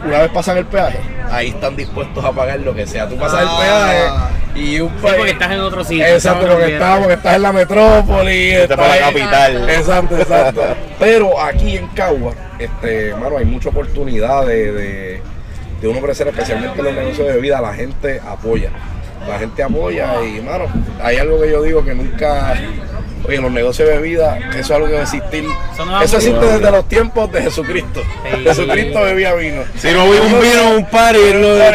una 0.05 0.19
vez 0.19 0.31
pasan 0.31 0.57
el 0.57 0.65
peaje, 0.65 0.99
ahí 1.31 1.49
están 1.49 1.75
dispuestos 1.75 2.23
a 2.25 2.31
pagar 2.31 2.59
lo 2.59 2.73
que 2.73 2.87
sea. 2.87 3.07
Tú 3.07 3.17
pasas 3.17 3.43
Ah. 3.47 3.91
el 3.93 4.55
peaje 4.55 4.67
y 4.67 4.79
un 4.81 4.89
Sí, 4.89 4.95
país. 5.01 5.15
porque 5.15 5.31
estás 5.31 5.51
en 5.51 5.59
otro 5.59 5.83
sitio. 5.83 6.05
Exacto, 6.07 6.47
porque 6.47 6.73
estás, 6.73 6.99
porque 6.99 7.13
estás 7.13 7.35
en 7.35 7.41
la 7.43 7.51
metrópoli. 7.53 8.47
Vete 8.47 8.63
estás 8.63 8.77
para 8.77 8.95
la 8.95 9.01
capital. 9.01 9.69
Exacto, 9.69 10.17
exacto. 10.17 10.61
Pero 10.99 11.39
aquí 11.39 11.77
en 11.77 11.87
Cagua, 11.89 12.33
este, 12.59 13.13
mano, 13.15 13.37
hay 13.37 13.45
mucha 13.45 13.69
oportunidad 13.69 14.45
de, 14.47 14.71
de, 14.71 15.21
de 15.81 15.87
uno 15.87 15.99
crecer, 15.99 16.27
especialmente 16.27 16.79
en 16.79 16.85
los 16.85 16.93
negocios 16.93 17.27
de 17.27 17.33
bebida, 17.33 17.59
la 17.59 17.73
gente 17.73 18.21
apoya. 18.25 18.69
La 19.27 19.37
gente 19.37 19.61
apoya 19.63 20.23
y, 20.23 20.41
mano, 20.41 20.65
hay 21.01 21.17
algo 21.17 21.41
que 21.41 21.51
yo 21.51 21.61
digo 21.61 21.83
que 21.83 21.93
nunca. 21.93 22.53
Oye, 23.23 23.35
en 23.35 23.43
los 23.43 23.51
negocios 23.51 23.87
de 23.87 23.95
bebida, 23.97 24.39
eso 24.49 24.59
es 24.59 24.71
algo 24.71 24.87
que 24.87 24.93
va 24.93 24.99
a 25.01 25.03
existir. 25.03 25.45
Eso 26.03 26.17
existe 26.17 26.43
desde 26.43 26.71
los 26.71 26.87
tiempos 26.87 27.31
de 27.31 27.43
Jesucristo. 27.43 28.01
Sí. 28.01 28.43
Jesucristo 28.43 29.01
bebía 29.03 29.33
vino. 29.35 29.61
Si 29.77 29.91
no 29.91 30.09
vi 30.09 30.17
un 30.17 30.41
vino, 30.41 30.75
un 30.77 30.85
par 30.85 31.15
y 31.15 31.33
lo 31.33 31.53
de 31.53 31.71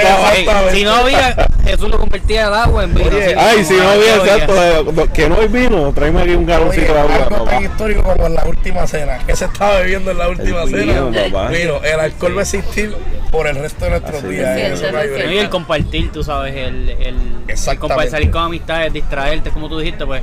si 0.73 0.83
no 0.83 0.93
había, 0.93 1.37
Jesús 1.65 1.89
lo 1.89 1.99
convertía 1.99 2.49
el 2.49 2.55
agua 2.55 2.83
en 2.83 2.95
vino. 2.95 3.09
Oye, 3.09 3.37
Ay, 3.37 3.65
si 3.65 3.75
no 3.75 3.89
había 3.89 4.17
exacto, 4.17 4.55
eh, 4.57 5.09
que 5.13 5.29
no 5.29 5.41
hay 5.41 5.47
vino, 5.47 5.93
tráeme 5.93 6.23
aquí 6.23 6.31
un 6.31 6.47
galoncito 6.47 6.93
de 6.93 6.99
agua, 6.99 7.29
algo 7.31 7.45
tan 7.45 7.63
histórico 7.63 8.03
como 8.03 8.27
en 8.27 8.35
la 8.35 8.45
última 8.45 8.87
cena. 8.89 9.19
¿Qué 9.25 9.37
se 9.37 9.45
estaba 9.45 9.79
bebiendo 9.81 10.11
en 10.11 10.19
la 10.19 10.29
última 10.29 10.63
El 10.63 10.71
cena? 10.71 10.83
vino, 10.83 11.13
papá. 11.13 11.49
Vino. 11.49 11.81
El 11.85 12.01
alcohol 12.01 12.37
va 12.37 12.41
a 12.41 12.43
existir 12.43 12.93
por 13.37 13.47
el 13.47 13.57
resto 13.57 13.85
de 13.85 13.91
nuestros 13.93 14.17
Así 14.25 14.29
días. 14.29 14.57
es. 14.59 14.93
No, 14.93 15.31
y 15.33 15.39
el 15.39 15.51
compartir, 15.51 16.11
tú 16.11 16.23
sabes, 16.25 16.55
el, 16.55 16.89
el, 16.89 17.17
el 17.49 17.79
compartir, 17.79 18.11
salir 18.11 18.31
con 18.31 18.43
amistades, 18.45 18.93
distraerte, 18.93 19.51
como 19.51 19.69
tú 19.69 19.79
dijiste, 19.79 20.07
pues 20.07 20.23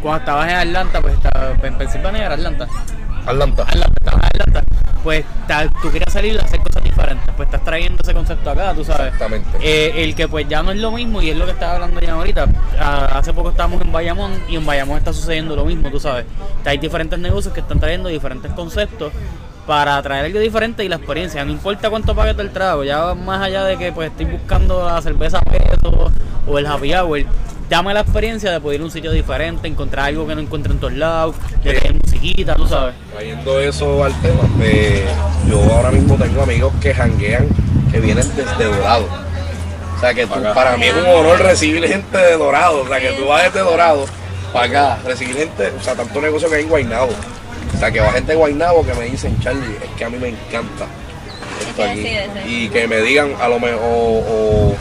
cuando 0.00 0.20
estabas 0.20 0.48
en 0.50 0.56
Atlanta, 0.56 1.00
pues 1.00 1.14
estaba, 1.14 1.52
en 1.62 1.78
Pensilvania 1.78 2.24
era 2.26 2.34
Atlanta. 2.34 2.66
Atlanta. 3.26 3.62
Atlanta, 3.62 4.10
Atlanta. 4.22 4.64
pues 5.02 5.24
ta- 5.48 5.68
tú 5.82 5.90
querías 5.90 6.12
salir 6.12 6.38
a 6.38 6.42
hacer 6.42 6.60
cosas 6.60 6.82
diferentes, 6.84 7.26
pues 7.36 7.46
estás 7.46 7.64
trayendo 7.64 7.98
ese 8.02 8.12
concepto 8.14 8.50
acá, 8.50 8.74
tú 8.74 8.84
sabes. 8.84 9.12
Exactamente. 9.12 9.48
Eh, 9.62 10.04
el 10.04 10.14
que 10.14 10.28
pues 10.28 10.46
ya 10.48 10.62
no 10.62 10.72
es 10.72 10.78
lo 10.78 10.90
mismo 10.92 11.20
y 11.22 11.30
es 11.30 11.36
lo 11.36 11.44
que 11.46 11.52
estaba 11.52 11.74
hablando 11.74 12.00
ya 12.00 12.12
ahorita. 12.12 12.46
Ah, 12.78 13.10
hace 13.14 13.32
poco 13.32 13.50
estábamos 13.50 13.80
en 13.82 13.92
Bayamón 13.92 14.32
y 14.48 14.56
en 14.56 14.64
Bayamón 14.66 14.98
está 14.98 15.12
sucediendo 15.12 15.56
lo 15.56 15.64
mismo, 15.64 15.90
tú 15.90 16.00
sabes. 16.00 16.24
Hay 16.64 16.76
diferentes 16.78 17.18
negocios 17.18 17.52
que 17.54 17.60
están 17.60 17.80
trayendo 17.80 18.08
diferentes 18.08 18.50
conceptos 18.52 19.12
para 19.66 20.00
traer 20.02 20.26
algo 20.26 20.38
diferente 20.38 20.84
y 20.84 20.88
la 20.88 20.96
experiencia. 20.96 21.44
No 21.44 21.52
importa 21.52 21.90
cuánto 21.90 22.14
pagues 22.14 22.36
del 22.36 22.50
trago, 22.50 22.84
ya 22.84 23.14
más 23.14 23.40
allá 23.42 23.64
de 23.64 23.76
que 23.76 23.92
pues 23.92 24.10
estoy 24.10 24.26
buscando 24.26 24.84
la 24.86 25.00
cerveza 25.00 25.38
a 25.38 25.42
peso 25.42 26.10
o 26.46 26.58
el 26.58 26.66
happy 26.66 26.94
hour. 26.94 27.20
Dame 27.68 27.94
la 27.94 28.00
experiencia 28.00 28.50
de 28.52 28.60
poder 28.60 28.76
ir 28.76 28.82
a 28.82 28.84
un 28.84 28.90
sitio 28.90 29.10
diferente, 29.10 29.66
encontrar 29.66 30.06
algo 30.06 30.26
que 30.26 30.34
no 30.34 30.42
encuentro 30.42 30.70
en 30.72 30.78
todos 30.78 30.92
lados, 30.92 31.34
de 31.62 31.72
tener 31.72 31.94
musiquita, 31.94 32.54
tú 32.54 32.66
sabes. 32.68 32.94
Trayendo 33.12 33.58
eso 33.58 34.04
al 34.04 34.12
tema, 34.20 34.42
pues, 34.58 35.00
yo 35.48 35.62
ahora 35.74 35.90
mismo 35.90 36.14
tengo 36.16 36.42
amigos 36.42 36.72
que 36.82 36.92
janguean, 36.94 37.48
que 37.90 38.00
vienen 38.00 38.28
desde 38.36 38.64
Dorado. 38.64 39.06
O 39.96 40.00
sea 40.00 40.12
que 40.12 40.26
tú- 40.26 40.42
para 40.54 40.76
mí 40.76 40.84
es 40.84 40.94
un 40.94 41.06
honor 41.06 41.38
recibir 41.40 41.88
gente 41.88 42.18
de 42.18 42.36
Dorado. 42.36 42.82
O 42.82 42.86
sea 42.88 43.00
que 43.00 43.12
tú 43.12 43.26
vas 43.28 43.44
desde 43.44 43.60
Dorado 43.60 44.04
para 44.52 44.66
acá, 44.66 44.98
recibir 45.06 45.34
gente, 45.36 45.72
o 45.80 45.82
sea, 45.82 45.94
tanto 45.94 46.20
negocio 46.20 46.50
que 46.50 46.56
hay 46.56 46.62
en 46.64 46.68
Guaynabo. 46.68 47.12
O 47.74 47.78
sea 47.78 47.90
que 47.90 48.00
va 48.00 48.12
gente 48.12 48.32
de 48.32 48.36
Guaynabo 48.36 48.84
que 48.84 48.94
me 48.94 49.04
dicen, 49.06 49.38
Charlie, 49.40 49.76
es 49.82 49.90
que 49.96 50.04
a 50.04 50.10
mí 50.10 50.18
me 50.18 50.28
encanta 50.28 50.86
esto 51.68 51.82
aquí. 51.82 52.06
Y 52.46 52.68
que 52.68 52.86
me 52.86 53.00
digan, 53.00 53.34
a 53.40 53.48
lo 53.48 53.58
mejor, 53.58 53.80
o, 53.82 54.18
o 54.18 54.76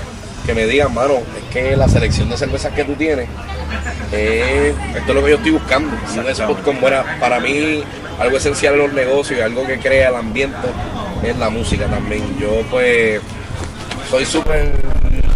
que 0.45 0.53
me 0.53 0.65
digan, 0.65 0.93
mano, 0.93 1.15
es 1.37 1.53
que 1.53 1.75
la 1.75 1.87
selección 1.87 2.29
de 2.29 2.37
cervezas 2.37 2.73
que 2.73 2.83
tú 2.83 2.93
tienes, 2.93 3.27
eh, 4.11 4.73
esto 4.95 5.11
es 5.11 5.15
lo 5.15 5.23
que 5.23 5.29
yo 5.31 5.37
estoy 5.37 5.51
buscando. 5.51 5.95
Un 6.15 6.29
spot 6.29 6.61
con 6.63 6.79
buena, 6.79 7.17
para 7.19 7.39
mí, 7.39 7.83
algo 8.19 8.37
esencial 8.37 8.73
en 8.73 8.79
los 8.79 8.93
negocios 8.93 9.39
y 9.39 9.41
algo 9.41 9.65
que 9.65 9.79
crea 9.79 10.09
el 10.09 10.15
ambiente 10.15 10.67
es 11.23 11.37
la 11.37 11.49
música 11.49 11.87
también. 11.87 12.37
Yo 12.39 12.61
pues 12.69 13.21
soy 14.09 14.25
súper, 14.25 14.73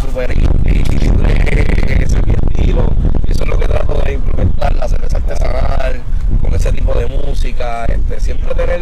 súper 0.01 0.31
ese 0.31 2.03
es 2.03 2.27
mi 2.27 2.33
estilo. 2.33 2.85
Eso 3.27 3.43
es 3.43 3.49
lo 3.49 3.57
que 3.57 3.67
trato 3.67 4.01
de 4.05 4.13
implementar, 4.13 4.75
la 4.75 4.87
cerveza 4.87 5.17
artesanal, 5.17 6.01
con 6.47 6.55
ese 6.55 6.71
tipo 6.71 6.93
de 6.93 7.05
música, 7.07 7.85
este, 7.85 8.21
siempre 8.21 8.55
tener 8.55 8.79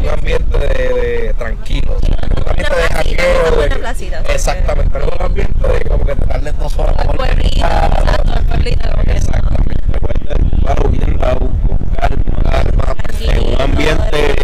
un 0.00 0.08
ambiente 0.08 0.58
de, 0.58 0.66
de 0.66 1.34
tranquilo, 1.34 1.98
un 2.02 2.48
ambiente 2.48 2.74
de. 2.74 4.34
Exactamente, 4.34 4.90
pero 4.92 5.06
un 5.06 5.24
ambiente 5.24 5.68
de 5.68 5.80
como 5.84 6.04
que 6.04 6.16
te 6.16 6.26
darle 6.26 6.52
dos 6.52 6.76
horas 6.78 6.96
Al 6.98 7.06
por 7.06 7.16
pueblito, 7.16 7.64
exacto, 7.64 8.32
al 8.32 8.44
pueblito, 8.44 8.90
como 8.90 9.02
que 9.04 9.08
no. 9.08 9.16
Exactamente. 9.16 9.74
Recuerda 9.92 10.34
el 10.34 10.62
paro 10.62 10.88
bien 10.88 11.16
dado, 11.16 11.38
con 11.38 11.78
calma, 11.94 12.42
Calma, 12.42 12.94
en 13.20 13.54
un 13.54 13.60
ambiente 13.60 14.36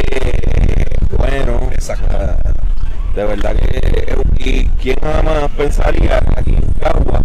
bueno. 1.18 1.70
Exacto. 1.72 2.16
De 3.16 3.24
verdad 3.24 3.56
que. 3.56 4.22
¿Y 4.44 4.66
quién 4.80 4.96
nada 5.02 5.22
más 5.22 5.50
pensaría 5.56 6.18
aquí 6.36 6.54
en 6.54 6.72
Cagua? 6.80 7.22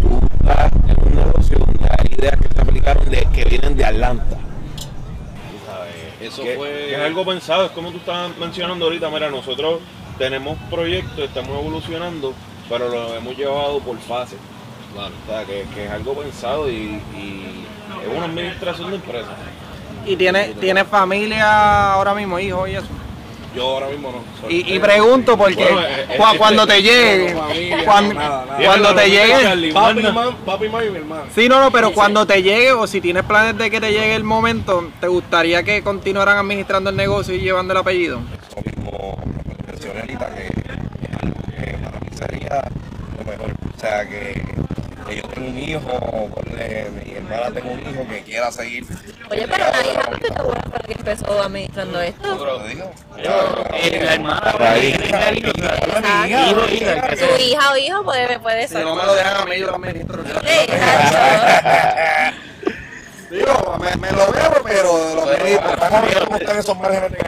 Tú 0.00 0.20
estás 0.40 0.72
en 0.88 1.06
un 1.06 1.14
negocio 1.14 1.58
donde 1.58 1.88
hay 1.90 2.14
ideas 2.18 2.36
que 2.36 2.54
se 2.54 2.60
aplicaron 2.60 3.08
de, 3.08 3.26
que 3.32 3.44
vienen 3.44 3.76
de 3.76 3.84
Atlanta. 3.84 4.47
Eso 6.28 6.42
que, 6.42 6.56
fue. 6.56 6.68
que 6.68 6.94
es 6.94 7.00
algo 7.00 7.24
pensado, 7.24 7.66
es 7.66 7.70
como 7.72 7.90
tú 7.90 7.98
estabas 7.98 8.36
mencionando 8.38 8.84
ahorita, 8.84 9.10
mira, 9.10 9.30
nosotros 9.30 9.80
tenemos 10.18 10.58
proyectos, 10.70 11.18
estamos 11.20 11.58
evolucionando, 11.58 12.34
pero 12.68 12.88
lo 12.88 13.14
hemos 13.14 13.36
llevado 13.36 13.80
por 13.80 13.98
fases. 13.98 14.38
Claro. 14.94 15.12
O 15.24 15.30
sea, 15.30 15.44
que, 15.44 15.64
que 15.74 15.84
es 15.84 15.90
algo 15.90 16.14
pensado 16.14 16.68
y, 16.70 17.00
y 17.16 17.64
es 18.02 18.16
una 18.16 18.26
administración 18.26 18.90
de 18.90 18.96
empresa. 18.96 19.28
¿Y 20.06 20.16
tiene, 20.16 20.54
tiene 20.60 20.84
familia 20.84 21.92
ahora 21.92 22.14
mismo, 22.14 22.38
hijos 22.38 22.68
y 22.68 22.72
eso? 22.72 22.86
Yo 23.58 23.64
ahora 23.68 23.88
mismo 23.88 24.12
no. 24.12 24.40
soy- 24.40 24.54
Y, 24.66 24.74
y 24.74 24.78
pregunto 24.78 25.36
porque 25.36 25.56
Bueno, 25.56 25.80
eh, 25.80 26.06
eh, 26.10 26.16
cua- 26.16 26.26
este- 26.26 26.38
cuando 26.38 26.66
te 26.66 26.80
llegue, 26.82 27.34
no, 27.34 27.40
familia, 27.40 27.84
cuando, 27.84 28.14
no, 28.14 28.20
nada, 28.20 28.46
nada. 28.46 28.64
cuando 28.64 28.94
te 28.94 29.10
llegue, 29.10 29.72
Papi, 29.72 30.02
mam, 30.02 30.36
papi, 30.44 30.68
mami 30.68 30.86
y 30.86 30.90
mi 30.90 30.96
hermano. 30.98 31.22
sí, 31.34 31.48
no, 31.48 31.60
no, 31.60 31.70
pero 31.72 31.92
cuando 31.92 32.24
te 32.24 32.40
llegue 32.42 32.72
o 32.72 32.86
si 32.86 33.00
tienes 33.00 33.24
planes 33.24 33.58
de 33.58 33.68
que 33.70 33.80
te 33.80 33.90
llegue 33.92 34.14
el 34.14 34.22
momento, 34.24 34.90
¿te 35.00 35.08
gustaría 35.08 35.62
que 35.64 35.82
continuaran 35.82 36.38
administrando 36.38 36.90
el 36.90 36.96
negocio 36.96 37.34
y 37.34 37.40
llevando 37.40 37.72
el 37.72 37.78
apellido? 37.80 38.20
Eso 38.48 38.60
mismo 38.64 39.18
lo 39.18 39.94
que 39.96 40.08
que 41.56 41.76
para 41.78 42.00
mí 42.00 42.08
sería 42.16 42.62
lo 43.18 43.24
mejor. 43.30 43.50
O 43.76 43.80
sea, 43.80 44.08
que, 44.08 44.40
que 45.08 45.16
yo 45.16 45.22
tengo 45.22 45.48
un 45.48 45.58
hijo, 45.58 45.80
ponle, 46.34 46.86
mi 47.04 47.12
hermana 47.14 47.50
tengo 47.52 47.70
un 47.72 47.80
hijo 47.80 48.06
que 48.08 48.22
quiera 48.22 48.52
seguir. 48.52 48.84
Oye, 49.30 49.46
pero 49.48 49.64
nadie 49.72 49.94
sabe 49.94 50.18
que 50.20 50.28
bueno 50.42 50.60
para 50.70 50.84
que 50.86 50.92
empezó 50.92 51.42
administrando 51.42 52.00
esto. 52.00 52.38
Pero 52.38 52.60
te 52.62 52.68
digo, 52.68 52.90
Eh, 53.16 54.00
la 54.04 54.14
hermana, 54.14 54.54
hijo, 54.78 56.64
hija, 56.70 57.08
que. 57.08 57.16
Tu 57.16 57.42
hija 57.42 57.72
o 57.72 57.76
hijo 57.76 58.04
puede, 58.04 58.38
puede 58.40 58.68
ser. 58.68 58.84
dejan 59.14 59.36
a 59.42 59.44
mí, 59.46 59.58
yo 59.58 59.66
lo 59.66 59.74
administro. 59.76 60.22
Digo, 63.30 63.76
me, 63.78 63.96
me 63.96 64.10
lo 64.12 64.32
veo, 64.32 64.62
pero 64.64 65.14
lo 65.14 65.26
¿cómo 65.78 66.02
me 66.02 66.24
gustan 66.26 66.58
esos 66.58 66.78
márgenes 66.78 67.12
de. 67.12 67.18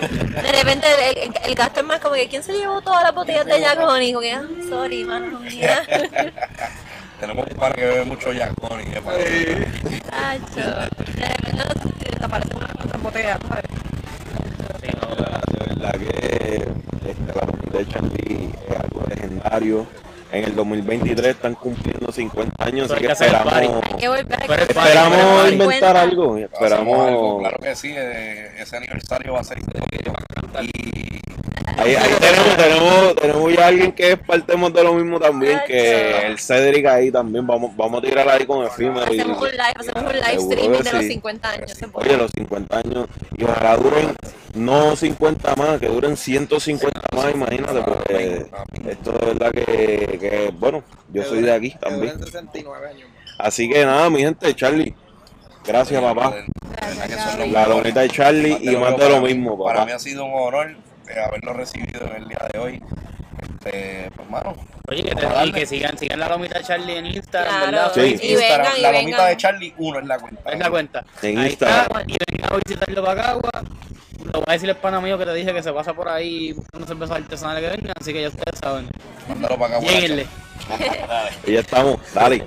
De 0.00 0.52
repente 0.52 0.86
el, 1.10 1.18
el- 1.18 1.34
el 1.44 1.54
gasto 1.54 1.80
es 1.80 1.86
más 1.86 2.00
como 2.00 2.14
que 2.14 2.28
¿quién 2.28 2.42
se 2.42 2.52
llevó 2.52 2.80
todas 2.82 3.02
las 3.02 3.14
botellas 3.14 3.46
de 3.46 3.60
Jack 3.60 3.78
Honey? 3.80 4.12
Como 4.12 4.20
que, 4.22 4.32
ah, 4.32 4.42
sorry, 4.68 5.04
mano 5.04 5.40
mía. 5.40 5.82
Tenemos 7.20 7.46
un 7.50 7.56
par 7.56 7.74
que 7.74 7.84
bebe 7.86 8.04
mucho 8.04 8.30
Jack 8.32 8.52
Honey. 8.60 8.86
para- 9.02 9.16
Tacho. 9.16 10.70
De 11.16 11.26
repente 11.26 12.10
te 12.18 12.24
aparecen 12.24 12.56
unas 12.56 12.72
cuantas 12.74 13.02
botellas, 13.02 13.38
¿sabes? 13.48 13.64
De 14.82 15.74
verdad 15.74 15.92
que 15.92 16.68
este, 17.08 17.34
la 17.34 17.46
comunidad 17.46 17.78
de 17.78 17.88
Chandy 17.88 18.50
es 18.68 18.76
algo 18.80 19.02
legendario. 19.08 19.86
En 20.32 20.44
el 20.44 20.54
2023 20.56 21.26
están 21.26 21.54
cumpliendo 21.54 22.10
50 22.10 22.64
años, 22.64 22.90
así 22.90 23.00
que 23.00 23.12
esperamos, 23.12 23.54
que 23.96 24.06
esperamos 24.62 25.18
Party. 25.42 25.52
inventar 25.54 25.96
algo, 25.96 26.36
Esperamos. 26.36 27.38
claro 27.40 27.58
que 27.62 27.76
sí, 27.76 27.94
eh, 27.96 28.50
ese 28.58 28.76
aniversario 28.76 29.34
va 29.34 29.40
a 29.40 29.44
ser 29.44 29.58
y 30.62 31.15
Ahí, 31.78 31.94
ahí 31.94 32.10
tenemos, 32.20 32.56
tenemos, 32.56 33.16
tenemos 33.16 33.52
ya 33.54 33.66
alguien 33.66 33.92
que 33.92 34.12
es 34.12 34.18
partemos 34.18 34.72
de 34.72 34.82
lo 34.82 34.94
mismo 34.94 35.20
también, 35.20 35.60
que 35.66 36.26
el 36.26 36.38
Cedric 36.38 36.86
ahí 36.86 37.10
también. 37.10 37.46
Vamos, 37.46 37.76
vamos 37.76 38.02
a 38.02 38.06
tirar 38.06 38.26
ahí 38.28 38.46
con 38.46 38.64
efímero. 38.66 39.12
y- 39.12 39.20
Hacemos 39.20 39.42
un 39.42 39.50
live, 39.50 39.62
hacemos 39.76 40.02
un 40.02 40.12
live 40.12 40.34
streaming 40.54 40.78
de 40.82 40.92
los 40.92 41.02
sí. 41.02 41.08
50 41.12 41.50
años. 41.50 41.72
Oye, 41.92 42.16
los 42.16 42.30
50 42.32 42.78
años, 42.78 43.06
y 43.36 43.44
ojalá 43.44 43.76
duren 43.76 44.16
no 44.54 44.96
50 44.96 45.54
más, 45.56 45.78
que 45.78 45.88
duren 45.88 46.16
150 46.16 47.00
más, 47.14 47.34
imagínate, 47.34 47.80
porque 47.82 48.46
esto 48.88 49.12
de 49.12 49.26
verdad 49.26 49.50
que, 49.52 50.18
que, 50.18 50.50
bueno, 50.58 50.82
yo 51.12 51.24
soy 51.24 51.42
de 51.42 51.52
aquí 51.52 51.74
también. 51.78 52.18
69 52.24 52.88
años. 52.88 53.08
Así 53.38 53.68
que 53.68 53.84
nada, 53.84 54.08
mi 54.08 54.20
gente, 54.20 54.54
Charlie, 54.54 54.94
gracias 55.62 56.00
papá. 56.02 56.36
La 57.52 57.66
lonita 57.66 58.00
de 58.00 58.08
Charlie 58.08 58.56
y 58.62 58.74
más 58.76 58.96
de 58.96 59.10
lo 59.10 59.20
mismo, 59.20 59.62
Para 59.62 59.80
mí 59.80 59.86
papá. 59.86 59.96
ha 59.96 59.98
sido 59.98 60.24
un 60.24 60.32
honor 60.34 60.74
eh, 61.08 61.20
haberlo 61.20 61.52
recibido 61.54 62.06
en 62.06 62.22
el 62.22 62.28
día 62.28 62.38
de 62.52 62.58
hoy. 62.58 62.82
Este, 63.42 64.10
pues, 64.16 64.30
mano, 64.30 64.54
Oye, 64.88 65.02
que, 65.02 65.14
te- 65.14 65.46
y 65.46 65.52
que 65.52 65.66
sigan, 65.66 65.98
sigan 65.98 66.20
la 66.20 66.28
lomita 66.28 66.62
Charlie 66.62 66.96
en 66.98 67.06
Instagram, 67.06 67.52
Claro. 67.54 67.66
¿verdad? 67.72 67.92
Sí. 67.94 68.00
Facebook, 68.00 68.22
Y 68.24 68.32
Instagram, 68.32 68.58
vengan, 68.66 68.78
y 68.78 68.82
la 68.82 68.92
lomita 68.92 69.16
vengan. 69.16 69.28
de 69.30 69.36
Charlie, 69.36 69.74
uno 69.78 69.98
es 69.98 70.06
la 70.06 70.18
cuenta. 70.18 70.50
Es 70.52 70.58
la 70.58 70.70
cuenta. 70.70 71.04
En 71.22 71.38
Ahí 71.38 71.46
Instagram. 71.48 71.80
está, 71.82 72.02
y 72.06 72.16
vengan 72.30 72.52
a 72.52 72.56
visitarlo 72.64 73.04
para 73.04 73.22
Cagua. 73.22 73.50
Lo 74.24 74.32
voy 74.32 74.44
a 74.48 74.52
decir 74.52 74.68
el 74.70 74.76
pana 74.76 75.00
mío 75.00 75.18
que 75.18 75.24
te 75.24 75.34
dije 75.34 75.52
que 75.52 75.62
se 75.62 75.72
pasa 75.72 75.92
por 75.94 76.08
ahí 76.08 76.52
buscando 76.52 76.86
cervezas 76.86 77.16
artesanales 77.16 77.62
que 77.70 77.76
vengan, 77.76 77.94
así 78.00 78.12
que 78.12 78.22
ya 78.22 78.28
ustedes 78.28 78.58
saben. 78.58 78.88
Mándalo 79.28 79.58
para 79.58 79.76
acá. 79.76 79.86
Lléguenle. 79.86 80.26
Y 81.46 81.52
ya 81.52 81.60
estamos, 81.60 81.98
dale. 82.14 82.44